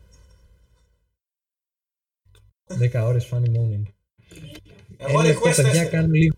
[2.80, 3.82] 10 ώρες funny morning.
[4.96, 5.84] Εγώ Ένα λεπτό, request παιδιά, έστειλα.
[5.84, 6.36] κάνω λίγο.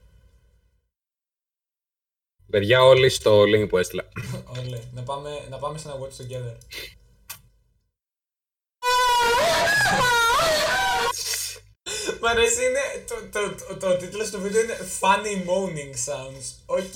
[2.54, 4.08] Παιδιά, όλοι στο link που έστειλα.
[4.58, 4.82] Όλοι.
[4.92, 6.56] Να πάμε, να πάμε σε ένα watch together.
[12.20, 16.46] Μ' αρέσει είναι, το, το, το, το τίτλος του βίντεο είναι Funny Moaning Sounds.
[16.66, 16.94] Οκ.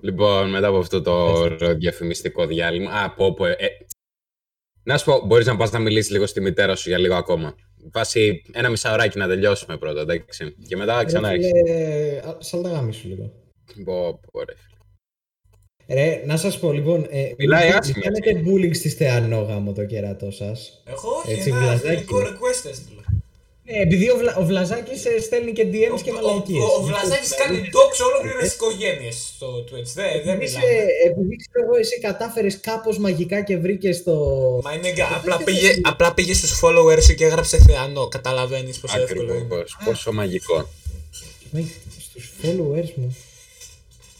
[0.00, 2.90] Λοιπόν, μετά από αυτό το διαφημιστικό διάλειμμα.
[2.92, 3.68] Α, πω, πω, ε, ε,
[4.82, 7.54] να σου πω, μπορείς να πας να μιλήσεις λίγο στη μητέρα σου για λίγο ακόμα.
[7.92, 10.54] Βάσει ένα μισάωράκι να τελειώσουμε πρώτα, εντάξει.
[10.68, 11.50] Και μετά ξανά έχεις.
[12.38, 13.32] Σαν τα γάμι σου λίγο.
[13.84, 14.54] Πω, πω, ρε.
[15.94, 19.72] Ρε, να σας πω λοιπόν, ε, Μιλάει μην- άσχημα, μην κάνετε bullying στη Θεανό γάμο
[19.72, 20.82] το κερατό σας.
[20.86, 21.86] Εγώ όχι, Έτσι, ένα βλαζάκι.
[21.88, 22.99] φιλικό request έστειλα.
[23.72, 26.62] Ε, επειδή ο, Βλα, ο Βλαζάκης ε, στέλνει και DMs και Ο- μαλακίες.
[26.62, 29.90] Ο, ο, ο Βλαζάκης κάνει docs ολόκληρες οικογένειες στο Twitch.
[29.94, 30.66] Δεν, δεν Επειδή, μιλάμε.
[30.66, 34.14] σε- επειδή ξέρω εγώ εσύ κατάφερες κάπως μαγικά και βρήκες το...
[34.64, 38.08] Μα είναι γκα, απλά πήγε, απλά πήγε στους followers σου και έγραψε Θεανό.
[38.08, 39.32] Καταλαβαίνεις πόσο εύκολο είναι.
[39.32, 39.64] Ακριβώ.
[39.84, 40.68] Πόσο μαγικό.
[41.50, 41.64] Με,
[42.00, 43.16] στους followers μου.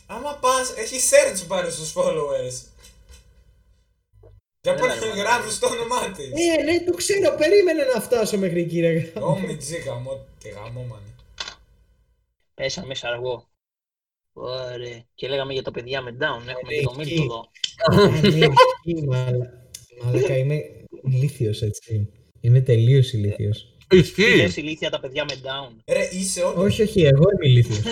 [0.07, 2.55] Άμα πας, έχει search πάρει στους followers.
[4.63, 5.21] Για Ναι, πότε ναι, ναι.
[5.21, 6.27] γράφεις το όνομά της.
[6.59, 9.13] Ε, ναι, το ξέρω, περίμενε να φτάσω μέχρι εκεί ρε.
[9.21, 11.15] Ω, μιτζή, γαμό, τι γαμό, μάνε.
[12.55, 13.49] Πέσαμε μέσα αργό.
[14.33, 15.05] Ωραία.
[15.15, 16.49] Και λέγαμε για τα παιδιά με down.
[16.49, 17.11] Έχουμε και το εκεί.
[17.19, 18.05] Μίλτο εδώ.
[18.05, 19.53] Α, ναι, ισχύει, μαλα-
[20.05, 20.63] Μαλάκα, είμαι
[21.05, 22.09] ηλίθιος έτσι.
[22.41, 23.77] Είμαι τελείως ηλίθιος.
[23.89, 24.37] Τι Ισχύει.
[24.37, 25.77] λες ηλίθια τα παιδιά με down.
[25.87, 26.65] Ρε, είσαι όντως.
[26.65, 27.83] όχι, όχι, εγώ είμαι ηλίθιος.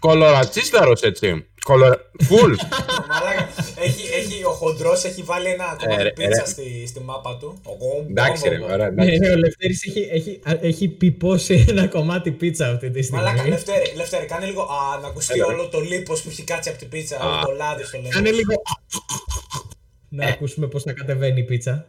[0.00, 1.44] Κολορατσίσταρος έτσι.
[1.64, 1.96] Κολορα...
[2.22, 2.54] Φουλ.
[3.08, 3.48] Μαλάκα,
[3.82, 6.50] έχει, έχει, ο χοντρός έχει βάλει ένα κομμάτι ρε, πίτσα ρε.
[6.50, 7.60] στη, στη μάπα του.
[7.64, 8.76] Ο- Εντάξει, ρε, ωραία.
[8.76, 9.18] Ναι, εντάξει.
[9.18, 13.24] ναι, ο Λευτέρης έχει, έχει, α- έχει πιπώσει ένα κομμάτι πίτσα αυτή τη στιγμή.
[13.24, 15.52] Μαλάκα, Λευτέρη, Λευτέρη, κάνε λίγο α, να ακουστεί Έλα, ρε.
[15.54, 17.26] όλο το λίπος που έχει κάτσει από την πίτσα, Α.
[17.26, 18.08] όλο το λάδι στο λαιμό.
[18.10, 18.62] Κάνε λίγο...
[20.08, 21.84] Να ακούσουμε πώς θα κατεβαίνει η πίτσα.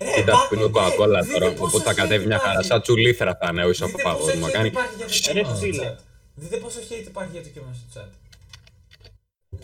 [0.00, 1.52] Ρε, Κοίτα, πά- πίνω ναι, κοκακόλα δείτε τώρα.
[1.52, 2.50] πόσο Οπότε θα hate κατέβει μια χαρά.
[2.50, 2.68] υπάρχει.
[2.68, 4.70] Σαν τσουλήθρα θα είναι ο Δείτε πόσο ισοπαπαγό μου hate κάνει.
[6.36, 6.50] Υπάρχει για το Ρε, κείμενο στο φίλε.
[6.50, 6.50] chat.
[6.50, 8.10] Δείτε πόσο hate υπάρχει για το κείμενο στο chat.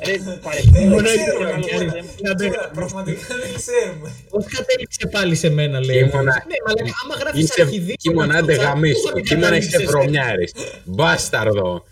[0.06, 0.90] Ρε, Δεν παρευθύνω.
[0.94, 1.84] Μόνο έτσι ξέρουμε, το Κιούρα.
[1.92, 2.08] κάνει.
[2.30, 4.12] Άντε, Κιούρα, Πραγματικά δεν ξέρουμε.
[4.30, 5.96] Πώς κατέληξε πάλι σε μένα, λέει.
[6.08, 6.44] Κίμωνα.
[6.48, 7.94] Ναι, μαλάκα, άμα γράφεις Είσαι αρχιδί...
[7.94, 9.12] κίμωνα άντε γαμίσου.
[9.28, 10.52] Κίμωνα είσαι βρωμιάρης.
[10.84, 11.84] Μπάσταρδο.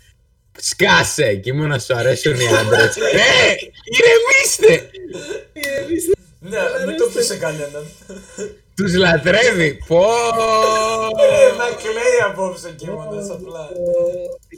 [0.59, 1.35] Σκάσε.
[1.35, 2.95] Κίμωνα σου αρέσουν οι άντρες.
[3.13, 3.55] Ε,
[3.97, 4.89] ηρεμήστε.
[6.39, 7.85] Ναι, μην το πεις σε κανέναν.
[8.77, 9.77] Τους λατρεύει.
[9.87, 10.01] Πω.
[10.01, 13.69] Ε, Να κλαίει απόψε κείμενος απλά.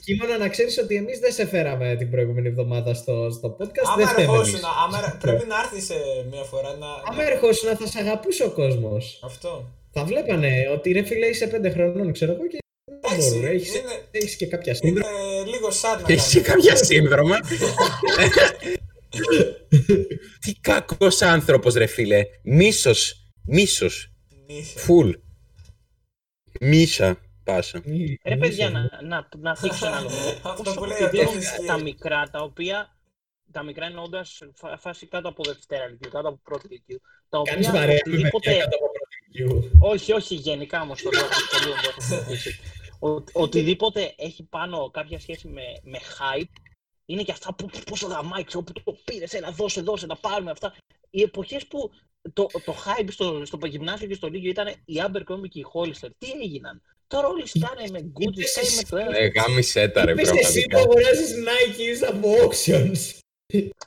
[0.05, 3.89] Κίμωνα, να ξέρεις ότι εμείς δεν σε φέραμε την προηγούμενη εβδομάδα στο, στο podcast.
[3.97, 4.65] δεν Άμα φταίμε ερχόσουν, εμείς.
[4.85, 5.95] άμα ρε- πρέπει να έρθεις ε,
[6.31, 6.87] μια φορά να...
[7.09, 9.19] Άμα ερχόσουν θα σε αγαπούσε ο κόσμος.
[9.23, 9.69] Αυτό.
[9.93, 13.55] Θα βλέπανε ότι ρε φίλε είσαι πέντε χρονών, ξέρω εγώ, και δεν Εντάξει, μπορούν.
[13.55, 15.45] Έχεις, είναι- έχεις και κάποια Είναι σύνδρομα.
[15.53, 16.45] λίγο σαν να Έχεις κάνει.
[16.45, 17.37] κάποια σύνδρομα.
[20.41, 22.23] Τι κακός άνθρωπος ρε φίλε.
[22.43, 23.13] Μίσος.
[23.49, 24.11] Μίσος.
[24.47, 24.81] Νύχια.
[24.81, 25.11] Φουλ.
[26.59, 27.19] Μίσα.
[27.43, 27.81] Πάσα.
[28.23, 30.15] Ρε παιδιά, να, να, να θίξω ένα λόγο.
[30.49, 32.95] Αυτό Πόσο που λέει ο χοντρό Τόμις είναι και- τα μικρά, τα οποία
[33.51, 34.41] τα μικρά εννοώντας
[34.79, 37.01] φάση κάτω από δευτέρα λυκείου, κάτω από πρώτη λυκείου.
[37.29, 38.49] Τα Κάνεις οποία παρέα με οτιδήποτε.
[38.49, 39.77] παιδιά κάτω από πρωτικιού.
[39.79, 42.59] όχι, όχι, γενικά όμως το λέω από το σχολείο που έχω συναντήσει.
[42.99, 46.49] Ο- Οτιδήποτε έχει πάνω κάποια σχέση με, με hype
[47.05, 50.51] είναι και αυτά που πόσο γαμάει, ξέρω, που το πήρες, ένα δώσε, δώσε, να πάρουμε
[50.51, 50.73] αυτά.
[51.09, 51.91] Οι εποχές που
[52.33, 56.09] το, το hype στο, στο γυμνάσιο και στο Λίγιο ήταν η Abercrombie και η Hollister.
[56.17, 59.17] Τι έγιναν; Τώρα όλοι στάνε με Gucci, Είπες στάνε με εσύ- το ένα.
[59.17, 60.79] Ε, γάμισε τα ρε Είπες εσύ που πραγματικά.
[60.79, 63.17] αγοράζεις Nikes από auctions.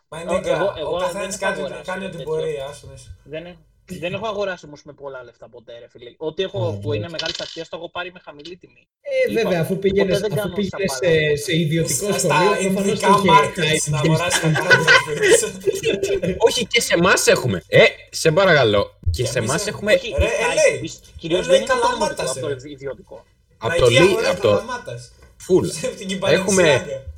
[0.08, 2.32] Μα Εγώ- είναι εγώ- κα- εγώ ο δεν καθένας έχω κάτι- αγοράσει κάνει ό,τι τέτοιο.
[2.34, 3.16] μπορεί, άστονες.
[3.24, 3.56] Δεν, έ-
[3.86, 6.10] δεν έχω αγοράσει όμως με πολλά λεφτά ποτέ, ρε φίλε.
[6.16, 6.98] Ό,τι έχω Α, που εντάξει.
[6.98, 8.86] είναι μεγάλης αξίας το έχω πάρει με χαμηλή τιμή.
[9.00, 11.44] Ε, Είπα, βέβαια, αφού πήγαινες, ποτέ δεν αφού κάνω πήγαινες στα σε, παράδοξα.
[11.44, 14.48] σε ιδιωτικό Στα- σχολείο, Στα προφανώς ειδικά το είχε markets hype να και αγοράσεις τα
[14.50, 16.34] στα- counterfeits.
[16.38, 17.62] Όχι και σε εμάς έχουμε.
[17.68, 18.98] Ε, σε παρακαλώ.
[19.10, 20.14] Και σε εμείς εμάς έχουμε- έχουμε.
[20.14, 20.78] Όχι, Ρε, η LA.
[20.80, 22.54] hype, εις- κυρίως LA δεν είναι το Καλαμάτας, δημοτικό, από ρε.
[22.54, 23.24] το ιδιωτικό.
[23.58, 23.98] Από το Nike Λί.
[23.98, 24.48] αγορά Από το.
[24.48, 25.12] Καλαμάτας.
[25.36, 25.66] Φουλ.
[25.68, 27.10] Σε την Έχουμε- Balenciaga.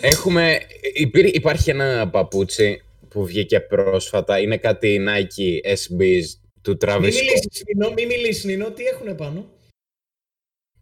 [0.00, 0.60] Έχουμε.
[0.94, 4.38] υπήρ- υπάρχει ένα παπούτσι που βγήκε πρόσφατα.
[4.40, 6.24] Είναι κάτι Nike SBs
[6.62, 7.14] του Travis Μην Scott.
[7.14, 9.50] μιλήσεις, Νίνο, μην μιλήσεις, Νίνο, τι έχουνε πάνω;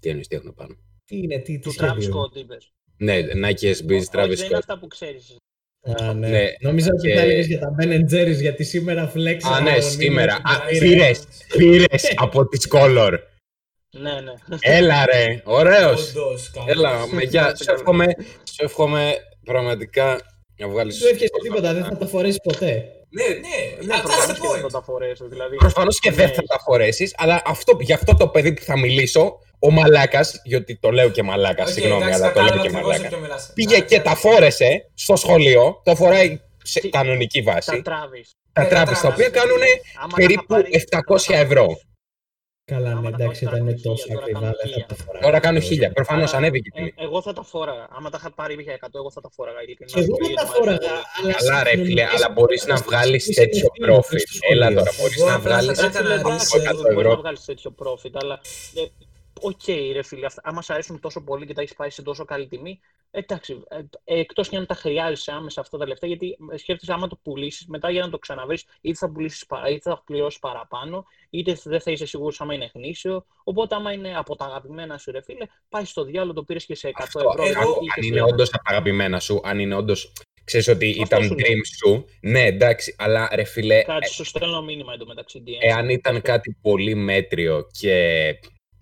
[0.01, 0.74] Τι εννοείς, τι έχουν πάνω;
[1.05, 2.12] Τι είναι, τι, τι Του σχέδιο Travis είναι.
[2.14, 2.72] Scott είπες.
[2.97, 4.55] Ναι, Nike SBs Όχι, Travis δεν είναι Scott.
[4.59, 5.37] αυτά που ξέρεις.
[6.01, 6.29] Α, ναι.
[6.29, 9.39] Ναι, Νόμιζα ότι και- θα έλεγες για τα Ben Jerry's, γιατί σήμερα flex.
[9.43, 10.35] Α, ναι, σήμερα.
[10.35, 10.87] Α, πήρε.
[10.87, 11.24] πήρες,
[11.57, 13.12] πήρες από τις Color.
[13.91, 14.33] Ναι, ναι.
[14.61, 16.09] Έλα ρε, ωραίος.
[16.11, 16.68] Όντως, καλός.
[16.70, 17.55] Έλα, με γεια.
[17.57, 18.07] Σου εύχομαι,
[18.45, 19.14] σου εύχομαι
[19.45, 20.20] πραγματικά
[20.59, 20.99] να βγάλεις...
[20.99, 22.85] Δεν εύχεσαι τίποτα, δεν θα τα φορέσεις ποτέ.
[23.11, 23.35] Ναι, ναι,
[23.87, 24.71] Ναι, that's the προφανώς και δεν θα point.
[24.73, 25.25] τα φορέσω.
[25.29, 26.33] Δηλαδή, Προφανώς και δεν Ναι.
[26.33, 30.79] θα τα φορέσεις, αλλά αυτό, γι' αυτό το παιδί που θα μιλήσω, ο μαλάκας, γιατί
[30.79, 33.17] το λέω και μαλάκας, Οκ, συγγνώμη, εντάξει, αλλά το λέω κατάλαβα και ακριβώς σε μαλάκα.
[33.17, 33.51] ποιο μιλάς.
[33.55, 37.83] Πήγε Να, και τα φόρεσε στο σχολείο, το φοράει σε Τι- κανονική τα βάση.
[37.83, 38.31] τράβεις.
[38.53, 39.51] Τα Ναι, τράβεις, τα τα οποία τράβεις.
[39.51, 39.63] κάνουν
[39.99, 41.67] Άμα τα περίπου είχα πάρει, 700 θα τα ευρώ.
[42.67, 42.85] Φορέσω.
[42.85, 44.87] Καλά, Άμα ναι, τα εντάξει, φοράς, ήταν τώρα τόσο κάνουν ακριβά, χίλια, δεν θα τώρα
[44.87, 45.25] τα φοράγα.
[45.27, 45.89] Τώρα κάνουν χίλια.
[45.93, 46.93] Προφανώς Αλλά, ανέβηκε η ε, τιμή.
[47.07, 47.87] εγώ θα τα φόραγα.
[47.97, 49.61] Άμα τα είχα πάρει για 100, εγώ θα τα φόραγα.
[49.62, 49.91] ειλικρινά.
[49.93, 51.33] Και εγώ Γιατί δεν τα μου αρέσει φόραγα, πολύ.
[51.33, 54.21] αλλά Καλά, σε ρε φίλε, κοινωνικές αλλά μπορείς να καταστάσεις βγάλεις είσαι τέτοιο ευθύνη profit.
[54.25, 54.53] στο σχολείο.
[54.55, 56.97] Έλα τώρα, μπορείς Εγώ να απλά βγάλεις θα Ρε έκανα φίλε, ένα εντάξει, 100 μπορεί
[56.99, 57.11] ευρώ.
[57.14, 58.37] να βγάλεις τέτοιο profit, αλλά
[59.43, 62.03] ε, οκ, ρε φίλε, αυτά, άμα σ' αρέσουν τόσο πολύ και τα έχεις πάει σε
[62.03, 62.80] τόσο καλή τιμή,
[63.11, 66.93] εντάξει, ε, ε, εκτός και αν τα χρειάζεσαι άμεσα αυτά τα λεφτά, γιατί ε, σκέφτεσαι
[66.93, 71.05] άμα το πουλήσεις, μετά για να το ξαναβρεις, είτε θα πουλήσεις είτε θα πληρώσεις παραπάνω,
[71.30, 73.26] είτε δεν θα είσαι σίγουρος άμα είναι γνήσιο.
[73.45, 76.74] Οπότε, άμα είναι από τα αγαπημένα σου, ρε φίλε, πάει στο διάλογο, το πήρες και
[76.74, 77.32] σε 100 Αυτό, ευρώ.
[77.32, 80.12] εγώ- δηλαδή, αν και είναι σε- όντω τα αγαπημένα σου, αν είναι όντως.
[80.45, 81.47] Ξέρεις ότι Αυτό ήταν σου λέω.
[81.47, 82.05] dream σου.
[82.20, 85.43] Ναι, εντάξει, αλλά ρε φίλε, Κάτι σου στέλνω μήνυμα εντωμεταξύ.
[85.47, 85.51] DM.
[85.61, 88.34] εάν ήταν κάτι πολύ μέτριο και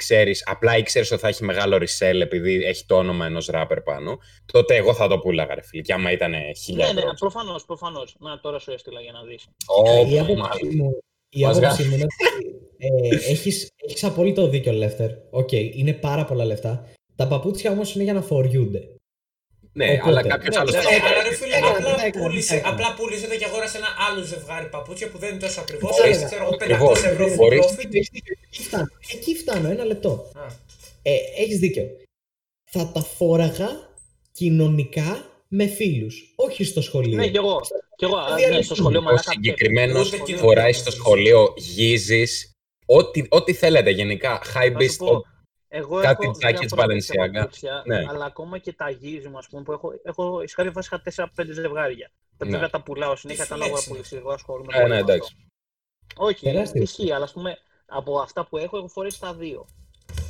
[0.04, 4.18] ξέρεις, απλά ήξερε ότι θα έχει μεγάλο resell επειδή έχει το όνομα ενός rapper πάνω,
[4.52, 5.82] τότε εγώ θα το πούλαγα, ρε φίλε.
[5.82, 6.32] Και άμα ήταν
[6.64, 7.12] χίλια Ναι, ναι, ευρώ.
[7.18, 8.16] προφανώς, προφανώς.
[8.18, 9.44] Να, τώρα σου έστειλα για να δεις.
[9.66, 10.98] Ω, Η μα- άποψή μου,
[11.28, 15.10] η Μας άποψή μου είναι ότι ε, έχεις, έχεις απόλυτο δίκιο, Λεύτερ.
[15.30, 16.88] Οκ, είναι πάρα πολλά λεφτά.
[17.16, 18.80] Τα παπούτσια όμως είναι για να φοριούνται.
[19.76, 21.58] Ναι, Οπότε, αλλά κάποιος ναι, άλλος ναι, θα Ναι, Ε, αλλά ε, ρε φίλε, ε,
[21.58, 25.18] απλά ε, ε, πούλησε, ε, ε, απλά πούλησε και αγόρασε ένα άλλο ζευγάρι παπούτσια που
[25.18, 25.88] δεν είναι τόσο ακριβό.
[26.00, 27.02] Ωραία, Αλλά ξέρω εγώ 500 ακριβώς.
[27.04, 27.94] ευρώ full Μπορείς- profit.
[27.94, 30.30] Εκεί φτάνω, εκεί φτάνω, ένα λεπτό.
[30.34, 30.40] Α,
[31.02, 31.12] Ε,
[31.42, 31.84] έχεις δίκιο.
[32.70, 33.68] Θα τα φόραγα
[34.32, 37.16] κοινωνικά με φίλους, όχι στο σχολείο.
[37.16, 37.60] Ναι, κι εγώ.
[37.96, 38.56] Κι εγώ, α, διαλύσουν.
[38.56, 39.30] ναι, στο σχολείο Ο μαλάκα.
[39.30, 41.00] συγκεκριμένος Ούτε κοινό φοράει δεν στο είναι.
[41.00, 42.50] σχολείο γύζεις.
[42.86, 44.40] Ό,τι, ό,τι θέλετε γενικά.
[44.42, 45.22] High Θα beast.
[45.82, 47.32] Σου πω, εγώ κάτι έχω τζάκετς διάφορα τέτοια Balenciaga.
[47.34, 48.04] παπούτσια, Ναι.
[48.08, 51.28] αλλά ακόμα και τα γύζι μου, ας πούμε, που έχω, έχω σε κάποια φάση είχα
[51.36, 52.10] 4-5 ζευγάρια.
[52.36, 52.50] Τα Ναι.
[52.50, 53.98] Βέβαια τα πουλάω συνέχεια, Τι κάνω αγορά flex είναι.
[53.98, 55.12] πολύ εγώ ασχολούμαι Ε, πολύ ναι, με αυτό.
[55.12, 55.36] εντάξει.
[56.16, 56.82] Όχι, Τεράστιο.
[56.82, 59.66] ισχύει, αλλά ας πούμε, από αυτά που έχω, έχω φορέσει τα δύο.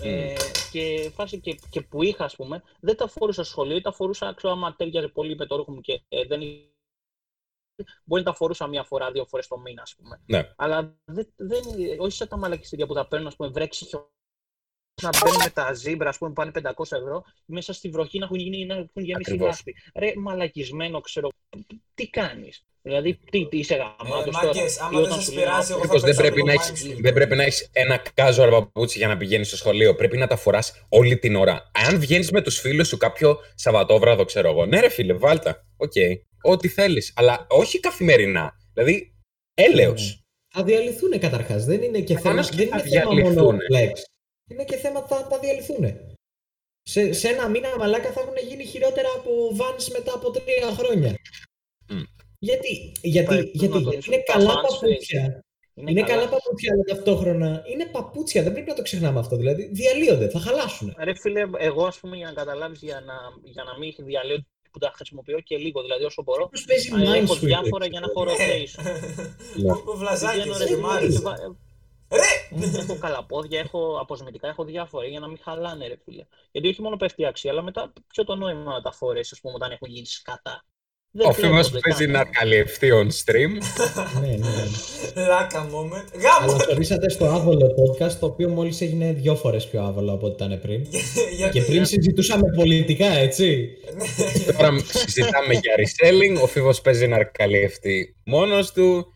[0.02, 0.34] Ε,
[0.70, 4.32] και φάση και, και που είχα, ας πούμε, δεν τα φορούσα στο σχολείο, τα φορούσα,
[4.34, 6.40] ξέρω, άμα τέριαζε πολύ με το ρούχο μου και ε, δεν
[8.04, 10.20] Μπορεί να τα φορούσα μία φορά, δύο φορές το μήνα, ας πούμε.
[10.26, 10.52] Ναι.
[10.56, 11.62] Αλλά δεν, δεν,
[11.98, 14.06] όχι σαν τα μαλακιστήρια που τα παίρνουν, ας πούμε, βρέξει χιόνι.
[15.02, 18.24] Να μπαίνουν με τα ζύμπρα, ας πούμε, που πάνε 500 ευρώ, μέσα στη βροχή να
[18.24, 19.46] έχουν, γίνει, να έχουν γεμίσει Ακριβώς.
[19.46, 19.74] λάσπη.
[19.98, 21.28] Ρε, μαλακισμένο, ξέρω.
[21.94, 24.44] Τι κάνεις; Δηλαδή, τι, τι είσαι γαμάτος Ε, τώρα.
[24.46, 26.32] μάγκες, άμα Ή δεν όταν σας σου λένε, πειράζει, «Α, εγώ Ακριβώς, θα δεν παίξω
[26.32, 27.00] πρέπει, να λίγο έχεις, mainstream.
[27.02, 29.94] δεν πρέπει να έχεις ένα casual παπούτσι για να πηγαίνεις στο σχολείο.
[29.94, 31.70] Πρέπει να τα φοράς όλη την ώρα.
[31.88, 34.66] Αν βγαίνεις με τους φίλους σου κάποιο Σαββατόβραδο, ξέρω εγώ.
[34.66, 35.64] Ναι, ρε φίλε, βάλτα.
[35.76, 35.92] Οκ.
[36.42, 37.12] Ό,τι θέλεις.
[37.16, 38.52] Αλλά όχι καθημερινά.
[38.74, 39.14] Δηλαδή,
[39.54, 40.22] έλεος.
[40.54, 41.64] Θα διαλυθούν καταρχάς.
[41.64, 43.58] Δεν είναι και θέμα, Προφανώς και δεν θα είναι θέμα μόνο διαλυθούν.
[43.72, 43.92] flex.
[44.50, 45.84] Είναι και θέμα θα, θα διαλυθούν.
[46.82, 51.14] Σε, σε ένα μήνα μαλάκα θα έχουν γίνει χειρότερα από Vans μετά από τρία χρόνια.
[51.88, 52.02] Μμ.
[52.38, 55.44] Γιατί, γιατί, Πρέπει γιατί, να γιατί τονίσω είναι τα καλά Vans, παπούτσια.
[55.74, 58.42] Είναι, καλά παπούτσια, αλλά ταυτόχρονα είναι παπούτσια.
[58.42, 59.36] Δεν πρέπει να το ξεχνάμε αυτό.
[59.36, 60.94] Δηλαδή διαλύονται, θα χαλάσουν.
[60.98, 63.14] Ρε φίλε, εγώ ας πούμε για να καταλάβεις, για να,
[63.44, 66.90] για να μην έχει διαλύω που τα χρησιμοποιώ και λίγο, δηλαδή όσο μπορώ, Πώς παίζει
[66.92, 67.38] α, έχω Minesweeper.
[67.38, 68.32] διάφορα για να έχω Ναι.
[68.32, 68.82] rotation.
[69.62, 69.70] Ναι.
[69.72, 71.56] Ο Βλαζάκης, Πηγαίνω,
[72.14, 72.70] ρε, ρε, και Μάρις.
[72.72, 72.82] βα- Ρε!
[72.84, 76.24] έχω καλαπόδια, έχω αποσμητικά, έχω διάφορα για να μην χαλάνε, ρε φίλε.
[76.52, 79.40] Γιατί όχι μόνο πέφτει η αξία, αλλά μετά ποιο το νόημα να τα φορέσεις, ας
[79.40, 80.64] πούμε, όταν έχουν γίνει σκατά.
[81.16, 82.12] Δεν Ο Φίβος βλέπονται παίζει καν.
[82.12, 83.50] να καλυφθεί on stream.
[84.20, 85.26] ναι, ναι, ναι.
[85.26, 86.18] Λάκα moment.
[86.20, 86.46] Γάμο!
[86.46, 90.60] Καλωσορίσατε στο άβολο podcast, το οποίο μόλις έγινε δυο φορές πιο άβολο από ό,τι ήταν
[90.60, 90.86] πριν.
[91.38, 93.68] Γιατί- Και πριν συζητούσαμε πολιτικά, έτσι.
[94.58, 96.42] Τώρα συζητάμε για reselling.
[96.42, 99.06] Ο Φίβος παίζει να καλυφθεί μόνος του.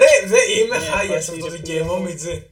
[0.00, 2.08] Ρε, δε, είμαι Ναι, χάλια σε φάση, αυτό το ρε, δικαίωμα, φίλε.
[2.08, 2.48] Μιτζή.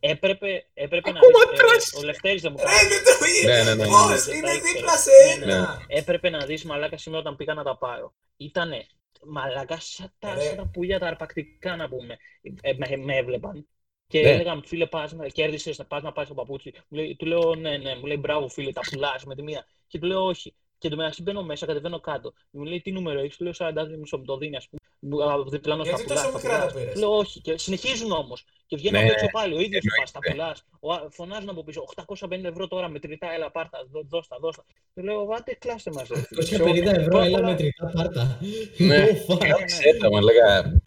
[0.00, 1.92] Έπρεπε, έπρεπε να Ακόμα δεις, τρας.
[1.92, 2.88] ε, ο Λευτέρης δεν μου Ρε, κάνει.
[2.88, 3.52] δεν το είδε.
[3.52, 3.90] Ναι, ναι, ναι, ναι.
[3.90, 5.46] Πώς, Ναι, είναι τα δίπλα σε ήξερα.
[5.46, 5.84] Ναι, ένα.
[5.86, 8.14] Έπρεπε να δεις μαλάκα σήμερα όταν πήγα να τα πάρω.
[8.36, 8.86] Ήτανε
[9.24, 10.40] μαλάκα σαν τα, Ρε.
[10.40, 12.16] σαν τα πουλιά τα αρπακτικά να πούμε.
[12.62, 13.66] Ε, με, με έβλεπαν.
[14.06, 14.30] Και Ναι.
[14.30, 16.72] έλεγαν, φίλε, πας να κέρδισες, να πας να πάρεις το παπούτσι.
[16.88, 19.66] Μου λέει, του λέω, ναι, ναι, μου λέει, μπράβο, φίλε, τα πουλάς με τη μία.
[19.86, 20.54] Και του λέω, όχι.
[20.78, 22.32] Και το μεταξύ μπαίνω μέσα, κατεβαίνω κάτω.
[22.50, 24.81] Μου λέει, τι νούμερο έχεις, του λέω, 40 μισό μου το δίνει, ας πούμε.
[25.04, 26.72] Μου- α, Διπλανό στα Γιατί πουλάς, τόσο τα μικρά τα πουλάς.
[26.74, 27.40] πήρες; Του λέω, όχι.
[27.40, 28.44] Και συνεχίζουν όμως.
[28.66, 30.00] Και βγαίνω Ναι, απ' έξω πάλι, ο ίδιος εννοείται.
[30.00, 30.64] πας, τα πουλάς.
[30.80, 34.64] Ο α- Φωνάζουν από πίσω, 850 ευρώ τώρα μετρητά, έλα πάρτα, δώ- δώστα, δώστα.
[34.94, 36.08] Του λέω, βάτε, κλάστε μας.
[36.08, 36.42] ρε φίλε».
[36.42, 38.38] 250 ευρώ, Πρώτα έλα απ' όλα- μετρητά πάρτα.
[38.78, 39.06] Ναι.
[39.28, 39.62] Oh, fuck.
[39.66, 40.80] Ξέρετε, μα λέγα.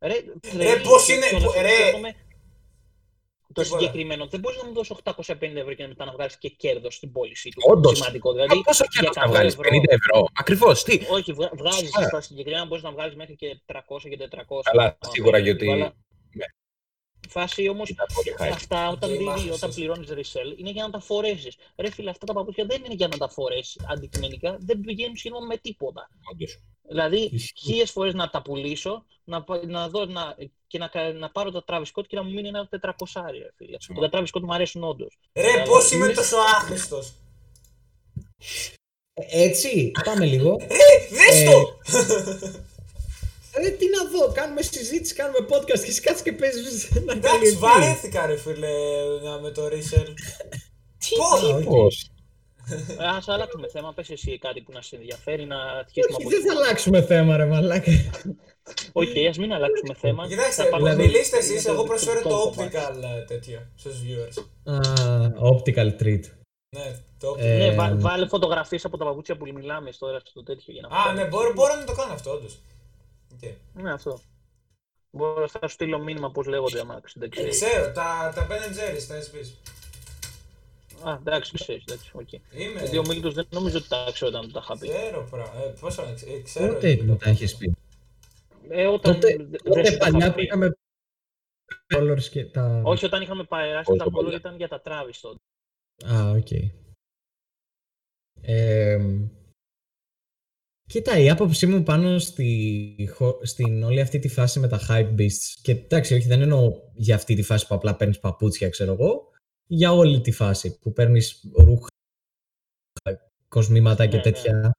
[0.00, 0.14] Ρε,
[0.56, 2.12] Ρε, πώς είναι, που- ρε.
[3.54, 3.80] Το Τίποτα.
[3.80, 7.12] συγκεκριμένο δεν μπορείς να μου δώσεις 850 ευρώ και μετά να βγάλεις και κέρδος στην
[7.12, 7.62] πώλησή του.
[7.72, 7.96] Όντως.
[7.98, 8.32] Σημαντικό.
[8.32, 9.68] Δηλαδή, Α, Πόσο για κέρδος θα 100 βγάλεις, ευρώ.
[9.68, 10.26] 50 ευρώ.
[10.38, 12.02] Ακριβώς, τι; Όχι, βγάζεις Σωστά.
[12.08, 14.62] στα συγκεκριμένα μπορείς να βγάλεις μέχρι και 300 και 400.
[14.70, 15.70] Καλά, Αν σίγουρα θέλεις, γιατί.
[15.70, 15.92] αλλά ναι.
[17.28, 18.54] Φάση όμως Ήταν πολύ hype.
[18.54, 19.52] αυτά όταν, Και δίνει, μάχεσαι.
[19.52, 21.56] όταν πληρώνεις resell είναι για να τα φορέσεις.
[21.76, 24.56] Ρε φίλε, αυτά τα παπούτσια δεν είναι για να τα φορέσεις αντικειμενικά.
[24.60, 26.08] Δεν πηγαίνουν σχεδόν με τίποτα.
[26.32, 26.58] Όντως.
[26.88, 27.52] Δηλαδή, Ισχύει.
[27.56, 31.50] χίλιες φορές να τα πουλήσω να, πα- να δω, να, και να, κα- να πάρω
[31.50, 33.76] τα Travis Scott και να μου μείνει ένα 400 ρε φίλε.
[33.80, 33.94] Σωστά.
[33.94, 35.18] Που τα Travis Scott μου αρέσουν όντως.
[35.34, 37.12] Ρε, πώς είμαι τόσο άχρηστος.
[39.14, 40.56] Έτσι, πάμε λίγο.
[40.60, 41.78] Ρε, δες Ε, το!
[43.56, 47.30] Ε, τι να δω, κάνουμε συζήτηση, κάνουμε podcast και εσύ κάτσε και παίζεις να Εντάξει,
[47.30, 47.56] καλυφθεί.
[47.56, 48.68] βαρέθηκα ρε φίλε
[49.22, 50.08] να με το resell.
[51.18, 51.62] Πώς, Α, οκ.
[51.64, 52.08] Πώς;
[52.98, 53.92] Α αλλάξουμε θέμα.
[53.94, 56.48] Πες εσύ κάτι που να σε ενδιαφέρει να αρχίσουμε Όχι, από δεν εκεί.
[56.48, 57.90] θα αλλάξουμε θέμα ρε μαλάκα.
[58.92, 60.26] Οκ, ας μην αλλάξουμε θέμα.
[60.28, 62.76] Κοιτάξτε, Θα πάμε δηλαδή- μιλήστε στο- εσείς, στο εγώ προσφέρω το τεχνικό κομμάτι.
[62.76, 64.42] optical ε, τέτοιο στους viewers.
[64.64, 64.78] Α,
[65.52, 66.20] optical treat.
[66.76, 67.38] Ναι, το optical.
[67.38, 70.96] Ε, Ναι, βά- βάλε φωτογραφίες από τα παπούτσια που μιλάμε τώρα στο τέτοιο για να
[70.96, 72.58] Α, ναι, μπορώ, μπορώ να το κάνω αυτό, όντως.
[73.34, 73.82] Οκ.
[73.82, 74.20] Ναι, αυτό.
[75.10, 77.48] Μπορώ θα σου στείλω μήνυμα πώς λέγονται άμα δεν Ε, ξέρει.
[77.48, 79.52] ξέρω, τα, τα Ben Jerry's, τα SBs.
[81.08, 81.82] Α, εντάξει, ξέρει.
[81.88, 82.32] Εντάξει, οκ.
[82.32, 82.78] Είμαι.
[82.80, 84.88] Γιατί ο Μίλτο δεν νομίζω ότι τα ξέρω όταν τα είχα πει.
[84.88, 85.42] Ξέρω, πρα...
[85.64, 86.72] ε, πώς θα ε, ξέρω.
[86.72, 87.74] Πότε είναι μου το- τα έχεις πει.
[88.68, 90.42] Ε, όταν Τότε, δε- δεν τότε σου τα είχα παλιά που πει.
[90.42, 90.72] είχαμε
[91.94, 92.80] colors και τα...
[92.84, 94.36] Όχι, όταν είχαμε περάσει Όχι τα το color παλιά.
[94.38, 95.38] ήταν για τα Travis τότε.
[96.14, 96.48] Α, οκ.
[98.40, 98.98] Ε,
[100.86, 105.54] κοίτα, η άποψή μου πάνω στη, χω- στην όλη αυτή τη φάση με τα hypebeasts
[105.62, 109.30] και εντάξει, όχι δεν εννοώ για αυτή τη φάση που απλά παίρνεις παπούτσια, ξέρω εγώ,
[109.66, 111.88] για όλη τη φάση που παίρνεις ρούχα,
[113.48, 114.30] κοσμήματα και Ναι, ναι.
[114.30, 114.74] τέτοια.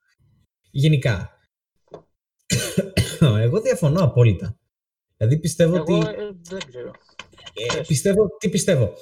[0.72, 1.40] Γενικά.
[3.40, 4.60] εγώ διαφωνώ απόλυτα.
[5.18, 5.94] Δηλαδή πιστεύω ότι...
[5.94, 6.92] Εγώ ε, δεν ξέρω.
[7.78, 8.94] Ε, πιστεύω, τι πιστεύω.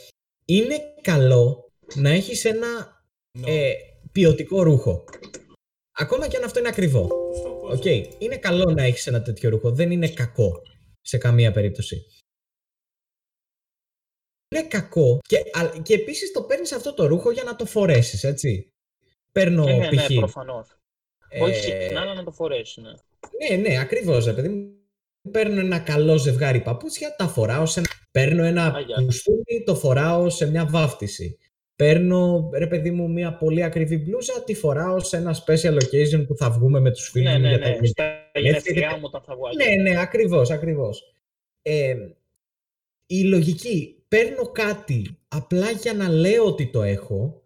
[0.45, 3.01] Είναι καλό να έχεις ένα
[3.39, 3.43] No.
[3.45, 3.73] ε,
[4.11, 5.03] ποιοτικό ρούχο.
[5.97, 7.07] Ακόμα και αν αυτό είναι ακριβό.
[7.07, 7.85] Πώς το πω, Οκ.
[8.21, 9.71] Είναι καλό να έχεις ένα τέτοιο ρούχο.
[9.71, 10.61] Δεν είναι κακό
[11.01, 12.05] σε καμία περίπτωση.
[14.55, 18.23] Είναι κακό και, α- και επίσης το παίρνεις αυτό το ρούχο για να το φορέσεις,
[18.23, 18.67] έτσι.
[19.31, 20.13] Παίρνω Ε, ναι, ναι, π.χ.
[20.15, 20.77] προφανώς.
[21.41, 22.77] Όχι ε, συχνά, αλλά να το φορέσεις.
[22.83, 22.91] Ναι.
[23.49, 24.77] ναι, ναι, ακριβώς, ρε παιδί μου.
[25.31, 27.89] Παίρνω ένα καλό ζευγάρι παπούτσια, τα φοράω σε ένα.
[28.11, 28.95] Παίρνω ένα Αγιά.
[28.95, 31.37] κουστούμι, το φοράω σε μια βάφτιση.
[31.83, 36.35] Παίρνω, ρε παιδί μου, μια πολύ ακριβή μπλούζα, τη φοράω σε ένα special occasion που
[36.35, 37.73] θα βγούμε με τους φίλους Ναι, μου ναι, για τα ναι.
[37.73, 37.89] γενέθλια.
[37.91, 38.03] Στα
[38.39, 39.53] γενέθλια γενέθλιά και- μου όταν θα βγάλω.
[39.55, 41.13] Ναι, ναι, ακριβώς, ακριβώς.
[41.61, 41.95] Ε,
[43.05, 47.43] η λογική, παίρνω κάτι απλά για να λέω ότι το έχω,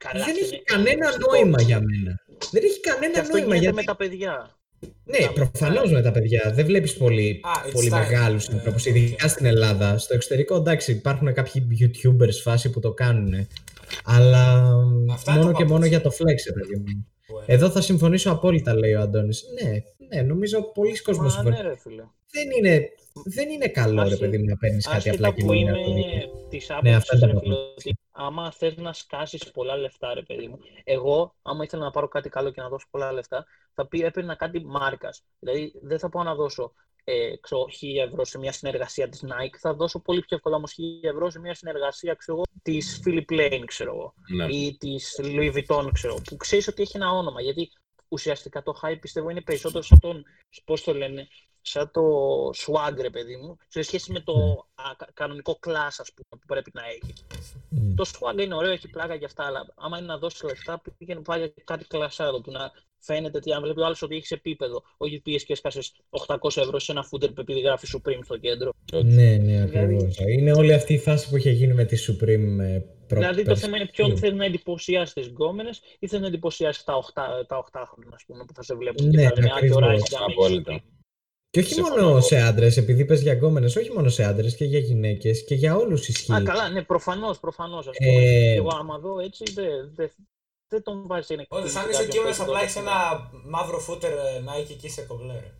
[0.00, 1.30] Καλά, δεν αυτό έχει είναι κανένα εγωιστικό.
[1.34, 2.24] νόημα για μένα.
[2.50, 3.76] Δεν έχει Και κανένα αυτό νόημα γίνεται γιατί...
[3.76, 4.58] με τα παιδιά.
[5.04, 5.96] Ναι, τα προφανώς μικρά.
[5.96, 6.52] με τα παιδιά.
[6.54, 7.98] Δεν βλέπεις πολύ, Α, it's πολύ time.
[7.98, 8.94] μεγάλους Ε, ανθρώπους, οκ.
[8.94, 9.98] ειδικά στην Ελλάδα.
[9.98, 13.46] Στο εξωτερικό, εντάξει, υπάρχουν κάποιοι YouTubers φάση που το κάνουν.
[14.04, 14.72] Αλλά
[15.12, 15.88] Αυτά είναι μόνο το και μόνο παπούτσι.
[15.88, 17.06] για το flex, ρε παιδί μου.
[17.28, 17.42] Well.
[17.46, 19.44] Εδώ θα συμφωνήσω απόλυτα, λέει ο Αντώνης.
[19.62, 19.70] Ναι,
[20.16, 21.58] ναι, νομίζω πολλοί κόσμοι Μα συμφωνούν.
[21.62, 22.02] ναι, ρε φίλε.
[22.30, 22.88] Δεν, είναι,
[23.24, 25.58] δεν είναι καλό, ρε Άσχε- παιδί μου, να παίρνεις κάτι Άσχετα απλά και που μόνο.
[25.58, 25.72] είμαι
[26.48, 27.72] της Ναι, άποψης, αυτά είναι ρε τα φίλε, πράγματα.
[27.78, 32.08] ότι άμα θες να σκάσεις πολλά λεφτά, ρε παιδί μου, εγώ, άμα ήθελα να πάρω
[32.08, 35.22] κάτι καλό και να δώσω πολλά λεφτά, θα πει έπαιρνα κάτι μάρκας.
[35.38, 36.72] Δηλαδή, δεν θα πάω να δώσω
[37.08, 40.74] ε, ξέρω, 1000 ευρώ σε μια συνεργασία της Nike, θα δώσω πολύ πιο εύκολα όμως
[41.02, 44.54] 1000 ευρώ σε μια συνεργασία ξέρω, της Philip Lane, ξέρω εγώ, Ναι.
[44.54, 47.40] ή της Louis Vuitton, ξέρω, που ξέρεις ότι έχει ένα όνομα.
[47.42, 47.70] Γιατί
[48.08, 50.24] ουσιαστικά το hype πιστεύω είναι περισσότερο σαν τον,
[50.64, 51.28] πώς το λένε,
[51.68, 52.02] σαν το
[52.56, 54.50] swag, ρε παιδί μου, σε σχέση με το Ναι.
[54.74, 57.12] α, κα- κανονικό class, ας πούμε, που πρέπει να έχει.
[57.68, 57.94] Μμ.
[57.94, 61.20] Το swag είναι ωραίο, έχει πλάκα για αυτά, αλλά άμα είναι να δώσεις λεφτά, πήγαινε
[61.20, 65.20] πάλι κάτι κλασσάδο που να φαίνεται ότι αν βλέπει ο άλλος ότι έχεις επίπεδο, όχι
[65.20, 65.92] πήγε και έσκασες
[66.26, 68.70] 800 ευρώ σε ένα footer που επειδή γράφει Supreme στο κέντρο.
[69.04, 70.14] Ναι, ναι, ακριβώς.
[70.14, 73.18] Δηλαδή- Είναι όλη αυτή η φάση που είχε γίνει με τη Supreme ε, προ...
[73.20, 73.62] δηλαδή το πέρσι.
[73.62, 77.64] θέμα είναι ποιον θε να εντυπωσιάσει τις γκόμενες ή θε να εντυπωσιάσει τα 8, τα
[77.72, 77.80] 8
[78.14, 80.82] ας πούμε, που θα σε βλέπουν Ναι, και θα λένε «Α, και ακριβώς.
[81.56, 82.06] Και όχι Συμφωνώ.
[82.06, 85.54] μόνο σε άντρες, επειδή πες για γκόμενες, όχι μόνο σε άντρες και για γυναίκες και
[85.54, 86.32] για όλους ισχύει.
[86.32, 87.84] Α, καλά, ναι, προφανώς, προφανώς.
[87.84, 88.10] πούμε.
[88.10, 90.06] Ε, Και εγώ άμα δω έτσι, δεν δε,
[90.68, 92.76] δεν τον βάζει να Όντως, εκτιμήσει αν είσαι κάποιον που κείμενος έχει απλά δώσει έχεις
[92.76, 95.52] ένα- ένα μαύρο φούτερ ε, Nike και είσαι κομπλέ, ρε.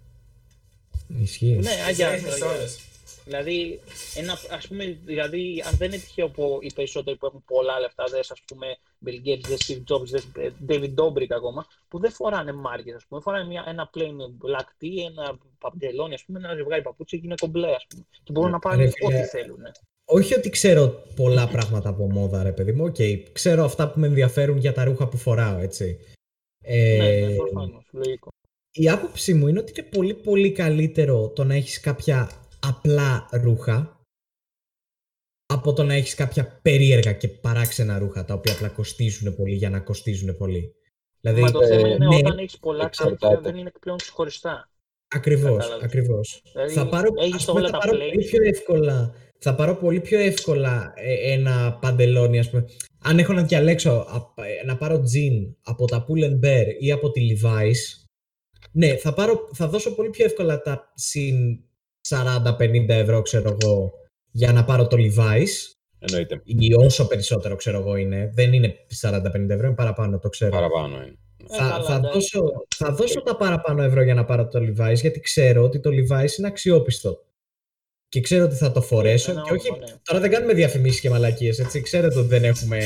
[1.23, 1.47] Ισχύει.
[1.63, 2.11] Ναι, αγιά.
[2.13, 2.79] Τις ρίχνεις όλες.
[3.25, 3.81] Δηλαδή,
[4.15, 8.05] ένα, ας πούμε, δηλαδή, αν δεν είναι τυχαίο που οι περισσότεροι που έχουν πολλά λεφτά,
[8.11, 8.67] δες, ας πούμε,
[9.07, 13.05] Bill Gates, δες Steve Jobs, δες ε, David Dobrik ακόμα, που δεν φοράνε μάρκες, ας
[13.09, 14.17] πούμε, φοράνε μια, ένα plain
[14.47, 15.39] black tee, ένα
[15.71, 18.05] παντελόνι, ας πούμε, ένα ζευγάρι παπούτσι και είναι κομπλέ, ας πούμε.
[18.23, 19.61] Και μπορούν να πάρουν Ρε φίλε, ό,τι θέλουν.
[19.61, 19.71] ναι.
[20.09, 22.85] Όχι ότι ξέρω πολλά πράγματα από μόδα, ρε παιδί μου.
[22.85, 22.97] Οκ,
[23.33, 25.99] ξέρω αυτά που με ενδιαφέρουν για τα ρούχα που φοράω, έτσι.
[26.65, 28.29] Ε, Ναι, ναι, προφανώς, λογικό.
[28.73, 32.31] η άποψή μου είναι ότι είναι πολύ πολύ καλύτερο το να έχεις κάποια
[32.67, 34.01] απλά ρούχα
[35.47, 39.71] από το να έχεις κάποια περίεργα και παράξενα ρούχα τα οποία απλά κοστίζουν πολύ για
[39.71, 40.75] να κοστίζουν πολύ.
[41.21, 43.27] Δηλαδή, Μα το θέμα είναι ναι, όταν έχεις πολλά εξαρτάται.
[43.35, 44.71] κάτι δεν είναι πλέον ξεχωριστά.
[45.09, 45.85] Ακριβώς, Κατάλαβες.
[45.85, 46.43] ακριβώς.
[46.53, 48.01] Δηλαδή, θα πάρω, έχεις ας πούμε, όλα θα τα πάρω plain.
[48.11, 52.65] πολύ πιο εύκολα θα πάρω πολύ πιο εύκολα ε, ένα παντελόνι, ας πούμε.
[53.03, 56.93] Αν έχω να διαλέξω α, ε, να πάρω jean από τα Pull and Bear ή
[56.93, 58.07] από τη Levi's,
[58.73, 61.59] ναι, θα, πάρω, θα δώσω πολύ πιο εύκολα τα συν
[62.09, 63.93] 40-50 ευρώ, ξέρω εγώ,
[64.31, 66.41] για να πάρω το Levi's Εννοείται.
[66.45, 68.31] ή όσο περισσότερο, ξέρω εγώ, είναι.
[68.35, 70.51] Δεν είναι 40-50 ευρώ, είναι παραπάνω, το ξέρω.
[70.51, 71.19] Παραπάνω είναι.
[71.51, 72.13] Ε, θα, καλά, θα, εντάξει.
[72.13, 75.91] δώσω, θα δώσω τα παραπάνω ευρώ για να πάρω το Levi's γιατί ξέρω ότι το
[75.91, 77.25] Levi's είναι αξιόπιστο.
[78.09, 79.31] Και ξέρω ότι θα το φορέσω.
[79.31, 79.93] ένα και όχι, όνομα, ναι.
[80.03, 81.81] τώρα δεν κάνουμε διαφημίσεις και μαλακίες, έτσι.
[81.81, 82.79] Ξέρετε ότι δεν έχουμε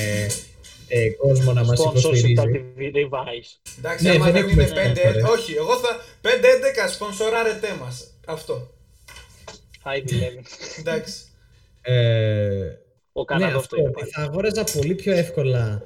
[0.88, 2.34] ε, κόσμο να μας Sponsorship υποστηρίζει.
[2.38, 3.70] από τη Revice.
[3.78, 5.22] Εντάξει, Ναι, άμα δεν δεν έχουμε είναι 5 sponsor, ε.
[5.22, 6.00] Όχι, εγώ θα.
[6.22, 8.06] 5-11 σπονσοράρετε μας.
[8.26, 8.70] Αυτό.
[9.84, 10.44] Ivy Level.
[10.78, 11.14] Εντάξει.
[11.82, 12.66] Ε,
[13.12, 14.10] Ο ναι, Καναδός αυτό, το είπε ότι πάλι.
[14.10, 15.82] θα αγόραζα πολύ πιο εύκολα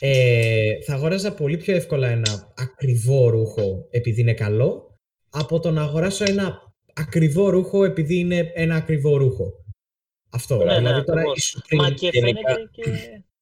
[0.00, 4.96] ε, θα αγόραζα πολύ πιο εύκολα ένα ακριβό ρούχο επειδή είναι καλό
[5.30, 9.52] από το να αγοράσω ένα ακριβό ρούχο επειδή είναι ένα ακριβό ρούχο.
[10.30, 10.56] Αυτό.
[10.56, 11.56] Ναι, ναι, δηλαδή τώρα η ακριβώς.
[11.58, 12.82] Supreme Μα και γενικά- φαίνεται και...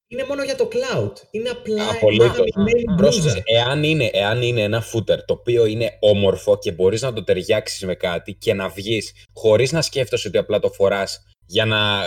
[0.07, 1.13] είναι μόνο για το cloud.
[1.31, 2.27] Είναι απλά Απολύτως.
[2.27, 3.13] μια χαμηλμένη Α, α, μπλούζα.
[3.21, 7.25] Πρόσεξε, εάν είναι, εάν είναι ένα φούτερ το οποίο είναι όμορφο και μπορείς να το
[7.25, 12.01] ταιριάξεις με κάτι και να βγεις χωρίς να σκέφτεσαι ότι απλά το φοράς για να,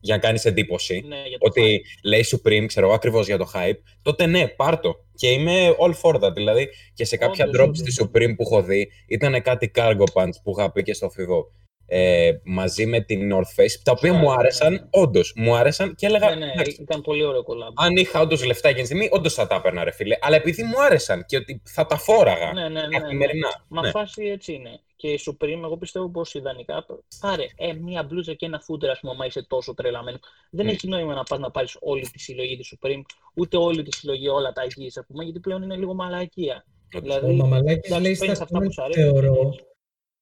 [0.00, 3.50] για να κάνεις εντύπωση, Ναι, για το ότι λέει Supreme, ξέρω εγώ ακριβώς για το
[3.54, 4.94] hype, τότε ναι, πάρ' το.
[5.14, 6.32] Και είμαι all for that.
[6.34, 7.78] Δηλαδή και σε κάποια Όντως, drops όντως.
[7.78, 11.50] στη Supreme που έχω δει, ήταν κάτι cargo pants που είχα πει και στο φιβό.
[11.88, 14.80] Ε, μαζί με την North Face, τα οποία Ναι, μου ναι, άρεσαν, ναι.
[14.90, 16.28] όντως μου άρεσαν και έλεγα.
[16.28, 17.72] Ναι, ναι, «Εντάξει, ήταν πολύ ωραίο collab.
[17.76, 20.16] αν είχα όντως λεφτά εκείνη τη στιγμή, όντως θα τα έπαιρνα, ρε φίλε.
[20.20, 22.98] Αλλά επειδή μου άρεσαν και ότι θα τα φόραγα Ναι, ναι, ναι, ναι.
[22.98, 23.64] καθημερινά.
[23.68, 23.90] Μα ναι.
[23.90, 24.80] φάση έτσι είναι.
[24.96, 26.86] Και η Supreme, εγώ πιστεύω πως ιδανικά.
[27.20, 30.20] Πάρε ε, μία μπλούζα και ένα φούτερ, ας πούμε, άμα είσαι τόσο τρελαμένος.
[30.50, 30.70] Δεν Mm.
[30.70, 33.02] έχει νόημα να πας να πάρεις όλη τη συλλογή της Supreme,
[33.34, 36.64] ούτε όλη τη συλλογή, όλα τα γη, ας πούμε, γιατί πλέον είναι λίγο μαλακία.
[36.96, 37.14] Όντως.
[37.18, 39.60] Δηλαδή, Ο Μαμαλάκης εντάξει, λέει παίρνεις στα αυτά που comment, σου αρέσουν, θεωρώ, έτσι.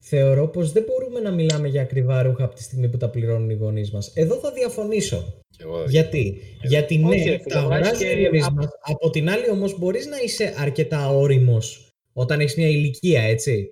[0.06, 3.50] Θεωρώ πως δεν μπορούμε να μιλάμε για ακριβά ρούχα από τη στιγμή που τα πληρώνουν
[3.50, 4.10] οι γονείς μας.
[4.14, 5.40] Εδώ θα διαφωνήσω.
[5.56, 8.54] Και εγώ- Γιατί, Γιατί ναι, Όχι, ρε φίλε, τα βγάζεις αγοράζει και οι γονείς απ-
[8.56, 8.68] μας.
[8.80, 13.68] Από την άλλη όμως μπορείς να είσαι αρκετά όριμος όταν έχεις μια ηλικία, έτσι.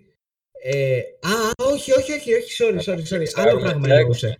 [0.64, 1.32] Ε, α,
[1.72, 2.96] όχι, όχι, όχι, όχι, sorry, sorry, sorry.
[2.96, 3.98] Άλλο φλεξάρουμε, πράγμα εντάξει.
[4.00, 4.38] εννοούσε.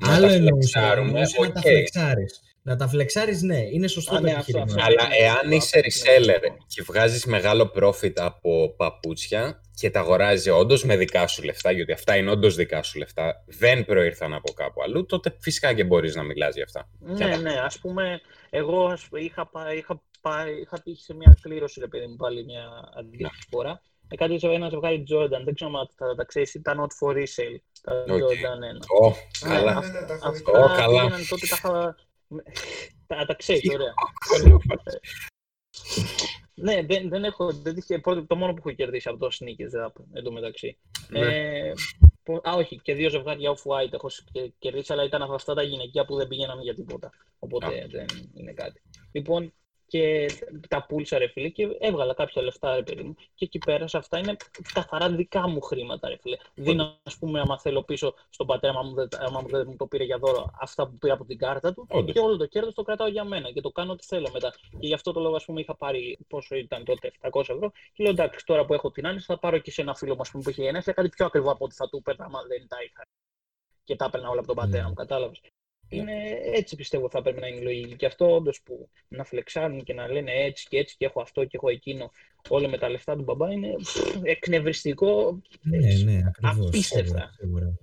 [0.00, 0.70] Να Άλλο τα εννοούσε.
[0.78, 1.66] φλεξάρουμε, Εννοούσε να τα οκ.
[1.66, 2.40] φλεξάρεις.
[2.62, 4.82] Να τα φλεξάρεις, ναι, είναι σωστό Α, το ναι, αυτό, επιχείρημα.
[4.82, 4.84] αυτό.
[5.02, 6.56] Αλλά Ναι, εάν ναι, είσαι ναι, reseller ναι.
[6.66, 11.92] και βγάζεις μεγάλο profit από παπούτσια και τα αγοράζει όντως με δικά σου λεφτά, γιατί
[11.92, 16.14] αυτά είναι όντως δικά σου λεφτά, δεν προήρθαν από κάπου αλλού, τότε φυσικά και μπορείς
[16.14, 16.88] να μιλάς για αυτά.
[17.16, 18.20] Και Ναι, να- ναι, ας πούμε,
[18.50, 22.16] εγώ ας, πούμε, είχα, πάει, είχα, πάει, είχα τύχει σε μια κλήρωση, ρε παιδί μου,
[22.16, 22.64] πάλι μια
[22.98, 23.80] αντίστοιχη φορά.
[24.08, 27.12] Με κάτι σε ένα ζευγάρι Jordan, δεν ξέρω αν θα τα ξέρεις, ήταν not for
[27.14, 28.20] resale, τα Οκ.
[28.20, 29.06] Jordan 1.
[29.06, 29.08] Ω,
[29.48, 29.80] Ναι, καλά.
[29.80, 30.38] ναι, ναι, τα έχω δει.
[30.38, 30.86] Αυτά Ω, καλά.
[30.86, 31.96] πήγαιναν τότε, τα είχα...
[33.06, 33.92] τα, τα ξέρεις, ωραία.
[36.54, 37.52] Ναι, δεν, δεν έχω.
[37.52, 40.78] Δεν είχε, πρώτο, το μόνο που έχω κερδίσει από το sneakers app εντωμεταξύ.
[41.08, 41.20] Ναι.
[41.20, 41.72] Ε,
[42.22, 45.62] πο- α, όχι, και δύο ζευγάρια off-white έχω σ- και- κερδίσει, αλλά ήταν αυτά τα
[45.62, 47.10] γυναικεία που δεν πήγαιναν για τίποτα.
[47.38, 47.86] Οπότε Α.
[47.90, 48.82] δεν είναι κάτι.
[49.12, 49.52] Λοιπόν,
[49.92, 50.26] και
[50.68, 53.96] τα πούλησα ρε φίλε και έβγαλα κάποια λεφτά ρε παιδί μου και εκεί πέρα σε
[53.96, 54.36] αυτά είναι
[54.72, 56.36] καθαρά δικά μου χρήματα ρε φίλε.
[56.54, 59.76] Δίνω ας πούμε άμα θέλω πίσω στον πατέρα άμα μου δεν, άμα μου δεν μου
[59.76, 62.12] το πήρε για δώρο αυτά που πήρα από την κάρτα του Όντως.
[62.14, 64.50] και όλο το κέρδος το κρατάω για μένα και το κάνω ό,τι θέλω μετά.
[64.70, 67.72] Και γι' αυτό το λόγο, ας πούμε, είχα πάρει πόσο ήταν τότε, 700 ευρώ.
[67.92, 70.20] Και λέω εντάξει, τώρα που έχω την άνεση, θα πάρω και σε ένα φίλο μου
[70.20, 72.68] ας πούμε, που είχε γενέθλια κάτι πιο ακριβό από ό,τι θα του έπαιρνα, άμα δεν
[72.68, 73.02] τα είχα.
[73.84, 74.88] Και τα έπαιρνα όλα από τον πατέρα Ναι.
[74.88, 75.40] μου, κατάλαβες.
[75.92, 76.12] Είναι
[76.52, 77.96] έτσι πιστεύω θα πρέπει να είναι η λογική.
[77.96, 81.44] Και αυτό όντως που να φλεξάρουν και να λένε έτσι και έτσι και έχω αυτό
[81.44, 82.10] και έχω εκείνο,
[82.48, 85.40] όλο με τα λεφτά του μπαμπά είναι πφ, εκνευριστικό.
[85.62, 86.66] Ναι, έτσι, ναι, ακριβώς.
[86.66, 87.02] Απίστευτα.
[87.02, 87.74] Σίγουρα, σίγουρα.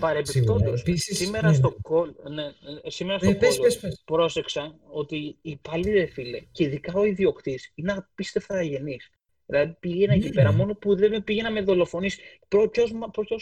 [0.00, 1.96] Παρεμπιπτόντως, Επίσης, σήμερα ναι, στο ναι.
[1.96, 2.44] call, ναι,
[2.82, 4.02] ε, σήμερα στο Ε, πες, call πες, πες.
[4.04, 8.96] πρόσεξα ότι οι υπαλλοί, ρε φίλε, και ειδικά ο ιδιοκτήτης είναι απίστευτα αγενή.
[9.50, 10.32] Δηλαδή πήγαινα εκεί Ναι.
[10.32, 12.20] πέρα, μόνο που δεν με πήγαινα με δολοφονήσει.
[12.48, 12.86] Ποιο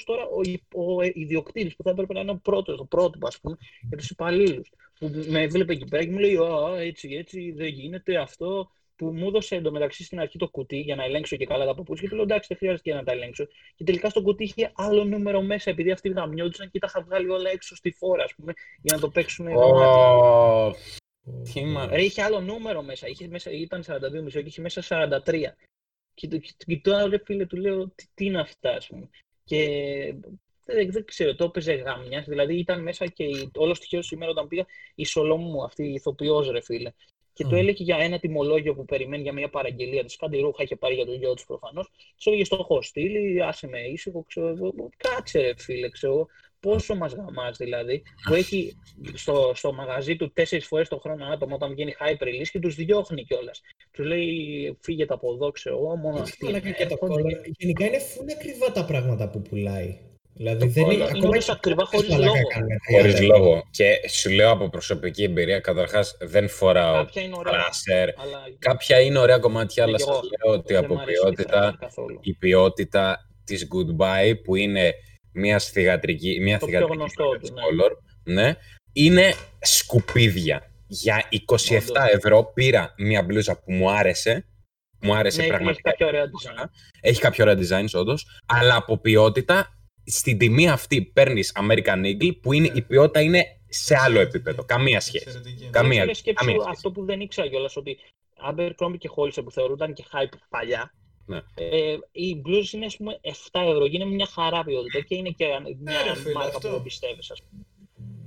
[0.05, 0.41] τώρα ο,
[0.83, 3.57] ο ιδιοκτήτης που θα έπρεπε να είναι ο πρώτος, το πρότυπο, ας πούμε,
[3.89, 4.71] για τους υπαλλήλους.
[4.99, 8.71] Που με έβλεπε εκεί πέρα και μου λέει: Α, έτσι, έτσι, δεν γίνεται αυτό.
[8.97, 12.03] Που μου έδωσε εντωμεταξύ στην αρχή το κουτί για να ελέγξω και καλά τα παπούτσια.
[12.03, 13.47] Και του λέω: Εντάξει, δεν χρειάζεται και να τα ελέγξω.
[13.77, 17.29] Και τελικά στο κουτί είχε άλλο νούμερο μέσα, επειδή αυτοί γαμιόντουσαν και τα είχα βγάλει
[17.29, 18.53] όλα έξω στη φόρα, ας πούμε,
[18.83, 19.99] για να το παίξουν γαμάτι.
[19.99, 20.75] Ω,
[21.53, 21.87] Τι μα...
[21.87, 23.09] Ρε, είχε άλλο νούμερο μέσα.
[23.09, 24.83] Είχε μέσα ήταν 42,5 και είχε μέσα
[25.25, 25.35] 43.
[26.17, 29.09] Και το και το κοιτάω, ρε φίλε, του λέω τι, τι είναι αυτά, ας πούμε.
[29.45, 29.59] Και
[30.65, 32.25] δεν, δεν ξέρω, το έπαιζε γάμια.
[32.29, 36.51] Δηλαδή ήταν μέσα και η- όλο στοιχείο σήμερα όταν πήγα η Σολόμου, αυτή η ηθοποιός,
[36.51, 36.93] ρε φίλε.
[37.33, 37.49] Και Α.
[37.49, 40.17] το έλεγε για ένα τιμολόγιο που περιμένει για μια παραγγελία τη.
[40.17, 41.91] Κάτι ρούχα είχε πάρει για τον γιο της προφανώς.
[42.17, 44.75] Τους έλεγε στο έχω στείλει, άσε με ήσυχο, ξέρω εγώ.
[44.97, 46.29] Κάτσε, ρε φίλε, ξέρω εγώ.
[46.61, 48.77] Πόσο μας γαμάς δηλαδή, που έχει
[49.15, 52.75] στο, στο μαγαζί του τέσσερις φορές το χρόνο άτομο όταν βγαίνει hype release και τους
[52.75, 53.61] διώχνει κιόλας.
[53.91, 56.45] Τους λέει φύγετε από εδώ, ξέρω εγώ, μόνο αυτοί.
[56.45, 57.23] Μαλάκα, και το έρχονται.
[57.23, 57.51] collar.
[57.59, 59.99] Γενικά είναι φουλ ακριβά τα πράγματα που πουλάει.
[60.39, 62.49] Δηλαδή Το δεν collar είναι, είναι ακόμα όντως και ακριβά αυτές χωρίς μαλάκα λόγο.
[62.49, 63.27] κάνουν Χωρίς 30.
[63.27, 63.63] λόγο.
[63.71, 67.53] Και σου λέω από προσωπική εμπειρία, καταρχάς δεν φοράω Κάποια είναι ωραία.
[67.53, 68.09] πράσερ.
[68.21, 70.29] Αλλά Κάποια είναι ωραία κομμάτια, Ναι, αλλά κι σας εγώ.
[70.45, 72.19] λέω ότι δεν από μ' αρέσει η ποιότητα, φράση καθόλου.
[72.23, 74.95] η ποιότητα της Goodbye, που είναι
[75.37, 77.61] μια θηγατρική, μια Το πιο θυγατρική γνωστό market τους, ναι.
[77.63, 77.91] color,
[78.25, 78.55] ναι,
[78.93, 80.71] είναι σκουπίδια.
[80.89, 81.37] Για 27
[81.77, 82.13] Όντως.
[82.13, 84.47] ευρώ πήρα μια μπλούζα που μου άρεσε
[85.01, 85.91] Μου άρεσε Ναι, έχει πραγματικά.
[85.91, 86.65] κάποια ωραία design.
[87.01, 88.27] Έχει κάποια ωραία designs, όντως.
[88.47, 89.69] Αλλά από ποιότητα,
[90.05, 94.65] στην τιμή αυτή παίρνεις American Eagle, που είναι, η ποιότητα είναι σε άλλο επίπεδο.
[94.65, 95.25] Καμία σχέση.
[95.27, 95.69] Εξαιρετική.
[95.71, 96.75] Καμία- Φίλε, σκέψου καμία σχέση.
[96.77, 97.99] αυτό που δεν ήξερα κιόλας ότι
[98.51, 100.91] Abercrombie και Hollister που θεωρούνταν και hype παλιά.
[101.27, 101.41] Ναι.
[101.55, 105.31] Ε, οι blues είναι ας πούμε 7 ευρώ και είναι μια χαρά ποιότητα και είναι
[105.31, 105.47] και
[105.79, 106.71] μια ρε φίλε, μάρκα αυτό.
[106.71, 107.67] που πιστεύεις, ας πούμε.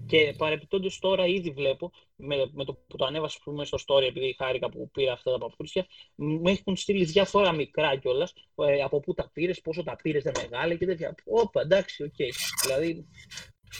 [0.07, 4.03] Και παρεπιπτόντω τώρα ήδη βλέπω με, με το που το ανέβασα ας πούμε, στο story,
[4.03, 8.99] επειδή χάρηκα που πήρα αυτά τα παπούτσια, μου έχουν στείλει διάφορα μικρά κιόλας ε, από
[8.99, 11.15] πού τα πήρες, πόσο τα πήρες, δεν μεγάλα και τέτοια.
[11.25, 12.15] Όπα, εντάξει, οκ.
[12.63, 13.07] Δηλαδή,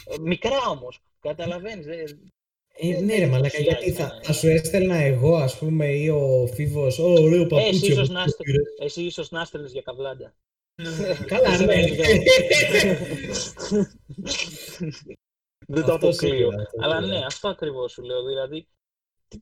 [0.04, 1.00] ε, μικρά όμως.
[1.20, 1.86] Καταλαβαίνεις.
[2.82, 6.98] Ε, ναι, ρε Μαλάκα, γιατί θα, θα σου έστελνα εγώ, ας πούμε, ή ο Φίβος,
[6.98, 7.86] «Ω, ωραίο Ε, εσύ παπούτσι.
[7.92, 10.34] ίσως από να πού είστε- πήρες;» Εσύ ίσως να στέλνεις για καβλάντα.
[11.26, 11.74] Καλά, Εσύ ναι.
[11.74, 12.22] να είσαι
[15.66, 16.34] Δεν το Αυτό αποκλείω.
[16.34, 17.18] σίγουρα, αυτό Αλλά σίγουρα.
[17.18, 18.24] ναι, αυτό ακριβώς σου λέω.
[18.24, 18.68] Δηλαδή,
[19.28, 19.38] τι,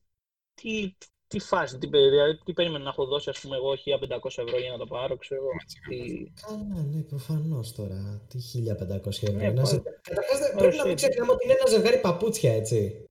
[0.54, 0.96] τι,
[1.26, 4.58] τι φάση, τι, περι- δηλαδή, τι περίμενα να έχω δώσει, ας πούμε, εγώ 1500 ευρώ
[4.58, 5.50] για να το πάρω, ξέρω εγώ.
[5.88, 8.22] Τι- Καλά, ναι, προφανώς τώρα.
[8.28, 9.36] Τι 1500 ευρώ.
[9.38, 11.06] Ναι, Ένα πα- ζε- Καταρχάς, δεν- Ωραία, πρέπει να μην έτσι.
[11.08, 13.04] ξεχνάμε ότι είναι ένα ζευγάρι παπούτσια, έτσι.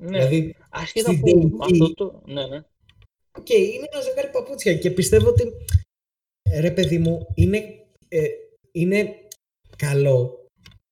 [0.00, 2.22] Ναι, Δηλαδή, ασχέτα στην που τελική- αυτό το...
[2.26, 2.60] Ναι, ναι.
[3.38, 5.42] οκ, είναι ένα ζευγάρι παπούτσια και πιστεύω ότι,
[6.42, 7.58] ε, ρε παιδί μου, είναι,
[8.08, 8.24] ε,
[8.72, 9.14] είναι
[9.76, 10.46] καλό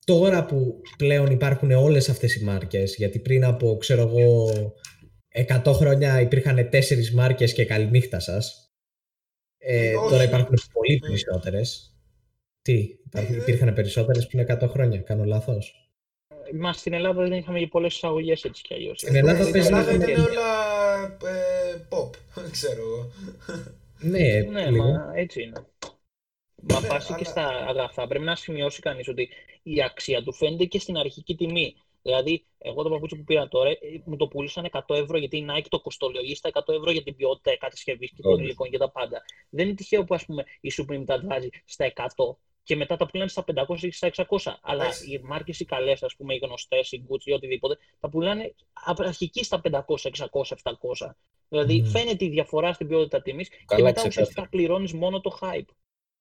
[0.05, 4.51] τώρα που πλέον υπάρχουν όλες αυτές οι μάρκες, γιατί πριν από, ξέρω εγώ,
[5.29, 8.67] 100 χρόνια υπήρχαν τέσσερις μάρκες και καληνύχτα σας.
[9.59, 10.11] Ε, Όχι.
[10.11, 10.99] τώρα υπάρχουν πολύ Ναι.
[11.09, 11.97] περισσότερες.
[12.63, 15.88] Τι, υπάρχουν, Ε, υπήρχαν περισσότερες πριν 100 χρόνια, κάνω λάθος;
[16.55, 18.99] Μα στην Ελλάδα δεν είχαμε και πολλές εισαγωγές έτσι κι αλλιώς.
[18.99, 20.31] Στην Ελλάδα Στην παίζει Ελλάδα λίγο ήταν τέτοια.
[20.31, 22.11] όλα ε, pop,
[22.57, 23.11] ξέρω εγώ.
[24.01, 24.85] Ναι, Ναι, λίγο.
[24.85, 25.67] μα έτσι είναι.
[26.63, 29.29] Μα Ναι, πάση και αλλά- στα αγαθά πρέπει να σημειώσει κανείς ότι
[29.63, 31.75] η αξία του φαίνεται και στην αρχική τιμή.
[32.03, 35.47] Δηλαδή, εγώ το παπούτσι που πήρα τώρα ε, μου το πούλησαν 100 ευρώ γιατί η
[35.51, 38.45] Nike το κοστολογεί στα 100 ευρώ για την ποιότητα κατασκευή και των Όντως.
[38.45, 39.23] υλικών και τα πάντα.
[39.51, 42.37] Δεν είναι τυχαίο που ας πούμε, η Supreme τα βάζει στα 100
[42.69, 44.59] και μετά τα πουλάνε στα 500 ή στα 600.
[44.63, 45.11] Αλλά Έτσι.
[45.11, 49.03] οι μάρκες οι καλές, ας πούμε, οι γνωστές, οι Gucci ή οτιδήποτε, τα πουλάνε από
[49.03, 51.17] αρχική στα 500, 600, 700.
[51.49, 51.89] Δηλαδή, Ναι.
[51.89, 54.09] φαίνεται η διαφορά στην ποιότητα τιμής και Καλά, μετά ξεκάθαρα.
[54.23, 55.71] ουσιαστικά πληρώνεις μόνο το hype.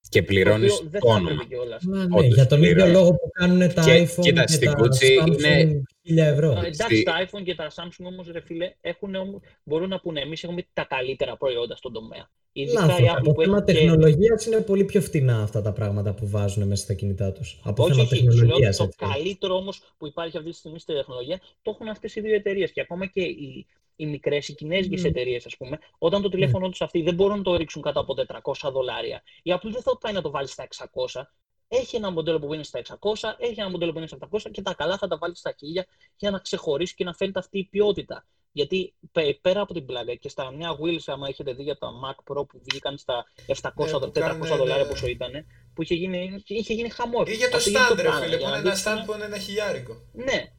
[0.09, 1.31] Και Το πληρώνεις οποίο δεν το θα όνομα.
[1.31, 1.83] έπρεπε κιόλας.
[1.83, 2.93] Α, ναι, Όντως, για τον ίδιο πληρώνω.
[2.99, 5.81] λόγο που κάνουν τα Και- iPhone κοίτα, και στην τα Gucci Samsung είναι- 1000
[6.15, 6.51] ευρώ.
[6.51, 10.21] Εντάξει, Στη- τα iPhone και τα Samsung όμως, ρε φίλε, έχουν, όμως- μπορούν να πούνε
[10.21, 12.29] εμείς έχουμε τα καλύτερα προϊόντα στον τομέα.
[12.51, 12.99] Ειδικά Λάθος.
[12.99, 13.73] η Apple Από που θέμα έχει και...
[13.73, 17.59] τεχνολογίας είναι πολύ πιο φτηνά αυτά τα πράγματα που βάζουν μέσα στα κινητά τους.
[17.63, 18.97] Από Όχι, θέμα όχι, σου λέω τεχνολογίας, το έτσι.
[18.97, 22.71] καλύτερο όμως που υπάρχει αυτή τη στιγμή στη τεχνολογία το έχουν αυτές οι δύο εταιρείες.
[22.71, 23.65] Και ακόμα και οι,
[23.95, 25.07] οι μικρές, οι κινέζικες Μμμ.
[25.09, 28.13] εταιρείες, ας πούμε, όταν το τηλέφωνο τους αυτοί δεν μπορούν να το ρίξουν κάτω από
[28.13, 29.21] 400 δολάρια.
[29.43, 31.31] Η Apple δεν θα πάει να το βάλει στα 600.
[31.68, 34.61] Έχει ένα μοντέλο που είναι στα 600, έχει ένα μοντέλο που είναι στα 700 και
[34.61, 35.84] τα καλά θα τα βάλεις στα 1000
[36.15, 38.26] για να ξεχωρίσει και να φαίνεται αυτή η ποιότητα.
[38.52, 41.88] Γιατί πε- πέρα από την πλάκα και στα νέα wheels, άμα έχετε δει για τα
[41.88, 44.89] Mac Pro που βγήκαν στα 700, Ναι, που 400 κάνουν, δολάρια ναι.
[44.89, 45.31] πόσο ήταν,
[45.73, 47.23] που είχε γίνει, είχε γίνει χαμό.
[47.27, 48.98] Ή για το Αυτοί γιατί stand, ρε κάνανε, φίλε, που για είναι να ένα δείξουν-
[49.02, 49.94] stand που είναι ένα χιλιάρικο.
[50.14, 50.52] ναι.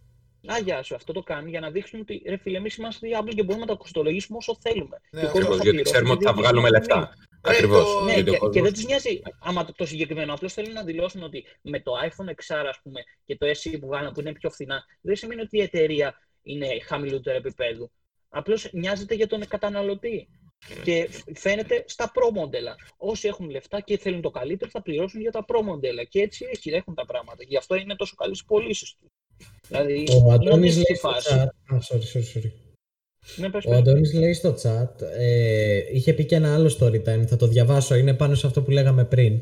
[0.47, 3.33] Αγιά σου, αυτό το κάνουν για να δείξουν ότι ρε φίλε, εμείς είμαστε η Apple
[3.35, 5.01] και μπορούμε να τα κοστολογήσουμε όσο θέλουμε.
[5.11, 7.13] Ναι, Και ο κόσμος ακριβώς, θα γιατί πληρώσει ξέρουμε ότι θα επειδή βγάλουμε είναι λεφτά.
[7.43, 7.57] Τιμή.
[7.57, 7.85] Ρε, Ακριβώς.
[7.93, 10.35] το- Ναι, Γιατί ο και, και κόσμος- δεν τους νοιάζει άμα το, το συγκεκριμένο.
[10.35, 13.87] Απλώς θέλουν να δηλώσουν ότι με το iPhone XR, ας πούμε, και το SE που
[13.87, 17.91] βγάλαν που είναι πιο φθηνά, δεν σημαίνει ότι η εταιρεία είναι χαμηλότερο επίπεδο.
[18.29, 20.29] Απλώς νοιάζεται για τον καταναλωτή.
[20.85, 22.75] Και φαίνεται στα pro μοντέλα.
[22.97, 26.05] Όσοι έχουν λεφτά και θέλουν το καλύτερο θα πληρώσουν για τα pro μοντέλα.
[26.05, 27.45] Και έτσι έχει, έχουν τα πράγματα.
[27.47, 29.09] Γι' αυτό είναι τόσο καλές πωλήσεις τους.
[29.69, 31.35] Δηλαδή, Ο είναι Αντώνης αντίστοιχη λέει στο φάση.
[31.35, 31.75] chat...
[31.75, 32.51] Α, sorry, sorry, sorry.
[33.37, 33.79] Ναι, πες, Ο πες.
[33.79, 37.95] Αντώνης λέει στο chat, ε, είχε πει και ένα άλλο story time, θα το διαβάσω,
[37.95, 39.41] είναι πάνω σε αυτό που λέγαμε πριν.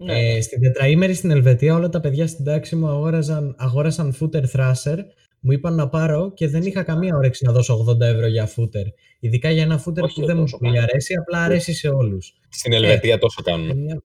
[0.00, 4.42] Ναι, Ε, στην τετραήμερη στην Ελβετία όλα τα παιδιά στην τάξη μου αγόραζαν, αγόρασαν footer
[4.52, 4.96] thrasher,
[5.40, 8.86] μου είπαν να πάρω και δεν είχα καμία όρεξη να δώσω 80 ευρώ για footer.
[9.20, 10.82] Ειδικά για ένα footer Όχι που δεν μου τόσο πολύ καν.
[10.82, 12.34] αρέσει, απλά αρέσει σε όλους.
[12.48, 14.02] Στην Ελβετία τόσο Σε κάνουν.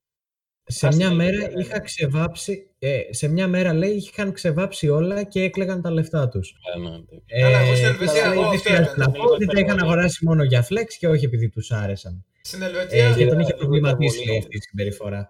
[0.66, 1.82] Μια, σε Α, μια στην μέρα Ελβετία, ναι, είχα ναι.
[1.84, 6.54] ξεβάψει, ε, σε μια μέρα λέει είχαν ξεβάψει όλα και έκλεγαν τα λεφτά τους.
[6.74, 7.40] Ε, ναι, ναι.
[7.42, 9.06] Καλά, εγώ στην Ε, Ελβετία, λέει, εγώ δεν αυτό χρειάζεται έκανα.
[9.06, 12.24] να πω ότι τα είχαν αγοράσει μόνο για flex και όχι επειδή τους άρεσαν.
[12.42, 13.08] Στην Ε, Ελβετία.
[13.08, 14.44] και τον Λίγο είχε προβληματίσει υπερβολή, λέει, ναι.
[14.44, 15.28] αυτή η συμπεριφορά.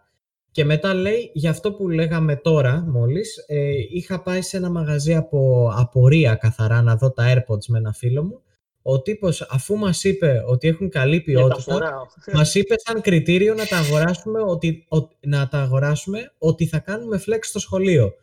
[0.50, 5.14] Και μετά λέει, για αυτό που λέγαμε τώρα μόλις, ε, είχα πάει σε ένα μαγαζί
[5.14, 8.42] από απορία καθαρά να δω τα AirPods με ένα φίλο μου.
[8.86, 12.06] Ο τύπος αφού μας είπε ότι έχουν καλή Για τα ποιότητα, φοράω.
[12.32, 17.22] μας είπε σαν κριτήριο να τα αγοράσουμε ότι, ο- να τα αγοράσουμε ότι θα κάνουμε
[17.26, 18.14] flex στο σχολείο.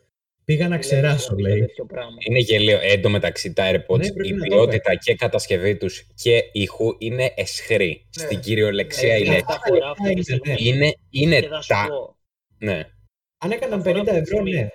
[0.46, 1.60] Πήγα να ξεράσω, Για λέει.
[1.60, 2.16] τέτοιο πράγμα.
[2.20, 2.78] Είναι γελίο.
[2.82, 6.04] Ε, Εν τω μεταξύ τα AirPods, Ναι, πρέπει η να το ποιότητα και κατασκευή τους
[6.16, 8.08] και ήχου είναι εσχρή.
[8.18, 8.24] Ναι.
[8.26, 9.36] Στην κυριολεξία Ε, είναι.
[9.36, 10.56] αυτά φοράω αυτή τη Είναι, στιγμή.
[10.76, 11.86] Είναι, είναι Και θα σου τα.
[11.90, 12.18] πω,
[12.58, 12.88] Ναι.
[13.38, 14.52] Αν έκαναν Αφορά 50 αυτή τη ευρώ, στιγμή.
[14.52, 14.60] ναι.
[14.60, 14.70] Ε,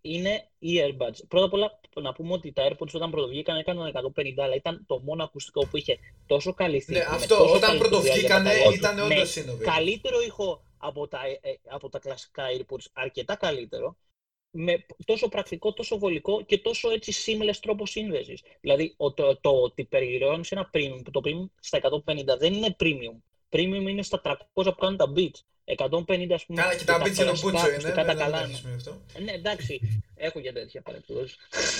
[0.00, 1.18] είναι earbuds.
[1.28, 5.00] Πρώτα απ' όλα να πούμε ότι τα AirPods όταν πρωτοβγήκαν έκαναν 150, αλλά ήταν το
[5.04, 6.98] μόνο ακουστικό που είχε τόσο καλή θήκη.
[6.98, 9.64] Ναι, με αυτό, τόσο όταν καλή πρωτοβγήκανε κουβέντα, ήταν με όντως innovative.
[9.74, 13.96] Καλύτερο ήχο από τα, ε, ε, από τα κλασικά AirPods, αρκετά καλύτερο.
[14.50, 18.42] Με τόσο πρακτικό, τόσο βολικό και τόσο έτσι seamless τρόπο σύνδεσης.
[18.60, 22.76] Δηλαδή ο, το, το ότι περιγυρώνει ένα premium, που το premium στα 150 δεν είναι
[22.80, 23.16] premium.
[23.48, 25.40] Premium είναι στα 300 που κάνουν τα beats.
[25.76, 26.62] 150 ας πούμε.
[26.62, 27.74] Καλά, και τα beats για τον κλασικά Μπούτσο είναι.
[27.74, 28.38] ακουστικά τα δεν καλά.
[28.38, 29.00] αρχίσουμε γι' αυτό.
[29.18, 31.34] Ε, Ναι, εντάξει, έχω και τέτοια παρεπτώσει.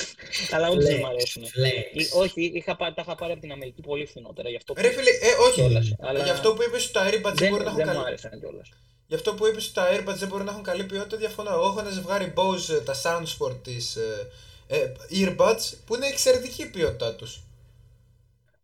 [0.55, 1.43] Αλλά όντως δεν μου αρέσουν.
[1.45, 1.97] Flex.
[2.01, 4.49] Ή- Όχι, είχα, πά- τα είχα πάρει από την Αμερική πολύ φθηνότερα.
[4.49, 5.61] Γι' αυτό, Ρε φίλε, ε, όχι.
[5.61, 7.87] Κιόλας, αλλά- Γι' αυτό που είπες ότι τα AirPods δεν, δεν, μπορεί να έχουν δεν
[7.89, 8.07] μου καλή...
[8.07, 8.69] άρεσαν κιόλας.
[9.07, 11.51] Γι' αυτό που είπες ότι τα AirPods δεν μπορούν να έχουν καλή ποιότητα, διαφωνώ.
[11.51, 14.29] Εγώ έχω ένα ζευγάρι Bose, ε, τα Soundsport της ε,
[14.67, 17.41] ε, earbuds, που είναι εξαιρετική η ποιότητά τους.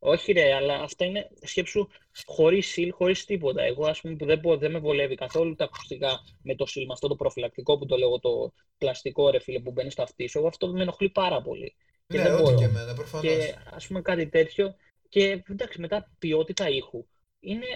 [0.07, 1.89] Όχι, ρε, αλλά αυτά είναι σκέψου
[2.27, 3.63] χωρίς seal, χωρίς τίποτα.
[3.63, 6.85] Εγώ, ας πούμε, που δεν, μπορώ- δεν με βολεύει καθόλου τα ακουστικά με το seal,
[6.87, 10.27] με αυτό το προφυλακτικό που το λέω, το πλαστικό ρε φίλε που μπαίνεις στο αυτί
[10.27, 10.39] σου.
[10.39, 11.75] Εγώ αυτό με ενοχλεί πάρα πολύ.
[12.07, 12.57] Και ναι, δεν ό,τι μπορώ.
[12.57, 13.27] και εμένα, προφανώς.
[13.27, 14.75] Και ας πούμε κάτι τέτοιο.
[15.09, 17.07] Και εντάξει, μετά ποιότητα ήχου.
[17.41, 17.67] Είναι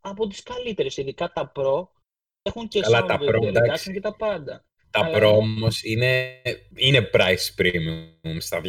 [0.00, 0.96] από τις καλύτερες.
[0.96, 1.86] Ειδικά τα Pro
[2.42, 3.92] έχουν και Καλά, sound τα Pro, reduction εντάξει.
[3.92, 4.64] και τα πάντα.
[4.90, 6.40] Τα Αλλά Pro είναι- όμω είναι,
[6.74, 8.64] είναι price premium στα 250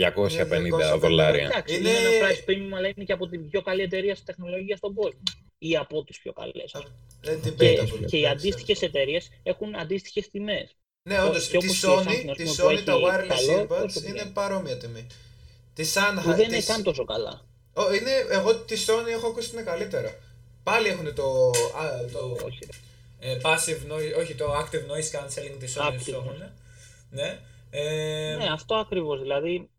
[0.96, 1.46] 250 δολάρια.
[1.46, 2.00] Εντάξει, Είναι- είναι...
[2.00, 5.20] ένα price premium, αλλά είναι και από την πιο καλή εταιρεία στη τεχνολογία στον κόσμο.
[5.58, 6.74] Ή από τις πιο καλές.
[6.74, 6.80] Ε,
[7.22, 8.86] Και, debatable, και οι εντάξει, αντίστοιχες αυτό.
[8.86, 10.76] εταιρείες έχουν αντίστοιχες τιμές.
[11.10, 13.02] Ναι, όντως, και τη όπως η Sony, Samsung, ας τη πούμε, που Sony τα έχει
[13.04, 14.32] wireless καλό, earbuds τόσο είναι πολύ.
[14.34, 15.08] παρόμοια τιμή.
[15.74, 16.24] Τη Sennheiser.
[16.24, 17.46] Που δεν είναι της- καν τόσο καλά.
[17.74, 20.20] Ω, είναι, εγώ τη Sony έχω ακούσει ότι είναι καλύτερα.
[20.64, 21.24] Πάλι έχουν το,
[21.82, 22.60] α, το Όχι.
[23.22, 23.32] Ρε.
[23.32, 26.44] ε, passive noise, όχι το active noise cancelling της Sony Active το έχουν.
[27.10, 27.40] Ναι.
[27.70, 29.20] Ε, Ναι, αυτό ακριβώς.
[29.22, 29.70] Δηλαδή.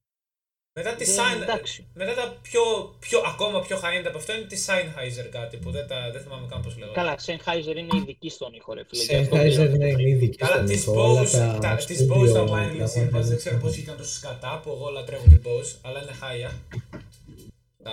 [0.79, 1.87] μετά, τη δεν- Sign, εντάξει.
[1.95, 2.62] μετά τα πιο,
[3.01, 6.47] πιο, ακόμα πιο high-end από αυτό είναι τη Sennheiser κάτι που δεν, τα, δεν θυμάμαι
[6.51, 6.99] καν πώς λέγονται.
[7.01, 9.03] Καλά, Sennheiser είναι ειδική στον ήχο, ρε φίλε.
[9.03, 11.75] γι' αυτό Sennheiser πλέον ναι, είναι ειδική Καλά, στον της ήχο, όλα Bose, τα, τα
[11.77, 13.61] της Bose τα studio, wireless τα earbuds δεν ξέρω wireless.
[13.61, 16.53] πώς ήταν τόσο σκατά που εγώ λατρεύω την Bose, αλλά είναι χάλια.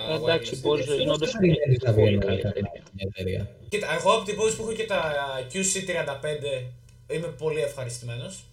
[0.06, 1.00] Τα Ε, Εντάξει, wireless Bose earbuds.
[1.00, 2.82] είναι όντως Δεν θα βγει πολύ ένα καλή καλά εταιρεία.
[2.92, 3.50] μια εταιρεία.
[3.68, 5.14] Κοίτα, εγώ από την Bose που έχω και τα
[5.52, 6.62] QC35
[7.14, 8.44] είμαι πολύ ευχαριστημένος.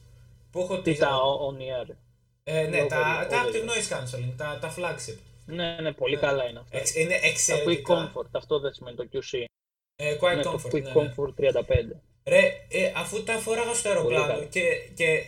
[0.51, 1.09] Που έχω Τι τις- τα
[1.49, 1.95] on air.
[2.43, 5.17] Ε, ναι, Over- τα, τα over- active noise cancelling, τα, τα flagship.
[5.45, 6.77] Ναι, ναι, πολύ καλά είναι αυτά.
[6.77, 8.11] Εξ, είναι Τα Quick εξαιρετικά.
[8.15, 9.43] Comfort, αυτό δεν σημαίνει το QC.
[9.95, 11.13] Ε, quite Είναι το comfort, Quick ναι, ναι.
[11.15, 12.01] Comfort 35.
[12.27, 14.43] Ρε, ε, αφού τα φοράγα στο αεροπλάνο καλά.
[14.43, 14.61] και,
[14.93, 15.23] και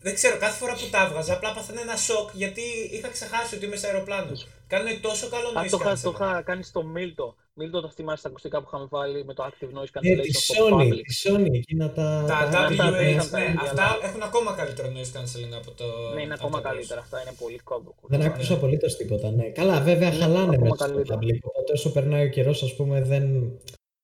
[0.00, 2.60] δεν ξέρω, κάθε φορά που τα έβγαζα απλά παθαίνω ένα σοκ γιατί
[2.90, 4.32] είχα ξεχάσει ότι είμαι σε αεροπλάνο.
[4.72, 6.14] Κάνουν τόσο καλό Α, noise το είχα, το cancelling.
[6.14, 7.34] είχα κάνεις στο Μίλτο.
[7.54, 10.32] Μίλτο, τα θυμάσαι τα ακουστικά που είχαμε βάλει με το Active Noise Ναι, Cancellation τη
[10.32, 11.00] στο Sony, Public.
[11.08, 12.24] τη Sony, εκείνα τα...
[12.28, 15.54] Τα αυτά δεν WH, είχαν τα ναι, ίδια, αυτά αλλά- έχουν ακόμα καλύτερο noise cancelling
[15.60, 15.84] από το.
[16.14, 16.72] Ναι, είναι από ακόμα το Bose.
[16.72, 17.00] καλύτερα.
[17.00, 17.90] Αυτά είναι πολύ κόμπο.
[18.02, 19.44] Δεν άκουσα απολύτως τίποτα, ναι.
[19.44, 21.18] Καλά, βέβαια χαλάνε ακόμα μέσα στο καλύτερα.
[21.18, 23.24] public, οπότε όσο περνάει ο καιρός, ας πούμε, δεν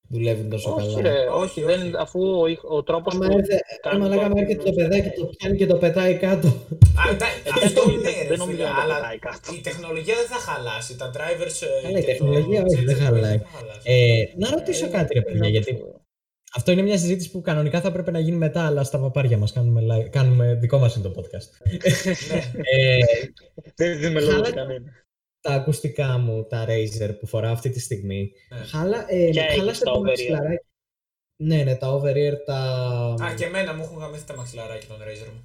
[0.08, 1.00] δουλεύουν τόσο Όχι, καλά.
[1.08, 1.78] ρε, Όχι, όχι, όχι.
[1.82, 3.38] δεν, αφού ο, ήχ- ο τρόπος Άμα που.
[3.38, 5.18] έρθει, κάνει άμα το λέγαμε Active έρχεται το Noise παιδάκι, Cancellation.
[5.20, 6.48] το πιάνει και το πετάει κάτω.
[6.48, 9.18] Α, εντά- δεν Αυτό το- ναι, δεν- ρε δεν νομίζω φίλε, να το αλλά πετάει
[9.18, 9.54] κάτω.
[9.58, 10.92] η τεχνολογία δεν θα χαλάσει.
[11.00, 11.56] Τα drivers.
[11.66, 13.38] ε, Καλά, η και το τεχνολογία όχι, δεν GTX χαλάει.
[13.38, 13.80] θα χαλάσει.
[13.84, 16.00] Ε, να ρωτήσω Ε, κάτι, ρε παιδιά, είναι γιατί όπως-
[16.58, 19.52] αυτό είναι μια συζήτηση που κανονικά θα πρέπει να γίνει μετά, αλλά στα παπάρια μας
[19.52, 21.48] κάνουμε, live- κάνουμε δικό μας είναι το podcast.
[21.60, 22.36] Ναι.
[22.74, 22.96] ε,
[23.76, 24.82] Δεν δίνουμε λόγο σε Χαλά- κανένα.
[25.46, 28.56] Τα ακουστικά μου, τα Razer που φοράω αυτή τη στιγμή, Ναι.
[28.66, 30.02] χαλά, ε, Ποια έχεις, χάλασε τα το over-ear?
[30.04, 30.64] μαξιλαράκι.
[31.36, 32.56] Ναι, ναι, τα over-ear, τα...
[33.24, 35.44] Α, και εμένα μου έχουν γαμηθεί τα μαξιλαράκια των Razer μου.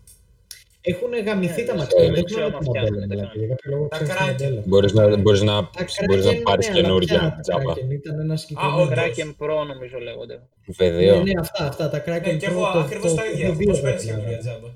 [0.82, 3.38] Έχουν γαμηθεί Ναι, τα ναι, μαξιλαράκια, δεν δεν ξέρω ξέρω το αν μοντέλο, φτιάχνουν, δηλαδή,
[3.40, 4.46] δεν για κάποιο λόγο Τα ξέρω το κράκεν.
[4.48, 4.64] μοντέλο.
[4.70, 7.72] Μπορείς να, μπορείς να, Τα μπορείς να Kraken, πάρεις ναι, αλλά καινούργια ποια τα τζάμπα.
[7.74, 8.82] Kraken, Ήταν ένα Α, συγκεκριμένο.
[8.82, 8.98] όντως.
[9.00, 10.36] Kraken Pro νομίζω λέγονται.
[10.36, 11.24] Ναι, Βεβαίως.
[11.24, 13.46] ναι, αυτά, αυτά, τα Kraken Ναι, και εγώ Pro, το- ακριβώς το- τα ίδια.
[13.46, 13.56] το έχω.
[13.62, 14.46] δύο Πώς παίρνεις πρέπει να καινούργια είναι.
[14.46, 14.70] τζάμπα;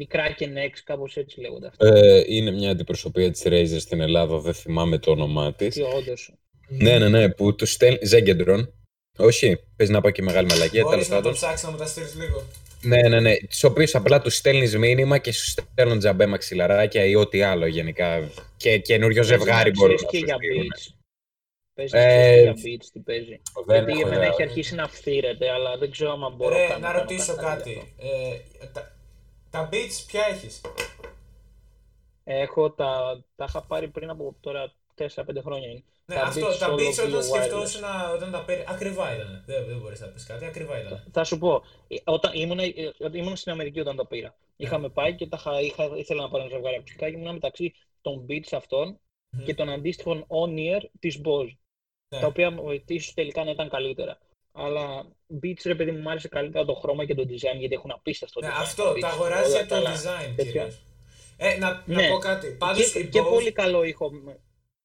[0.00, 1.86] Η Kraken X, κάπως έτσι λέγονται αυτά.
[1.86, 5.74] Ε, είναι μια αντιπροσωπεία της Razer στην Ελλάδα, δεν θυμάμαι το όνομά της.
[5.74, 6.32] Τι όντως.
[6.68, 7.98] Ναι, ναι, ναι, που του στέλνει.
[8.02, 8.72] Ζέγκεντρον.
[9.18, 11.32] Όχι, παίζει να πάω και μεγάλη μαλακία, τέλος Μπορεί να το πάντων.
[11.32, 12.42] ψάξεις να μου τα στείλεις λίγο.
[12.82, 13.36] Ναι, ναι, ναι.
[13.36, 18.30] Του οποίου απλά τους στέλνεις μήνυμα και σου στέλνουν τζαμπέ μαξιλαράκια ή ό,τι άλλο γενικά.
[18.56, 20.66] Και καινούριο ζευγάρι μπορούν να και σου για στείλουν.
[20.66, 20.94] beats.
[21.74, 23.40] Παίζεις Ε, και για beats τι παίζει.
[23.66, 24.28] Δεν Γιατί έχω εμένα ιδέα.
[24.28, 27.70] έχει αρχίσει να φθήρεται, αλλά δεν ξέρω αν μπορώ Ρε, καν να κάνω ρωτήσω κάτι
[27.70, 27.94] γι' κάτι.
[27.98, 28.06] αυτό.
[28.62, 28.92] Ε, τα,
[29.50, 30.60] τα beats ποια έχεις;
[32.24, 35.06] Έχω τα, τα είχα πάρει πριν από τώρα 4-5
[35.42, 35.68] χρόνια.
[35.68, 35.82] είναι.
[36.06, 37.84] Ναι, Τα αυτό, Beats τα Solo beats όταν δύο σκεφτόσουν wireless.
[37.84, 38.64] να- όταν τα παίρνει.
[38.68, 39.42] Ακριβά ήταν.
[39.46, 40.44] Δεν, δεν μπορείς να πεις κάτι.
[40.44, 41.04] Ακριβά ήταν.
[41.12, 42.58] Θα σου πω, ε, όταν ήμουν,
[43.12, 44.34] ήμουν στην Αμερική όταν τα πήρα.
[44.56, 47.72] Είχαμε πάει και τα είχα, είχα, ήθελα να πάρω ένα ζευγάρι ακουστικά και ήμουν μεταξύ
[48.00, 48.98] των beats αυτών
[49.30, 49.44] Μμμ.
[49.44, 51.56] και των αντίστοιχων on-ear της Bose.
[52.14, 52.20] Ναι.
[52.20, 54.18] Τα οποία μου- ίσως τελικά να ήταν καλύτερα.
[54.52, 55.06] Αλλά
[55.42, 58.40] beats ρε παιδί μου, μου άρεσε καλύτερα το χρώμα και το design γιατί έχουν απίστευτο
[58.40, 58.52] Ναι, design.
[58.56, 59.00] αυτό, Beats.
[59.00, 60.44] τα αγοράζει Όλα για το τα άλλα design τέτοια.
[60.52, 60.82] κυρίως.
[61.36, 62.02] Ε, να, Ναι.
[62.02, 62.48] να πω κάτι.
[62.48, 63.28] Πάντως Και, η και Bose...
[63.30, 64.06] πολύ καλό ήχο.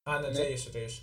[0.03, 0.33] Α, ναι, Ναι.
[0.33, 1.01] τέλειωσε, τέλειωσε.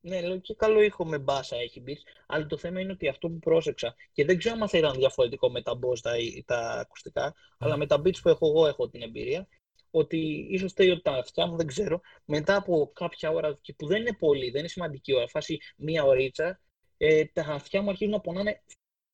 [0.00, 1.98] Ναι, λέω και καλό ήχο με μπάσα έχει μπει.
[2.26, 5.50] Αλλά το θέμα είναι ότι αυτό που πρόσεξα και δεν ξέρω αν θα ήταν διαφορετικό
[5.50, 6.12] με τα Bose τα,
[6.44, 9.48] τα ακουστικά, αλλά με τα beats που έχω εγώ έχω την εμπειρία.
[9.90, 13.86] Ότι ίσως θέλει ότι τα αυτιά μου δεν ξέρω, μετά από κάποια ώρα και που
[13.86, 16.60] δεν είναι πολύ, δεν είναι σημαντική ώρα, φάση μία ωρίτσα,
[16.98, 18.62] ε, τα αυτιά μου αρχίζουν να πονάνε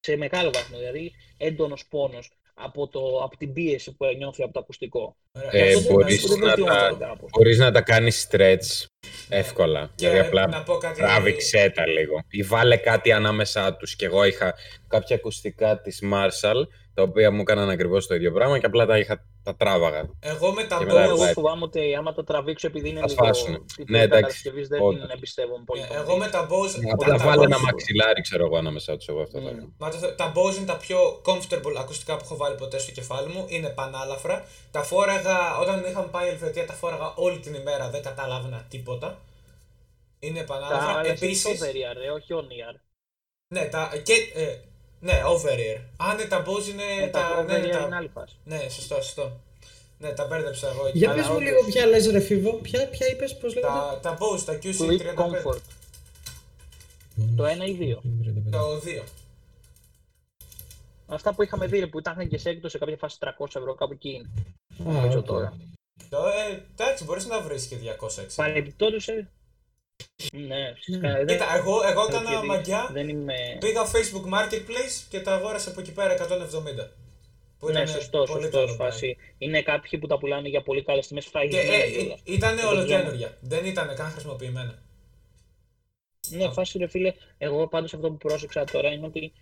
[0.00, 0.78] σε μεγάλο βαθμό.
[0.78, 5.16] Δηλαδή έντονος πόνος από, το, από την πίεση που νιώθει από το ακουστικό.
[5.32, 5.50] Ωραία.
[5.50, 7.30] Και Ε, αυτό δεν- μπορείς αυτό δεν να βελτιώνεται τα- κάπως.
[7.36, 8.86] Μπορείς να τα κάνεις stretch
[9.28, 9.90] εύκολα.
[9.94, 11.00] Και δηλαδή απλά να πω κάτι.
[11.00, 12.22] τράβηξέ τα λίγο.
[12.30, 13.96] Ή βάλε κάτι ανάμεσά τους.
[13.96, 14.54] Και εγώ είχα
[14.88, 16.62] κάποια ακουστικά της Marshall,
[16.94, 20.10] τα οποία μου έκαναν ακριβώς το ίδιο πράγμα και απλά τα, είχα, τα τράβαγα.
[20.20, 21.08] Εγώ με τα Και μετά Bose.
[21.08, 21.32] Εγώ Live.
[21.32, 23.58] φοβάμαι ότι άμα το τραβήξω επειδή είναι Θα λίγο σφάσουνε.
[23.76, 25.00] τύπου Ναι, εντάξει, κατασκευής, δεν όντως.
[25.00, 25.80] την εμπιστεύομαι πολύ.
[25.82, 26.70] ε, το Εγώ με τα Bose.
[26.70, 29.08] τα- Απλά τα βάλε ένα Bose- μαξιλάρι, ξέρω εγώ, ανάμεσά τους.
[29.08, 29.52] Εγώ αυτό θα Mm.
[29.52, 29.68] έκανα.
[29.78, 33.28] Μα τα, τα Bose είναι τα πιο comfortable ακουστικά που έχω βάλει ποτέ στο κεφάλι
[33.32, 33.44] μου.
[33.48, 34.44] Είναι πανάλαφρα.
[34.70, 37.90] Τα φόραγα, όταν είχαμε πάει Ελβετία, τα φόραγα όλη την ημέρα.
[37.90, 39.20] Δεν καταλάβαινα τίποτα.
[40.18, 40.88] Είναι Τα πανάλαφρα.
[40.90, 41.48] άλλα είναι Επίση.
[41.50, 42.80] over ear, ρε, όχι on ear.
[43.54, 44.56] Ναι, τα, και, ε,
[45.00, 45.80] ναι, over ear.
[45.96, 46.82] Α, ναι, τα Bose είναι.
[47.02, 48.36] Ε, τα τα, over ναι, ear ναι, τα- είναι άλλη φάση.
[48.44, 49.40] ναι, σωστό, σωστό.
[49.98, 50.86] Ναι, τα μπέρδεψα εγώ.
[50.86, 50.98] εκεί.
[50.98, 53.72] Για Αλλά πες μου όντως, λίγο ποια λες ρε Φίβο, ποια, ποια είπες, πώς λέγεται.
[53.72, 55.14] Τα, τα Bose, τα Quiet QC35.
[55.16, 55.60] comfort.
[57.36, 58.02] Το ένα ή δύο.
[58.50, 59.02] Το 2.
[61.06, 63.74] Αυτά που είχαμε δει ρε, που ήταν και σε έκπτωση σε κάποια φάση 300 ευρώ
[63.74, 64.28] κάπου εκεί είναι.
[64.90, 65.24] Α, Νομίζω οκ.
[65.26, 65.56] τώρα.
[66.10, 68.34] Ε, εντάξει, μπορείς να βρεις και 206.
[68.36, 69.28] Παρεμπιπτόντως, ε,
[70.32, 71.12] ναι, φυσικά.
[71.12, 72.88] δεν- Κοίτα, εγώ, εγώ θέλω έκανα και μαγιά.
[72.92, 73.34] Δεν είμαι...
[73.60, 76.90] Πήγα Facebook Marketplace και τα αγόρασα από εκεί πέρα 170.
[77.58, 78.58] Που Ναι, ήταν σωστό, πολύ σωστό.
[78.58, 79.16] καλό φάση.
[79.38, 82.20] Είναι κάποιοι που τα πουλάνε για πολύ καλές τιμές Και φραγισμένα ε, κιόλας.
[82.24, 83.36] ήταν Δεν ολοκένουργια.
[83.40, 84.78] Δεν ήταν καν χρησιμοποιημένα.
[86.28, 89.32] Ναι, φάση ρε φίλε, εγώ πάντως αυτό που πρόσεξα τώρα είναι ότι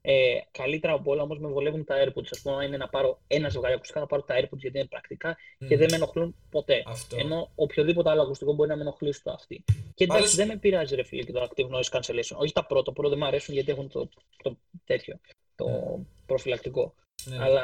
[0.00, 2.26] ε, καλύτερα από όλα όμως με βολεύουν τα AirPods.
[2.30, 4.86] Ας πούμε, αν είναι να πάρω ένα ζευγάρι ακουστικά, θα πάρω τα AirPods γιατί είναι
[4.86, 5.78] πρακτικά και Μμ.
[5.78, 6.82] δεν με ενοχλούν ποτέ.
[6.86, 7.16] Αυτό.
[7.18, 9.64] Ενώ οποιοδήποτε άλλο ακουστικό μπορεί να με ενοχλήσει το αυτή.
[9.94, 12.36] Και εντάξει, Πάντως- δεν με πειράζει ρε φίλε και το active noise cancellation.
[12.36, 14.08] Όχι τα πρώτα, πρώτα δεν μου αρέσουν γιατί έχουν το,
[14.42, 15.20] το τέτοιο,
[15.56, 16.94] το προφυλακτικό.
[17.24, 17.38] Ναι.
[17.42, 17.62] Αλλά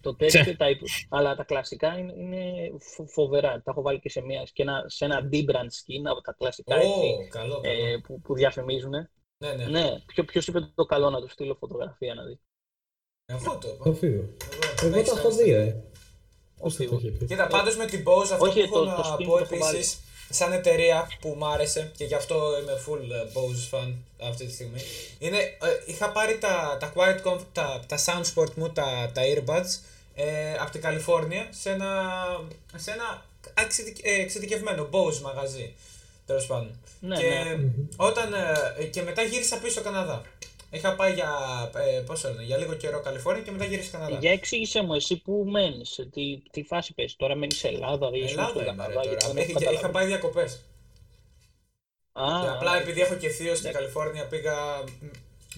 [0.00, 3.52] το τέτοιο τα υπο- Αλλά τα κλασικά είναι, είναι φο- φοβερά.
[3.52, 6.74] Τα έχω βάλει και σε, μια, και ένα, σε ένα D-brand skin από τα κλασικά
[6.76, 7.60] έτσι, Ω, καλό, καλό.
[7.62, 8.92] ε, που, που διαφημίζουν.
[9.38, 9.64] Ναι, ναι.
[9.64, 12.38] Ναι, ποιο, ποιος είπε το καλό να του στείλω φωτογραφία να δει.
[13.26, 13.84] Εγώ το είπα.
[13.84, 14.24] Το Φίβο.
[14.82, 15.76] Εγώ, Εγώ τα έχω δει, ε.
[16.60, 16.94] Πώς θα Φίβο.
[16.94, 17.24] το είχε πει.
[17.26, 19.38] Κοίτα, πάντως με την Bose αυτό Όχι, που έχω το- το να skin πω το
[19.38, 19.76] έχω βάλει.
[19.76, 19.96] επίση,
[20.30, 23.92] σαν εταιρεία που μ' άρεσε και γι' αυτό είμαι full ε, Bose fan
[24.28, 24.80] αυτή τη στιγμή.
[25.18, 25.56] Είναι, ε,
[25.86, 29.78] είχα πάρει τα, τα Quiet Comfort, τα, τα Soundsport μου, τα, τα earbuds,
[30.14, 32.12] ε, από την Καλιφόρνια σε ένα,
[32.76, 33.24] σε ένα
[33.54, 35.74] εξειδικ- ε, εξειδικευμένο Bose μαγαζί.
[36.26, 36.80] Τέλος πάντων.
[37.00, 37.56] Ναι, και, ναι.
[37.96, 38.32] όταν,
[38.78, 40.22] ε, και μετά γύρισα πίσω στο Καναδά.
[40.70, 41.30] Είχα πάει για,
[41.76, 44.18] ε, πόσο λένε, για λίγο καιρό Καλιφόρνια και μετά γύρισα στο Καναδά.
[44.18, 47.14] Για εξήγησέ μου, εσύ που μένεις, τι, τι φάση παίζει.
[47.18, 49.32] Τώρα μένεις σε Ελλάδα, ή ήσουν στον Ελλάδα είμαι ρε, Καναδά, γιατί τώρα.
[49.34, 49.92] δεν έχω Είχα, είχα καταλάβει.
[49.92, 50.60] πάει διακοπές.
[52.12, 53.72] Α, Και απλά α, επειδή έχω και θείο στην Ναι.
[53.74, 54.54] Καλιφόρνια πήγα,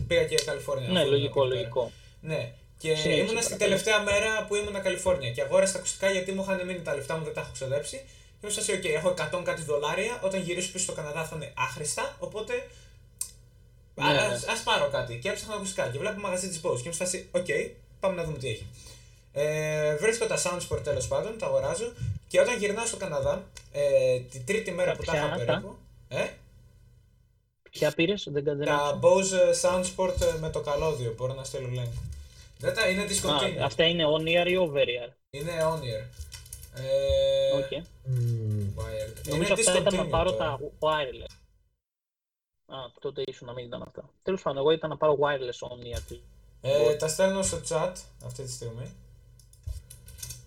[0.06, 0.88] πήγα και Καλιφόρνια.
[0.88, 1.80] Ναι, αφού λογικό, ήμουν εκεί πέρα.
[1.80, 1.92] λογικό.
[2.20, 2.52] Ναι.
[2.78, 3.82] Και Συνέχισε, ήμουνα στην παρακαλώ.
[3.82, 7.16] τελευταία μέρα που ήμουνα Καλιφόρνια και αγόρασα τα ακουστικά γιατί μου είχαν μείνει τα λεφτά
[7.16, 8.04] μου, δεν τα έχω ξοδέψει.
[8.40, 10.20] Και ήμουν σε OK, έχω 100 κάτι δολάρια.
[10.22, 12.16] Όταν γυρίσω πίσω στο Καναδά θα είναι άχρηστα.
[12.18, 12.68] Οπότε.
[13.94, 14.20] Ναι, α, ναι.
[14.20, 15.18] ας, ας πάρω κάτι.
[15.18, 16.76] Και έψαχνα ακουστικά και βλέπω μαγαζί της Bose.
[16.76, 18.66] Και είμαι σε φάση, OK, πάμε να δούμε τι έχει.
[19.32, 21.92] Ε, βρίσκω τα Soundsport τέλος πάντων, τα αγοράζω.
[22.28, 25.44] Και όταν γυρνάω στο Καναδά, ε, την τρίτη μέρα Τα που τα είχα ποια, τα;
[25.44, 25.76] περίπου.
[26.08, 26.26] Ε,
[27.70, 29.00] Ποια πήρες, δεν δεν τα άκουσα.
[29.02, 31.92] Bose Soundsport ε, με το καλώδιο, μπορώ να στείλω link.
[32.58, 33.60] Δεν τα, είναι discontinued.
[33.60, 35.10] Α, αυτά είναι on ear ή over ear.
[35.30, 36.25] Είναι on ear.
[36.76, 37.84] Ε, Οκ.
[38.04, 38.74] Μμμ.
[38.76, 39.28] wired.
[39.28, 40.56] Νομίζω είναι αυτά ήταν να discontinued πάρω τώρα.
[40.56, 41.34] τα wireless.
[42.66, 44.10] Α, τότε ίσως να μην ήταν αυτά.
[44.22, 46.16] Τέλος πάντων, εγώ ήταν να πάρω wireless on ear.
[46.60, 47.92] Ε, τα στέλνω στο chat
[48.26, 48.94] αυτή τη στιγμή.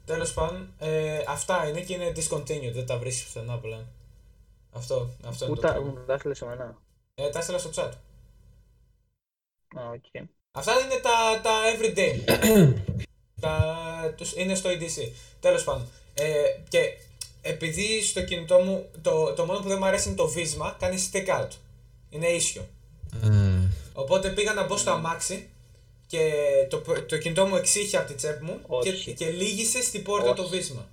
[0.06, 3.86] Τέλος πάντων, ε, αυτά είναι και είναι discontinued, δεν τα βρίσκεις πουθενά πλέον.
[4.72, 5.92] Αυτό, αυτό Πού είναι το τα πράγμα.
[5.92, 6.78] μου τα έστειλες σε μένα.
[7.16, 7.92] Ε, τα έστειλα στο chat.
[9.80, 10.28] Α, οκ.
[10.52, 12.20] Αυτά είναι τα, τα everyday.
[13.42, 15.12] τα, τους, είναι στο EDC.
[15.40, 15.88] Τέλος πάντων.
[16.20, 16.32] Ε,
[16.70, 16.80] και
[17.42, 21.10] επειδή στο κινητό μου το, το μόνο που δεν μου αρέσει είναι το βίσμα, κάνει
[21.12, 21.48] stick out.
[22.10, 22.62] Είναι ίσιο.
[23.24, 23.28] Α,
[23.94, 25.48] Οπότε πήγα να μπω στο αμάξι
[26.08, 26.32] και
[26.70, 29.14] το, το κινητό μου εξήχε από τη τσέπη μου και, Όχι.
[29.14, 30.42] και λύγησε στην πόρτα Όχι.
[30.42, 30.88] το βίσμα.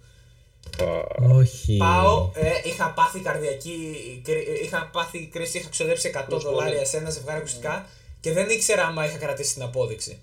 [1.33, 1.77] όχι.
[1.77, 6.55] Πάω, ε, είχα πάθει καρδιακή, κρί- ε, είχα πάθει κρίση, είχα ξοδέψει 100 Προσβολή.
[6.57, 7.87] δολάρια σε ένα ζευγάρι ακουστικά
[8.21, 10.19] και δεν ήξερα άμα είχα κρατήσει την απόδειξη.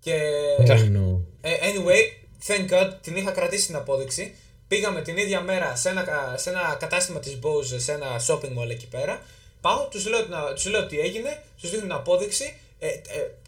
[0.00, 0.14] Και
[0.58, 1.20] Oh, no.
[1.40, 4.34] ε, anyway, thank God, την είχα κρατήσει την απόδειξη.
[4.68, 8.58] Πήγαμε την ίδια μέρα σε ένα, κα- σε ένα κατάστημα της Bose, σε ένα shopping
[8.62, 9.22] mall εκεί πέρα.
[9.60, 12.56] Πάω, τους λέω, την- τους λέω τι έγινε, τους δείχνω την απόδειξη.
[12.78, 13.00] Ε, ε,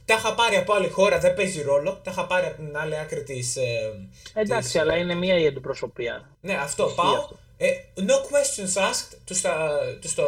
[0.04, 2.00] τα είχα πάρει από άλλη χώρα, δεν παίζει ρόλο.
[2.04, 3.56] Τα είχα πάρει από την άλλη άκρη της...
[3.56, 3.92] Ε,
[4.34, 6.28] Εντάξει, της- αλλά είναι μία η αντιπροσωπεία.
[6.40, 6.82] ναι, αυτό.
[6.84, 7.38] Ισχύει Πάω, αυτό.
[7.56, 8.00] Ε, no
[8.30, 10.26] questions asked, τους, τα, τους, το,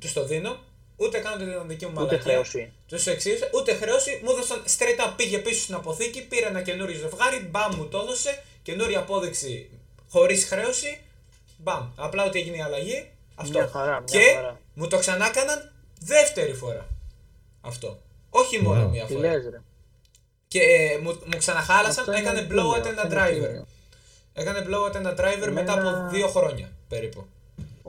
[0.00, 0.56] τους το δίνω.
[1.00, 2.20] Ούτε κάνω την δική μου Ούτε μαλακία.
[2.22, 2.72] χρέωση.
[2.88, 4.20] Τους εξήγησα, ούτε χρέωση.
[4.24, 7.98] Μου έδωσαν straight up, πήγε πίσω στην αποθήκη, πήρε ένα καινούριο ζευγάρι, μπαμ μου το
[7.98, 8.42] έδωσε.
[8.62, 9.70] Καινούρια απόδειξη
[10.10, 11.00] χωρίς χρέωση.
[11.58, 11.88] Μπαμ.
[11.96, 13.10] Απλά ότι έγινε η αλλαγή.
[13.34, 13.58] Αυτό.
[13.58, 14.60] Μια χαρά, μια και χαρά.
[14.74, 16.86] μου το ξανά έκαναν δεύτερη φορά.
[17.60, 17.98] Αυτό.
[18.30, 18.90] Όχι μόνο Wow.
[18.90, 19.28] μία Τι φορά.
[19.32, 19.60] λες ρε.
[20.48, 23.44] Και ε, μου, μου ξαναχάλασαν, Αυτό είναι έκανε τίμιο, blowout αυτό ένα είναι driver.
[23.48, 23.66] τίμιο.
[24.34, 27.26] Έκανε blowout ένα driver μετά από Εμένα- δύο χρόνια περίπου.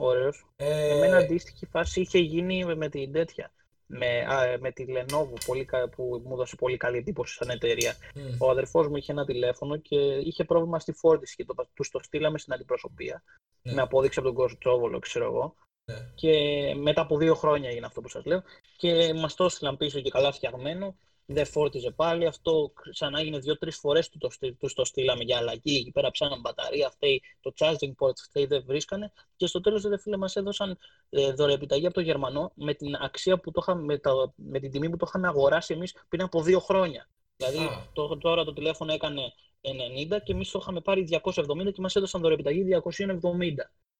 [0.02, 0.46] Ωραίος.
[0.56, 3.52] Ε, Εμένα αντίστοιχη φάση είχε γίνει με την τέτοια.
[3.86, 7.94] Με, α, με τη Lenovo πολύ, κα- που μου έδωσε πολύ καλή εντύπωση σαν εταιρεία.
[8.14, 11.90] μ, Ο αδερφός μου είχε ένα τηλέφωνο και είχε πρόβλημα στη φόρτιση και το, τους
[11.90, 13.22] το στείλαμε στην αντιπροσωπεία.
[13.62, 13.72] Ναι.
[13.72, 15.54] Με απόδειξη από τον Κοστρόβολο, ξέρω εγώ.
[15.84, 15.96] Ναι.
[16.14, 16.32] Και
[16.76, 18.42] μετά από δύο χρόνια έγινε αυτό που σας λέω.
[18.76, 20.96] Και μας το έστειλαν πίσω και καλά φτιαγμένο.
[21.32, 22.26] Δεν φόρτιζε πάλι.
[22.26, 25.76] Αυτό ξανά έγινε δύο-τρεις φορές του το, στείλ- τους το στείλαμε για αλλαγή.
[25.76, 29.12] Εκεί πέρα ψάχναν μπαταρία, φταίει το charging port, φταίει δεν βρίσκανε.
[29.36, 30.78] Και στο τέλος, ρε φίλε, μας έδωσαν
[31.10, 34.70] ε, δωρεοπιταγή από το Γερμανό με την αξία που το είχαμε, με, τα, με την
[34.70, 37.08] τιμή που το είχαμε αγοράσει εμείς πριν από δύο χρόνια.
[37.36, 37.86] Δηλαδή Α.
[37.92, 42.20] το, τώρα το τηλέφωνο έκανε 90 και εμείς το είχαμε πάρει 270 και μας έδωσαν
[42.20, 42.90] δωροεπιταγή 270.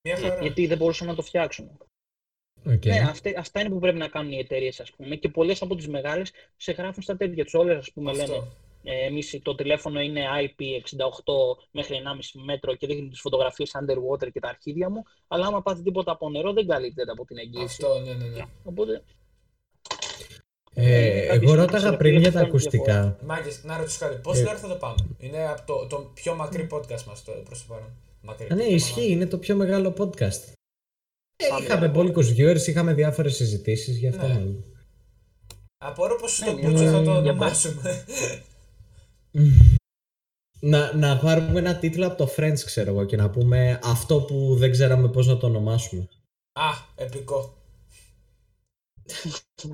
[0.02, 0.38] Μια χαρά.
[0.42, 1.78] Γιατί δεν μπορούσαν να το φτιάξουν.
[2.66, 2.84] Οκ.
[2.84, 5.16] Ναι, αυτά, αυτά είναι που πρέπει να κάνουν οι εταιρείες, ας πούμε.
[5.16, 7.54] Και πολλές από τις μεγάλες σε γράφουν στα τέτοια τους.
[7.54, 8.26] Όλες, ας πούμε, Αυτό.
[8.26, 8.42] λένε
[8.82, 11.32] ε, εμείς το τηλέφωνο είναι IP68
[11.70, 12.02] μέχρι
[12.34, 15.02] 1,5 μέτρο και δείχνει τις φωτογραφίες underwater και τα αρχίδια μου.
[15.28, 17.64] Αλλά άμα πάθει τίποτα από νερό, δεν καλύπτεται από την εγγύηση.
[17.64, 18.44] Αυτό, ναι, ναι, ναι.
[18.64, 19.02] Οπότε.
[20.74, 22.80] Ε, κάποιες εγώ ρώταγα φορές πριν για τα κάνουν διαφορά.
[22.80, 23.18] ακουστικά.
[23.26, 24.14] Μάγκες, να ρωτήσω κάτι.
[24.14, 24.18] Ε.
[24.18, 24.94] Πόση ώρα θα το πάμε.
[25.18, 27.90] Είναι από το, το πιο μακρύ podcast μας το προς το παρόν.
[28.22, 28.46] Μακρύ.
[28.52, 30.59] Α, ναι, ισχύει, είναι το πιο μεγάλο podcast.
[31.44, 34.32] Ε, Πάμε είχαμε για μπόλικους viewers, είχαμε διάφορες συζητήσεις, γι' αυτό Ναι.
[34.32, 34.64] μάλλον.
[35.78, 37.04] Απορώ πως Ναι, στο μια μπούτσο θα χαρά.
[37.04, 38.04] το Για ονομάσουμε.
[40.60, 44.56] Να, να πάρουμε ένα τίτλο από το Friends, ξέρω εγώ, και να πούμε αυτό που
[44.56, 46.08] δεν ξέραμε πώς να το ονομάσουμε.
[46.52, 47.54] Α, επικό.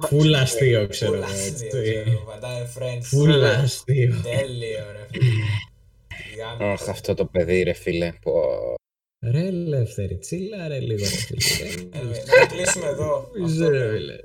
[0.00, 1.32] Φουλ αστείο, ξέρω Φουλ εγώ.
[1.32, 1.68] αστείο, έτσι.
[2.02, 3.00] ξέρω, Βαντάει friends.
[3.02, 4.20] Φουλ αστείο.
[4.22, 5.06] Τέλειο, ρε.
[5.10, 5.32] φίλε.
[6.38, 6.72] Γάμο.
[6.72, 8.12] Αχ, αυτό το παιδί, ρε φίλε.
[9.26, 9.38] Πω.
[9.38, 11.04] Ρε ελεύθερη, τσίλα ρε λίγο.
[11.04, 11.68] ρε φίλε.
[11.92, 12.02] Ε,
[12.40, 13.30] Να κλείσουμε εδώ.
[13.34, 13.90] Δεν Αυτό ξέρω, λέω.
[13.96, 14.16] φίλε.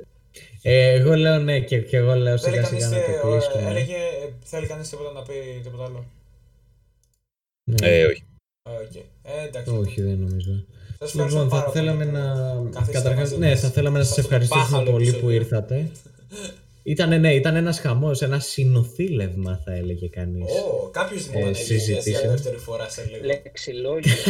[0.61, 3.27] Ε, εγώ λέω ναι και, και εγώ λέω Θέλει σιγά κανείς, σιγά να ε, το
[3.27, 3.69] ο- κλείσουμε.
[3.69, 5.33] έλεγε, ε, θέλει κανείς τίποτα να πει
[5.63, 6.05] τίποτα άλλο;
[7.63, 7.87] Ναι.
[7.89, 8.23] Ε, όχι.
[8.63, 8.95] Οκ.
[8.95, 9.73] Ε, εντάξει.
[9.75, 10.65] Όχι, δεν νομίζω.
[10.99, 12.53] Σας ευχαριστώ Λοιπόν, θα πάρα θέλαμε πολύ να.
[12.55, 14.91] που καθίσατε Καταρχάς, μαζί ναι, μας θα θέλαμε να σε σας αυτό το ευχαριστήσουμε μπάχαλο
[14.97, 15.35] πολύ που επεισόδιο.
[15.39, 15.75] ήρθατε.
[16.83, 20.51] Ήτανε, ναι, ήταν ένας χαμός, ένα συνοθήλευμα θα έλεγε κανείς.
[20.51, 22.31] Ω, κάποιος δημονεύει για συζητήσεων.
[22.31, 23.25] δεύτερη φορά σε λίγο.
[23.25, 24.13] Λεξιλόγιο.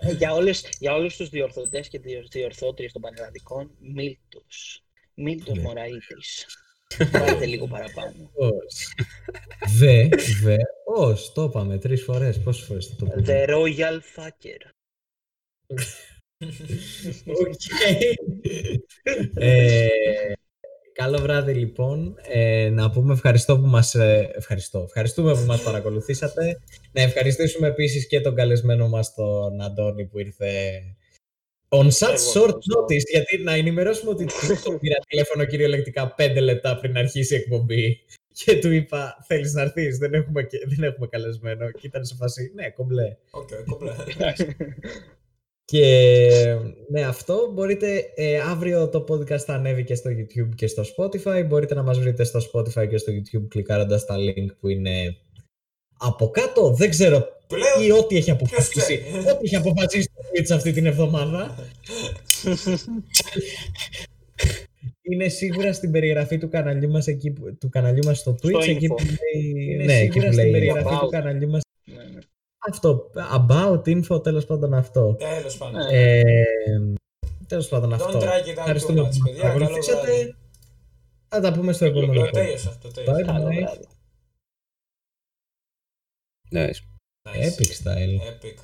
[0.00, 4.84] Ε, για, όλες, για όλους τους διορθωτές και διορ- διορθώτριες των πανελλαδικών, Μίλτος.
[5.14, 5.62] Μίλτος Ναι.
[5.62, 6.46] Μωραΐτης.
[7.10, 8.30] Πάρτε λίγο παραπάνω.
[8.34, 8.94] Ως.
[9.78, 10.08] Βε,
[10.42, 14.70] βε, ως, το είπαμε τρεις φορές, πόσες φορές θα το πούμε; The Royal Fucker.
[17.26, 17.62] Οκ.
[19.34, 19.88] Ε,
[20.94, 22.14] Καλό βράδυ λοιπόν.
[22.22, 23.94] Ε, να πούμε ευχαριστώ που μας...
[23.94, 24.82] ε, ευχαριστώ.
[24.82, 26.60] Ευχαριστούμε που μας παρακολουθήσατε.
[26.92, 30.48] Να ευχαριστήσουμε επίσης και τον καλεσμένο μας τον Αντώνη που ήρθε
[31.68, 32.84] on such Εγώ short ευχαριστώ.
[32.88, 33.06] notice.
[33.10, 34.32] Γιατί να ενημερώσουμε ότι του
[34.64, 37.98] το πήρα τηλέφωνο κυριολεκτικά πέντε λεπτά πριν αρχίσει η εκπομπή.
[38.32, 41.70] Και του είπα, θέλεις να έρθεις, δεν έχουμε, και- δεν έχουμε καλεσμένο.
[41.70, 43.16] Και ήταν σε φάση, ναι, κομπλέ.
[43.30, 43.92] Οκ, κομπλέ.
[45.64, 46.56] Και
[46.90, 48.04] ναι, αυτό μπορείτε.
[48.14, 51.44] ε, αύριο το podcast θα ανέβει και στο YouTube και στο Spotify.
[51.46, 55.16] Μπορείτε να μας βρείτε στο Spotify και στο YouTube κλικάροντας τα link που είναι
[55.98, 56.72] από κάτω.
[56.74, 58.78] Δεν ξέρω Πλέον, ή ό,τι έχει αποφασίσει.
[58.80, 59.02] ξέρει.
[59.18, 61.54] ό,τι έχει αποφασίσει το Twitch αυτή την εβδομάδα.
[65.02, 68.62] είναι σίγουρα στην περιγραφή του καναλιού μας, εκεί, που- του καναλιού μας στο Twitch.
[68.62, 68.96] Στο εκεί info.
[68.96, 71.00] που λέει, είναι ναι, εκεί σίγουρα που στην λέει περιγραφή about.
[71.00, 71.62] του καναλιού μας.
[72.68, 72.70] Ναι, ναι.
[72.70, 73.10] Αυτό,
[73.48, 75.14] about info, τέλος πάντων αυτό.
[75.18, 75.80] τέλος πάντων.
[75.80, 75.98] Ναι.
[75.98, 76.22] Ε,
[77.46, 78.18] τέλος πάντων Don't αυτό.
[78.18, 79.40] drag it out too Ευχαριστούμε much, που μας παιδιά.
[79.42, 80.00] Καλό παρακολουθήσατε.
[80.12, 80.34] βράδυ.
[81.28, 82.30] Θα τα πούμε στο επόμενο Το podcast.
[82.32, 83.20] τέλειωσα, το τέλειωσα.
[83.22, 83.54] Bye Καλό bye.
[83.54, 83.86] βράδυ.
[86.50, 86.80] Nice.
[87.28, 87.44] Nice.
[87.46, 88.20] Epic style.
[88.30, 88.58] Epic.